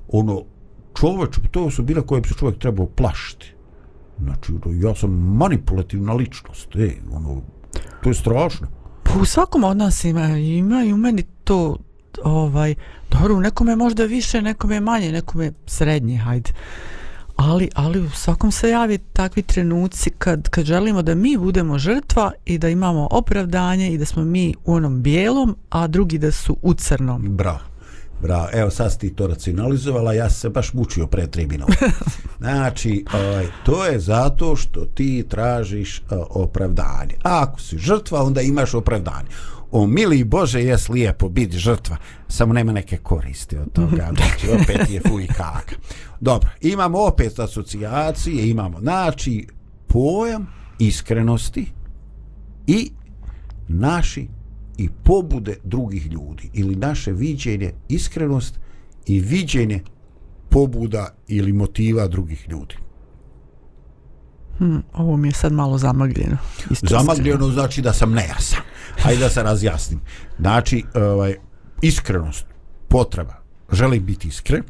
Ono, 0.09 0.43
čoveč, 1.01 1.39
to 1.51 1.71
su 1.71 1.83
bile 1.83 2.03
koje 2.07 2.21
bi 2.21 2.29
se 2.29 2.35
čovjek 2.35 2.59
trebao 2.59 2.87
plašiti. 2.87 3.55
Znači, 4.23 4.53
ono, 4.53 4.89
ja 4.89 4.95
sam 4.95 5.11
manipulativna 5.11 6.13
ličnost. 6.13 6.77
E, 6.77 6.91
ono, 7.13 7.43
to 8.03 8.11
je 8.11 8.15
strašno. 8.15 8.82
Pa 9.03 9.19
u 9.21 9.25
svakom 9.25 9.65
od 9.65 9.77
nas 9.77 10.05
ima, 10.05 10.29
ima 10.39 10.85
i 10.85 10.93
u 10.93 10.97
meni 10.97 11.23
to 11.45 11.77
ovaj, 12.25 12.75
dobro, 13.11 13.35
u 13.35 13.41
nekome 13.41 13.77
možda 13.77 14.05
više, 14.05 14.43
nekome 14.43 14.81
manje, 14.81 15.13
nekome 15.13 15.53
srednje, 15.67 16.17
hajde. 16.17 16.51
Ali, 17.37 17.69
ali 17.75 18.01
u 18.01 18.11
svakom 18.11 18.53
se 18.53 18.69
javi 18.69 18.99
takvi 18.99 19.43
trenuci 19.43 20.11
kad, 20.11 20.49
kad 20.49 20.65
želimo 20.65 21.03
da 21.03 21.15
mi 21.15 21.37
budemo 21.37 21.79
žrtva 21.79 22.33
i 22.45 22.59
da 22.59 22.69
imamo 22.69 23.09
opravdanje 23.11 23.93
i 23.93 23.99
da 23.99 24.05
smo 24.05 24.25
mi 24.25 24.55
u 24.65 24.75
onom 24.75 25.03
bijelom, 25.03 25.57
a 25.71 25.87
drugi 25.87 26.19
da 26.19 26.31
su 26.31 26.57
u 26.63 26.75
crnom. 26.75 27.37
Bravo. 27.37 27.72
Bravo, 28.23 28.49
evo 28.53 28.71
sad 28.71 28.93
si 28.93 28.99
ti 28.99 29.15
to 29.15 29.27
racionalizovala, 29.27 30.13
ja 30.13 30.31
se 30.31 30.49
baš 30.49 30.73
mučio 30.73 31.07
pre 31.07 31.27
tri 31.27 31.47
minuta. 31.47 31.87
Znači, 32.39 33.05
ovaj, 33.15 33.47
to 33.65 33.87
je 33.87 34.01
zato 34.01 34.57
što 34.57 34.85
ti 34.85 35.25
tražiš 35.29 35.99
uh, 35.99 36.19
opravdanje. 36.31 37.15
A 37.23 37.43
ako 37.43 37.61
si 37.61 37.79
žrtva, 37.79 38.23
onda 38.23 38.41
imaš 38.41 38.75
opravdanje. 38.75 39.29
O 39.71 39.87
mili 39.87 40.25
Bože, 40.25 40.63
jes 40.63 40.89
lijepo 40.89 41.29
biti 41.29 41.59
žrtva, 41.59 41.97
samo 42.29 42.53
nema 42.53 42.73
neke 42.73 42.97
koristi 42.97 43.57
od 43.57 43.73
toga, 43.73 44.11
znači 44.17 44.49
opet 44.63 44.91
je 44.91 45.01
fuj 45.09 45.27
kaka. 45.27 45.77
Dobro, 46.21 46.51
imamo 46.61 46.99
opet 46.99 47.39
asocijacije, 47.39 48.51
imamo, 48.51 48.81
znači, 48.81 49.47
pojam 49.87 50.47
iskrenosti 50.79 51.73
i 52.67 52.91
naši 53.69 54.29
i 54.79 54.89
pobude 55.05 55.57
drugih 55.65 56.07
ljudi 56.07 56.51
ili 56.53 56.77
naše 56.77 57.13
viđenje 57.13 57.73
iskrenost 57.89 58.61
i 59.07 59.21
viđenje 59.21 59.83
pobuda 60.49 61.15
ili 61.29 61.53
motiva 61.53 62.09
drugih 62.09 62.47
ljudi. 62.49 62.75
Hm, 64.59 64.77
ovo 64.95 65.17
mi 65.17 65.29
je 65.29 65.33
sad 65.33 65.53
malo 65.53 65.79
zamagljeno. 65.79 66.37
Isto 66.71 66.87
Zamagljeno 66.87 67.49
znači 67.49 67.83
da 67.83 67.93
sam 67.93 68.13
nejasan. 68.13 68.61
Hajde 68.99 69.21
da 69.21 69.31
se 69.31 69.43
razjasnim. 69.43 70.01
Znači, 70.39 70.85
ovaj, 70.95 71.37
iskrenost, 71.83 72.47
potreba, 72.89 73.35
želim 73.73 74.07
biti 74.07 74.29
iskren, 74.29 74.63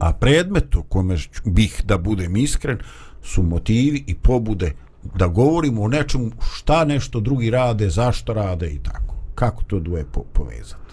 a 0.00 0.12
predmet 0.12 0.74
u 0.74 0.82
kome 0.82 1.16
bih 1.44 1.82
da 1.84 1.98
budem 1.98 2.36
iskren 2.36 2.78
su 3.22 3.42
motivi 3.42 4.04
i 4.06 4.14
pobude 4.14 4.72
da 5.14 5.26
govorimo 5.26 5.82
o 5.82 5.88
nečemu 5.88 6.30
šta 6.54 6.84
nešto 6.84 7.20
drugi 7.20 7.50
rade, 7.50 7.90
zašto 7.90 8.32
rade 8.32 8.70
i 8.70 8.78
tako. 8.78 9.14
Kako 9.34 9.62
to 9.62 9.80
dvoje 9.80 10.04
po 10.12 10.22
povezati? 10.32 10.84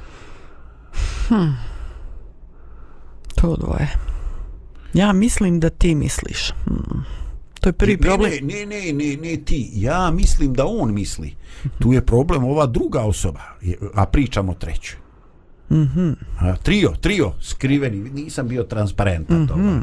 To 3.36 3.56
dvoje. 3.56 3.90
Ja 4.94 5.14
mislim 5.14 5.60
da 5.60 5.70
ti 5.70 5.96
misliš. 5.96 6.52
Hm. 6.66 7.00
To 7.62 7.70
je 7.70 7.74
prvi 7.74 7.98
problem. 7.98 8.32
Ne, 8.42 8.66
ne, 8.66 8.66
ne, 8.66 8.94
ne, 8.94 9.18
ne 9.18 9.38
ti. 9.38 9.72
Ja 9.74 10.12
mislim 10.12 10.54
da 10.54 10.66
on 10.66 10.94
misli. 10.94 11.36
Tu 11.80 11.94
je 11.94 12.06
problem 12.06 12.44
ova 12.44 12.66
druga 12.66 13.02
osoba, 13.02 13.42
a 13.94 14.06
pričamo 14.06 14.54
treću. 14.54 14.96
Mm 15.72 16.12
a, 16.40 16.56
trio, 16.56 16.94
trio, 17.02 17.32
skriveni, 17.42 18.10
nisam 18.10 18.48
bio 18.48 18.64
transparentan 18.64 19.42
mm 19.42 19.48
-hmm. 19.48 19.82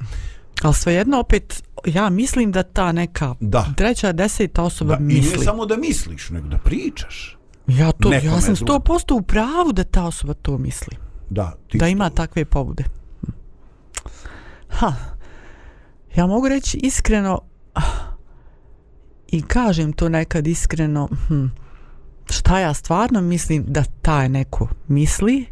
Ali 0.63 0.75
svejedno 0.75 1.19
opet, 1.19 1.63
ja 1.87 2.11
mislim 2.11 2.53
da 2.53 2.63
ta 2.63 2.93
neka 2.93 3.35
Da. 3.41 3.67
treća, 3.77 4.13
deseta 4.13 4.63
osoba 4.63 4.91
Da, 4.91 4.99
I 4.99 5.05
ne 5.05 5.15
misli. 5.15 5.45
samo 5.45 5.67
da 5.67 5.77
misliš, 5.77 6.31
nego 6.31 6.49
da 6.49 6.59
pričaš. 6.59 7.39
Ja, 7.67 7.93
to, 7.93 8.13
ja 8.15 8.41
sam 8.41 8.55
drugom. 8.55 8.81
100% 8.81 9.13
u 9.13 9.23
pravu 9.23 9.73
da 9.73 9.85
ta 9.85 10.05
osoba 10.05 10.35
to 10.35 10.59
misli. 10.59 10.97
Da, 11.31 11.51
ti 11.69 11.79
da 11.79 11.85
što- 11.85 11.89
ima 11.89 12.11
takve 12.11 12.45
pobude. 12.45 12.85
Ha. 14.71 14.93
Ja 16.15 16.27
mogu 16.27 16.49
reći 16.49 16.79
iskreno 16.79 17.41
ah, 17.75 17.83
i 19.29 19.43
kažem 19.43 19.93
to 19.93 20.09
nekad 20.09 20.47
iskreno 20.47 21.09
hm, 21.29 21.47
šta 22.31 22.59
ja 22.59 22.75
stvarno 22.75 23.21
mislim 23.21 23.65
da 23.67 23.85
taj 24.03 24.29
neko 24.29 24.69
misli 24.89 25.47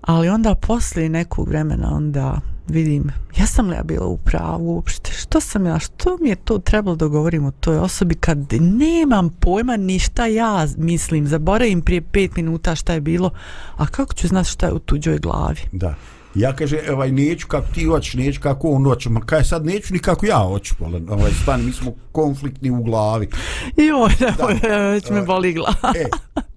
ali 0.00 0.28
onda 0.28 0.54
poslije 0.56 1.08
nekog 1.08 1.48
vremena 1.48 1.88
onda 1.92 2.40
vidim, 2.68 3.10
ja 3.38 3.46
sam 3.46 3.68
li 3.68 3.76
ja 3.76 3.82
bila 3.82 4.06
u 4.06 4.16
pravu 4.16 4.74
uopšte, 4.74 5.12
što 5.12 5.40
sam 5.40 5.66
ja, 5.66 5.78
što 5.78 6.18
mi 6.20 6.28
je 6.28 6.36
to 6.36 6.58
trebalo 6.58 6.96
da 6.96 7.06
govorim 7.06 7.44
o 7.44 7.50
toj 7.50 7.78
osobi 7.78 8.14
kad 8.14 8.38
nemam 8.60 9.30
pojma 9.40 9.76
ni 9.76 9.98
šta 9.98 10.26
ja 10.26 10.66
mislim, 10.76 11.26
zaboravim 11.26 11.82
prije 11.82 12.02
pet 12.02 12.36
minuta 12.36 12.74
šta 12.74 12.92
je 12.92 13.00
bilo, 13.00 13.30
a 13.76 13.86
kako 13.86 14.14
ću 14.14 14.28
znati 14.28 14.50
šta 14.50 14.66
je 14.66 14.72
u 14.72 14.78
tuđoj 14.78 15.18
glavi? 15.18 15.60
Da. 15.72 15.94
Ja 16.36 16.52
kaže, 16.52 16.78
ovaj, 16.92 17.12
neću 17.12 17.46
kako 17.46 17.66
ti 17.74 17.84
hoćeš, 17.84 18.14
neću 18.14 18.40
kako 18.40 18.68
on 18.68 18.84
hoće. 18.84 19.10
Ma 19.10 19.20
kaj 19.20 19.44
sad 19.44 19.66
neću 19.66 19.92
ni 19.92 19.98
kako 19.98 20.26
ja 20.26 20.38
hoću. 20.38 20.74
ali, 20.84 21.06
Ovaj, 21.08 21.30
stani, 21.42 21.62
mi 21.62 21.72
smo 21.72 21.92
konfliktni 22.12 22.70
u 22.70 22.82
glavi. 22.82 23.28
Joj, 23.76 24.10
nemoj, 24.20 24.90
već 24.92 25.10
me 25.10 25.22
boli 25.22 25.52
glava. 25.52 25.92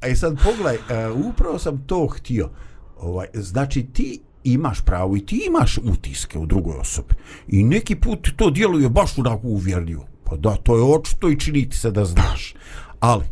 E, 0.02 0.10
i 0.12 0.16
sad 0.16 0.38
pogledaj, 0.44 0.76
uh, 0.76 1.26
upravo 1.26 1.60
sam 1.60 1.84
to 1.88 2.08
htio. 2.08 2.50
Ovaj, 2.98 3.28
znači 3.34 3.84
ti 3.84 4.22
imaš 4.44 4.82
pravo 4.82 5.18
i 5.18 5.26
ti 5.26 5.44
imaš 5.48 5.78
utiske 5.78 6.40
u 6.40 6.46
drugoj 6.46 6.78
osobi. 6.78 7.14
I 7.48 7.64
neki 7.64 7.96
put 7.96 8.30
to 8.36 8.50
djeluje 8.50 8.90
baš 8.90 9.18
onako 9.18 9.48
uvjerljivo. 9.48 10.06
Pa 10.24 10.36
da, 10.36 10.56
to 10.56 10.78
je 10.78 10.84
očito 10.84 11.30
i 11.30 11.40
činiti 11.40 11.78
se 11.78 11.92
da 11.92 12.06
znaš. 12.06 12.54
Ali, 13.00 13.26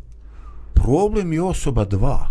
problem 0.74 1.34
je 1.34 1.41
osoba 1.41 1.86
dva. 1.86 2.30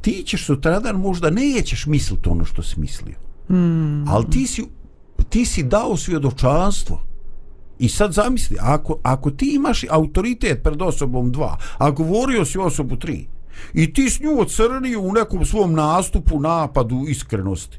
Ti 0.00 0.22
ćeš 0.26 0.46
sutradan 0.46 0.96
možda 0.96 1.30
nećeš 1.30 1.86
misliti 1.86 2.28
ono 2.28 2.44
što 2.44 2.62
si 2.62 2.80
mislio. 2.80 3.16
Mm. 3.48 4.08
Ali 4.08 4.30
ti 4.30 4.46
si, 4.46 4.64
ti 5.28 5.46
si 5.46 5.62
dao 5.62 5.96
svjedočanstvo. 5.96 7.00
I 7.78 7.88
sad 7.88 8.12
zamisli, 8.12 8.56
ako, 8.60 8.98
ako 9.02 9.30
ti 9.30 9.54
imaš 9.54 9.84
autoritet 9.90 10.62
pred 10.62 10.82
osobom 10.82 11.32
dva, 11.32 11.58
a 11.78 11.90
govorio 11.90 12.44
si 12.44 12.58
osobu 12.58 12.96
tri, 12.96 13.26
i 13.74 13.92
ti 13.92 14.10
s 14.10 14.20
nju 14.20 14.40
ocrnio 14.40 15.00
u 15.00 15.12
nekom 15.12 15.44
svom 15.44 15.72
nastupu, 15.72 16.40
napadu, 16.40 17.04
iskrenosti. 17.08 17.78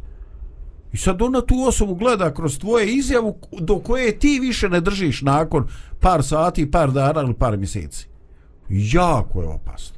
I 0.93 0.97
sad 0.97 1.21
ona 1.21 1.41
tu 1.41 1.55
osobu 1.67 1.95
gleda 1.95 2.33
kroz 2.33 2.59
tvoje 2.59 2.93
izjavu 2.93 3.37
do 3.59 3.79
koje 3.79 4.19
ti 4.19 4.39
više 4.41 4.69
ne 4.69 4.81
držiš 4.81 5.21
nakon 5.21 5.67
par 5.99 6.23
sati, 6.23 6.71
par 6.71 6.91
dana 6.91 7.21
ili 7.21 7.33
par 7.33 7.57
mjeseci. 7.57 8.07
Jako 8.69 9.41
je 9.41 9.47
opasno. 9.47 9.95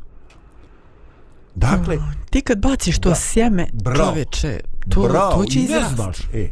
Dakle, 1.56 1.96
Oh, 1.96 2.04
ti 2.30 2.42
kad 2.42 2.60
baciš 2.60 3.00
to 3.00 3.10
da. 3.10 3.16
sjeme, 3.16 3.68
Bravo. 3.74 4.12
čoveče, 4.12 4.60
to, 4.90 5.02
bravo, 5.02 5.44
to 5.44 5.46
će 5.46 5.60
i 5.60 5.62
ne 5.62 5.66
izrasti. 5.68 5.96
znaš, 5.96 6.18
e. 6.34 6.50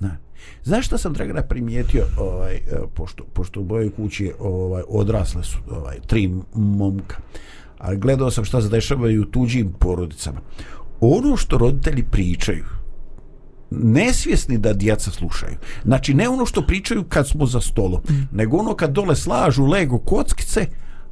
Ne. 0.00 0.18
Znaš 0.64 0.86
šta 0.86 0.98
sam 0.98 1.12
Dragana 1.12 1.42
primijetio, 1.42 2.04
ovaj, 2.18 2.54
e, 2.54 2.60
pošto, 2.94 3.24
pošto 3.24 3.60
u 3.60 3.64
mojoj 3.64 3.90
kući 3.90 4.32
ovaj, 4.40 4.82
odrasle 4.88 5.44
su 5.44 5.58
ovaj, 5.70 5.96
tri 6.06 6.30
momka, 6.54 7.16
a 7.80 7.94
gledao 7.94 8.30
sam 8.30 8.44
šta 8.44 8.62
se 8.62 8.68
dešava 8.68 9.10
i 9.10 9.18
u 9.18 9.24
tuđim 9.24 9.72
porodicama. 9.78 10.40
Ono 11.00 11.36
što 11.36 11.58
roditelji 11.58 12.04
pričaju, 12.10 12.64
nesvjesni 13.70 14.58
da 14.58 14.72
djeca 14.72 15.10
slušaju. 15.10 15.56
Znači, 15.84 16.14
ne 16.14 16.28
ono 16.28 16.46
što 16.46 16.66
pričaju 16.66 17.04
kad 17.04 17.28
smo 17.28 17.46
za 17.46 17.60
stolom, 17.60 18.00
mm. 18.10 18.28
nego 18.32 18.56
ono 18.56 18.74
kad 18.74 18.90
dole 18.90 19.16
slažu 19.16 19.66
Lego 19.66 19.98
kockice, 19.98 20.66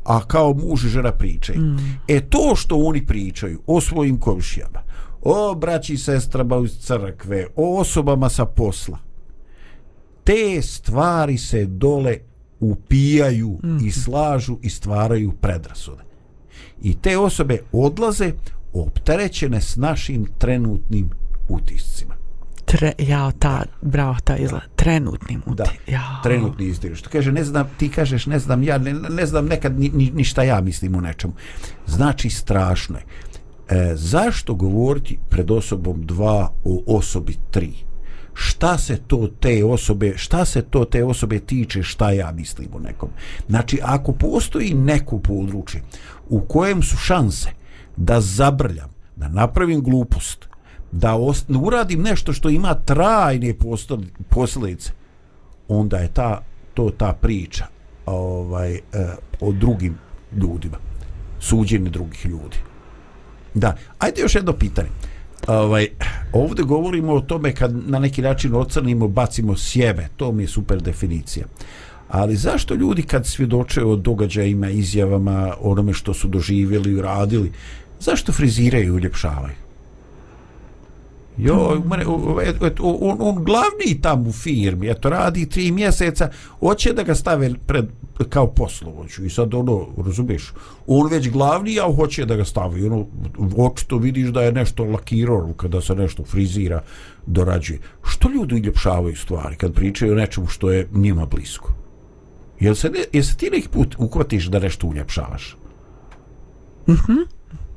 a 0.04 0.26
kao 0.26 0.54
muž 0.54 0.84
i 0.84 0.88
žena 0.88 1.12
pričaju. 1.12 1.60
Mm. 1.60 2.00
E 2.08 2.20
to 2.20 2.52
što 2.56 2.76
oni 2.76 3.06
pričaju 3.06 3.62
o 3.66 3.80
svojim 3.80 4.20
komšijama, 4.20 4.80
o 5.22 5.54
braći 5.54 5.94
i 5.94 5.98
sestrama 5.98 6.56
iz 6.64 6.78
crkve, 6.78 7.46
o 7.56 7.80
osobama 7.80 8.28
sa 8.28 8.44
posla, 8.44 8.98
te 10.24 10.62
stvari 10.62 11.38
se 11.38 11.66
dole 11.66 12.18
upijaju 12.60 13.58
mm. 13.64 13.86
i 13.86 13.90
slažu 13.90 14.58
i 14.62 14.70
stvaraju 14.70 15.32
predrasude. 15.32 16.07
I 16.82 16.94
te 16.94 17.18
osobe 17.18 17.58
odlaze 17.72 18.32
opterećene 18.72 19.60
s 19.60 19.76
našim 19.76 20.26
trenutnim 20.38 21.10
utiscima. 21.48 22.14
Tre, 22.64 22.92
jao, 22.98 23.32
ta, 23.32 23.62
bravo, 23.82 24.16
ta 24.24 24.36
izgleda, 24.36 24.64
trenutnim 24.76 25.42
uti. 25.46 25.56
Da, 25.56 25.64
jao. 25.86 26.22
trenutni 26.22 26.66
izdir. 26.66 26.96
Što 26.96 27.10
kaže, 27.10 27.32
ne 27.32 27.44
znam, 27.44 27.68
ti 27.76 27.88
kažeš, 27.88 28.26
ne 28.26 28.38
znam, 28.38 28.62
ja 28.62 28.78
ne, 28.78 28.92
ne 28.92 29.26
znam 29.26 29.46
nekad 29.46 29.80
ni, 29.80 29.90
ni, 29.94 30.10
ni 30.10 30.24
šta 30.24 30.42
ja 30.42 30.60
mislim 30.60 30.94
u 30.94 31.00
nečemu. 31.00 31.32
Znači, 31.86 32.30
strašno 32.30 32.98
je. 32.98 33.04
E, 33.68 33.96
zašto 33.96 34.54
govoriti 34.54 35.18
pred 35.28 35.50
osobom 35.50 36.06
dva 36.06 36.52
o 36.64 36.82
osobi 36.86 37.36
tri? 37.50 37.72
Šta 38.40 38.78
se 38.78 38.96
to 39.06 39.28
te 39.40 39.64
osobe, 39.64 40.12
šta 40.16 40.44
se 40.44 40.62
to 40.62 40.84
te 40.84 41.04
osobe 41.04 41.38
tiče, 41.38 41.82
šta 41.82 42.10
ja 42.10 42.32
mislim 42.32 42.68
o 42.74 42.78
nekom? 42.78 43.08
Znači, 43.48 43.78
ako 43.82 44.12
postoji 44.12 44.74
neko 44.74 45.18
područje 45.18 45.82
u 46.28 46.40
kojem 46.40 46.82
su 46.82 46.96
šanse 46.96 47.50
da 47.96 48.20
zabrljam, 48.20 48.90
da 49.16 49.28
napravim 49.28 49.82
glupost, 49.82 50.48
da 50.92 51.14
ost, 51.14 51.50
uradim 51.50 52.02
nešto 52.02 52.32
što 52.32 52.48
ima 52.48 52.74
trajne 52.74 53.54
posljedice, 54.28 54.92
onda 55.68 55.96
je 55.96 56.08
ta 56.08 56.42
to 56.74 56.90
ta 56.90 57.12
priča 57.12 57.66
ovaj 58.06 58.74
eh, 58.74 58.80
o 59.40 59.52
drugim 59.52 59.98
ljudima 60.32 60.76
suđenje 61.40 61.90
drugih 61.90 62.26
ljudi 62.26 62.56
da 63.54 63.76
ajde 63.98 64.20
još 64.20 64.34
jedno 64.34 64.52
pitanje 64.52 64.88
ovaj 65.46 65.88
ovdje 66.32 66.64
govorimo 66.64 67.14
o 67.14 67.20
tome 67.20 67.54
kad 67.54 67.88
na 67.88 67.98
neki 67.98 68.22
način 68.22 68.54
ocrnimo 68.54 69.08
bacimo 69.08 69.56
sjeme. 69.56 70.08
To 70.16 70.32
mi 70.32 70.42
je 70.42 70.48
super 70.48 70.82
definicija. 70.82 71.46
Ali 72.08 72.36
zašto 72.36 72.74
ljudi 72.74 73.02
kad 73.02 73.26
svjedoče 73.26 73.84
o 73.84 73.96
događajima 73.96 74.70
izjavama 74.70 75.54
onome 75.60 75.92
što 75.92 76.14
su 76.14 76.28
doživjeli 76.28 76.92
i 76.92 77.02
radili 77.02 77.52
zašto 78.00 78.32
friziraju 78.32 78.84
i 78.84 78.90
uljepšavaju? 78.90 79.67
Jo, 81.38 81.82
mene, 81.90 82.06
on, 82.80 83.16
on 83.20 83.44
glavni 83.44 84.00
tam 84.02 84.26
u 84.26 84.32
firmi, 84.32 84.90
eto, 84.90 85.10
radi 85.10 85.48
tri 85.48 85.70
mjeseca, 85.70 86.30
hoće 86.60 86.92
da 86.92 87.02
ga 87.02 87.14
stave 87.14 87.50
pred, 87.66 87.86
kao 88.28 88.46
poslovođu. 88.46 89.24
I 89.24 89.30
sad 89.30 89.54
ono, 89.54 89.86
razumiješ, 90.06 90.52
on 90.86 91.10
već 91.10 91.30
glavni, 91.30 91.80
a 91.80 91.94
hoće 91.96 92.26
da 92.26 92.36
ga 92.36 92.44
stavi. 92.44 92.86
Ono, 92.86 93.06
očito 93.56 93.96
vidiš 93.98 94.28
da 94.28 94.42
je 94.42 94.52
nešto 94.52 94.84
lakirao 94.84 95.52
kada 95.56 95.80
se 95.80 95.94
nešto 95.94 96.24
frizira, 96.24 96.82
dorađuje. 97.26 97.78
Što 98.04 98.30
ljudi 98.30 98.54
uljepšavaju 98.54 99.16
stvari 99.16 99.56
kad 99.56 99.72
pričaju 99.72 100.12
o 100.12 100.16
nečemu 100.16 100.46
što 100.46 100.70
je 100.70 100.88
njima 100.92 101.26
blisko? 101.26 101.72
Jel 102.60 102.74
se, 102.74 102.90
ne, 102.90 102.98
jel 103.12 103.22
se 103.22 103.36
ti 103.36 103.50
neki 103.50 103.68
put 103.68 103.94
uhvatiš 103.98 104.46
da 104.46 104.58
nešto 104.58 104.86
uljepšavaš? 104.86 105.56
Mhm. 106.88 107.16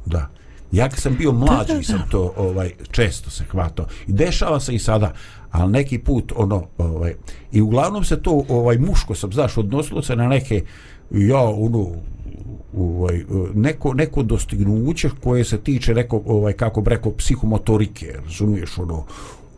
Da. 0.06 0.41
Ja 0.72 0.90
kad 0.90 1.00
sam 1.00 1.16
bio 1.18 1.32
mlađi 1.32 1.84
sam 1.84 2.02
to 2.12 2.34
ovaj 2.38 2.72
često 2.92 3.30
se 3.30 3.44
hvatao. 3.52 3.86
I 4.08 4.14
dešava 4.14 4.60
se 4.60 4.76
i 4.76 4.80
sada, 4.80 5.14
ali 5.52 5.72
neki 5.72 6.00
put 6.00 6.34
ono 6.36 6.68
ovaj 6.78 7.14
i 7.52 7.62
uglavnom 7.62 8.04
se 8.04 8.22
to 8.22 8.44
ovaj 8.50 8.78
muško 8.78 9.16
sam 9.16 9.32
znaš 9.32 9.58
odnosilo 9.58 10.02
se 10.02 10.16
na 10.16 10.28
neke 10.28 10.64
ja 11.12 11.42
ono 11.42 11.88
ovaj 12.78 13.24
neko 13.54 13.94
neko 13.94 14.24
dostignuće 14.24 15.10
koje 15.24 15.44
se 15.44 15.58
tiče 15.58 15.94
neko 15.94 16.22
ovaj 16.26 16.54
kako 16.54 16.82
bi 16.82 16.90
rekao 16.90 17.12
psihomotorike, 17.12 18.14
razumiješ 18.24 18.78
ono 18.78 19.06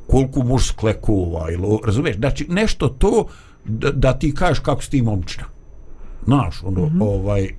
koliko 0.07 0.43
možeš 0.43 0.67
sklekova 0.67 1.51
ili 1.51 1.79
razumiješ, 1.85 2.17
znači 2.17 2.45
nešto 2.49 2.87
to 2.87 3.25
da, 3.65 3.91
da 3.91 4.13
ti 4.13 4.35
kažeš 4.35 4.59
kako 4.59 4.81
si 4.81 4.89
ti 4.89 5.01
momčina 5.01 5.52
znaš, 6.25 6.63
ono, 6.63 6.85
mm 6.85 6.89
-hmm. 6.89 7.03
ovaj, 7.03 7.43
e, 7.43 7.51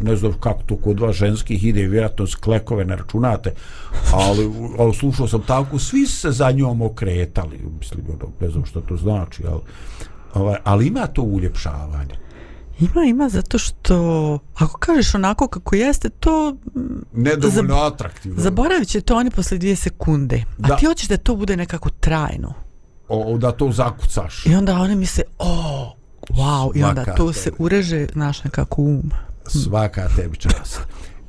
ne 0.00 0.16
znam 0.16 0.32
kako 0.40 0.62
to 0.62 0.76
kod 0.76 1.00
vas 1.00 1.16
ženskih 1.16 1.64
ide, 1.64 1.82
vjerojatno 1.82 2.26
sklekove 2.26 2.84
ne 2.84 2.96
računate, 2.96 3.52
ali, 4.12 4.50
ali 4.78 4.94
slušao 4.94 5.28
sam 5.28 5.42
tako, 5.42 5.78
svi 5.78 6.06
se 6.06 6.30
za 6.30 6.50
njom 6.50 6.82
okretali, 6.82 7.58
mislim, 7.78 8.04
ono, 8.08 8.32
ne 8.40 8.50
znam 8.50 8.64
što 8.64 8.80
to 8.80 8.96
znači, 8.96 9.42
ali, 9.46 9.60
ovaj, 10.34 10.56
ali 10.64 10.86
ima 10.86 11.06
to 11.06 11.22
uljepšavanje. 11.22 12.14
Ima, 12.80 13.04
ima, 13.04 13.28
zato 13.28 13.58
što 13.58 14.38
ako 14.54 14.78
kažeš 14.78 15.14
onako 15.14 15.48
kako 15.48 15.76
jeste, 15.76 16.08
to... 16.08 16.56
mm, 16.74 16.80
Nedovoljno 17.12 17.74
zab 17.74 17.92
atraktivno. 17.92 18.40
Zaboravit 18.42 18.88
će 18.88 19.00
to 19.00 19.16
oni 19.16 19.30
posle 19.30 19.58
dvije 19.58 19.76
sekunde. 19.76 20.44
A 20.62 20.68
Da. 20.68 20.76
ti 20.76 20.86
hoćeš 20.86 21.08
da 21.08 21.16
to 21.16 21.36
bude 21.36 21.56
nekako 21.56 21.90
trajno. 21.90 22.54
O, 23.08 23.38
da 23.38 23.52
to 23.52 23.72
zakucaš. 23.72 24.46
I 24.46 24.54
onda 24.54 24.74
oni 24.74 24.96
misle, 24.96 25.24
o, 25.38 25.95
wow, 26.28 26.76
i 26.76 26.82
onda 26.82 27.04
to 27.04 27.32
se 27.32 27.44
tebi. 27.44 27.56
ureže, 27.58 28.06
znaš, 28.12 28.44
nekako 28.44 28.82
um. 28.82 29.10
svaka 29.46 30.08
tebi 30.16 30.36
čast. 30.36 30.80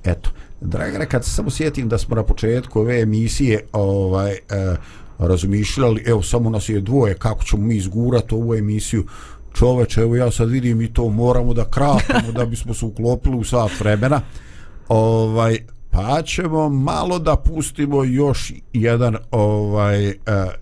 Eto, 0.04 0.30
Dragana, 0.62 1.06
kad 1.06 1.26
se 1.26 1.32
samo 1.32 1.50
sjetim 1.50 1.90
da 1.90 1.98
smo 1.98 2.16
na 2.16 2.24
početku 2.24 2.80
ove 2.80 3.02
emisije 3.02 3.66
ovaj, 3.74 4.32
e, 4.32 4.38
razmišljali, 5.20 6.04
evo, 6.08 6.24
samo 6.24 6.50
nas 6.50 6.70
je 6.70 6.82
dvoje, 6.82 7.14
kako 7.14 7.44
ćemo 7.44 7.64
mi 7.64 7.76
izgurati 7.76 8.36
ovu 8.36 8.56
emisiju, 8.56 9.06
čoveče, 9.54 10.02
evo 10.02 10.16
ja 10.16 10.32
sad 10.32 10.50
vidim 10.50 10.82
i 10.82 10.94
to 10.94 11.10
moramo 11.10 11.54
da 11.54 11.66
kratimo 11.66 12.32
da 12.32 12.46
bismo 12.46 12.74
se 12.74 12.86
uklopili 12.86 13.38
u 13.38 13.44
sat 13.44 13.80
vremena. 13.80 14.22
Ovaj, 14.88 15.58
pa 15.90 16.22
ćemo 16.22 16.70
malo 16.70 17.20
da 17.20 17.36
pustimo 17.36 18.04
još 18.04 18.54
jedan 18.74 19.18
ovaj 19.32 20.08
uh, 20.08 20.14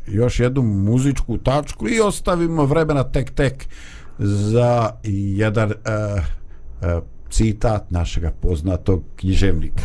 još 0.07 0.39
jednu 0.39 0.61
muzičku 0.61 1.37
tačku 1.37 1.89
i 1.89 1.99
ostavimo 1.99 2.65
vremena 2.65 3.03
tek 3.03 3.31
tek 3.31 3.67
za 4.19 4.91
jedan 5.03 5.71
uh, 5.71 5.75
uh, 6.81 7.03
citat 7.29 7.91
našega 7.91 8.31
poznatog 8.41 9.03
književnika. 9.15 9.83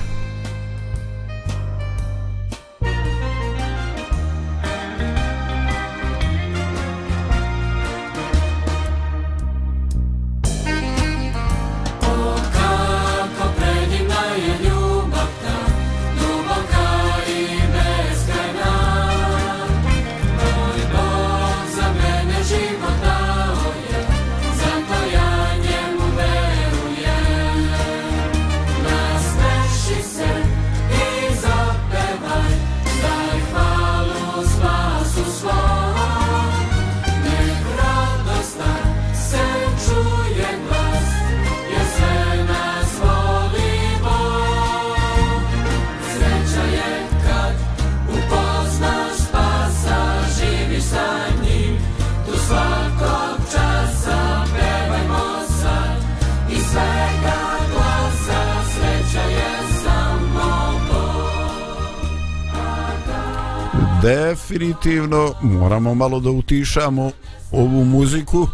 Definitivno 64.02 65.34
moramo 65.42 65.94
malo 65.94 66.20
da 66.20 66.30
utišamo 66.30 67.10
ovu 67.52 67.84
muziku 67.84 68.48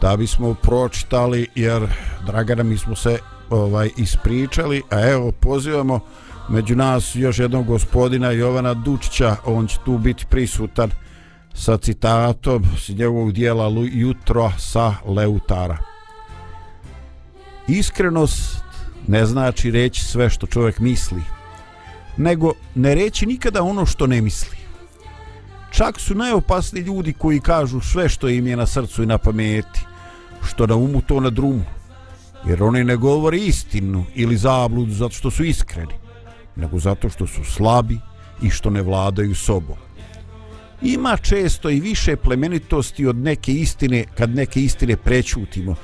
da 0.00 0.16
bismo 0.16 0.54
pročitali 0.54 1.46
jer 1.54 1.86
Dragana 2.26 2.62
mi 2.62 2.78
smo 2.78 2.96
se 2.96 3.18
ovaj 3.50 3.90
ispričali 3.96 4.82
a 4.90 5.00
evo 5.00 5.32
pozivamo 5.32 6.00
među 6.48 6.76
nas 6.76 7.14
još 7.14 7.38
jednog 7.38 7.66
gospodina 7.66 8.30
Jovana 8.30 8.74
Dučića. 8.74 9.36
On 9.44 9.66
će 9.66 9.78
tu 9.84 9.98
biti 9.98 10.26
prisutan 10.26 10.90
sa 11.54 11.76
citatom 11.76 12.64
s 12.78 12.88
njegovog 12.88 13.32
dijela 13.32 13.72
Jutro 13.92 14.52
sa 14.58 14.94
Leutara. 15.06 15.78
Iskrenost 17.68 18.62
ne 19.06 19.26
znači 19.26 19.70
reći 19.70 20.04
sve 20.04 20.30
što 20.30 20.46
čovjek 20.46 20.78
misli 20.78 21.22
nego 22.16 22.52
ne 22.74 22.94
reći 22.94 23.26
nikada 23.26 23.62
ono 23.62 23.86
što 23.86 24.06
ne 24.06 24.20
misli. 24.20 24.56
Čak 25.70 26.00
su 26.00 26.14
najopasniji 26.14 26.82
ljudi 26.82 27.12
koji 27.12 27.40
kažu 27.40 27.80
sve 27.80 28.08
što 28.08 28.28
im 28.28 28.46
je 28.46 28.56
na 28.56 28.66
srcu 28.66 29.02
i 29.02 29.06
na 29.06 29.18
pameti 29.18 29.80
što 30.48 30.66
na 30.66 30.76
umu 30.76 31.00
to 31.00 31.20
na 31.20 31.30
drumu. 31.30 31.64
Jer 32.46 32.62
oni 32.62 32.84
ne 32.84 32.96
govore 32.96 33.38
istinu 33.38 34.04
ili 34.14 34.36
zabludu 34.36 34.92
zato 34.92 35.14
što 35.14 35.30
su 35.30 35.44
iskreni 35.44 35.94
nego 36.56 36.78
zato 36.78 37.08
što 37.08 37.26
su 37.26 37.44
slabi 37.44 37.98
i 38.42 38.50
što 38.50 38.70
ne 38.70 38.82
vladaju 38.82 39.34
sobom. 39.34 39.76
Ima 40.82 41.16
često 41.16 41.70
i 41.70 41.80
više 41.80 42.16
plemenitosti 42.16 43.06
od 43.06 43.16
neke 43.16 43.52
istine 43.52 44.04
kad 44.14 44.30
neke 44.30 44.60
istine 44.60 44.96
prećutimo 44.96 45.74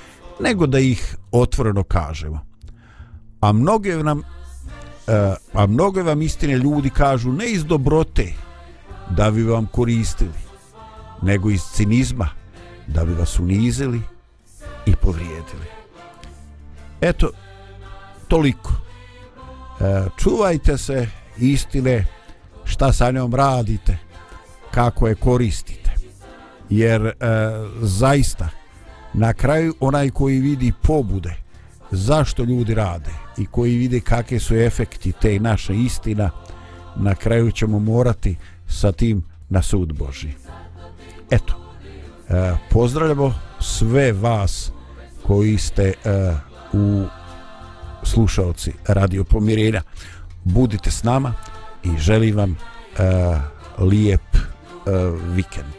nego 0.41 0.67
da 0.67 0.79
ih 0.79 1.17
otvoreno 1.33 1.83
kažemo. 1.83 2.41
A 3.41 3.53
mnoge 3.53 3.97
nam 3.97 4.23
E, 5.09 5.35
a 5.53 5.67
mnoge 5.67 6.03
vam 6.03 6.23
istine 6.23 6.57
ljudi 6.57 6.91
kažu 6.91 7.33
ne 7.33 7.47
iz 7.47 7.65
dobrote 7.65 8.33
da 9.11 9.31
bi 9.31 9.43
vam 9.43 9.67
koristili 9.67 10.49
nego 11.23 11.51
iz 11.51 11.61
cinizma 11.73 12.29
da 12.87 13.05
bi 13.05 13.15
vas 13.15 13.39
unizili 13.39 14.01
i 14.87 14.97
povrijedili. 14.97 15.67
Eto 17.01 17.31
toliko. 18.29 18.73
E, 19.81 20.07
čuvajte 20.17 20.79
se 20.79 21.09
istine 21.39 22.07
šta 22.65 22.93
sa 22.93 23.11
njom 23.11 23.35
radite 23.35 23.99
kako 24.71 25.09
je 25.09 25.15
koristite. 25.15 25.91
Jer 26.71 27.07
e, 27.07 27.13
zaista 27.81 28.49
na 29.15 29.33
kraju 29.33 29.75
onaj 29.81 30.11
koji 30.11 30.41
vidi 30.41 30.73
pobude 30.83 31.35
zašto 31.91 32.45
ljudi 32.45 32.75
rade 32.75 33.28
i 33.39 33.47
koji 33.47 33.77
vide 33.77 34.01
kakve 34.01 34.39
su 34.39 34.57
efekti 34.57 35.13
te 35.13 35.41
naše 35.41 35.77
istina 35.77 36.31
na 36.97 37.15
kraju 37.15 37.51
ćemo 37.53 37.79
morati 37.79 38.37
sa 38.69 38.93
tim 38.93 39.25
na 39.49 39.63
sud 39.63 39.93
Boži. 39.93 40.29
Eto 41.31 41.75
e, 42.29 42.57
pozdravljamo 42.71 43.35
sve 43.61 44.13
vas 44.13 44.73
koji 45.27 45.59
ste 45.59 45.83
e, 45.83 45.93
u 46.73 47.05
slušaoci 48.03 48.73
Radio 48.87 49.25
Pomirenja. 49.25 49.83
Budite 50.45 50.91
s 50.91 51.03
nama 51.03 51.35
i 51.85 51.99
želim 51.99 52.37
vam 52.37 52.51
e, 52.53 52.57
lijep 53.79 54.37
e, 54.37 54.41
vikend. 55.35 55.78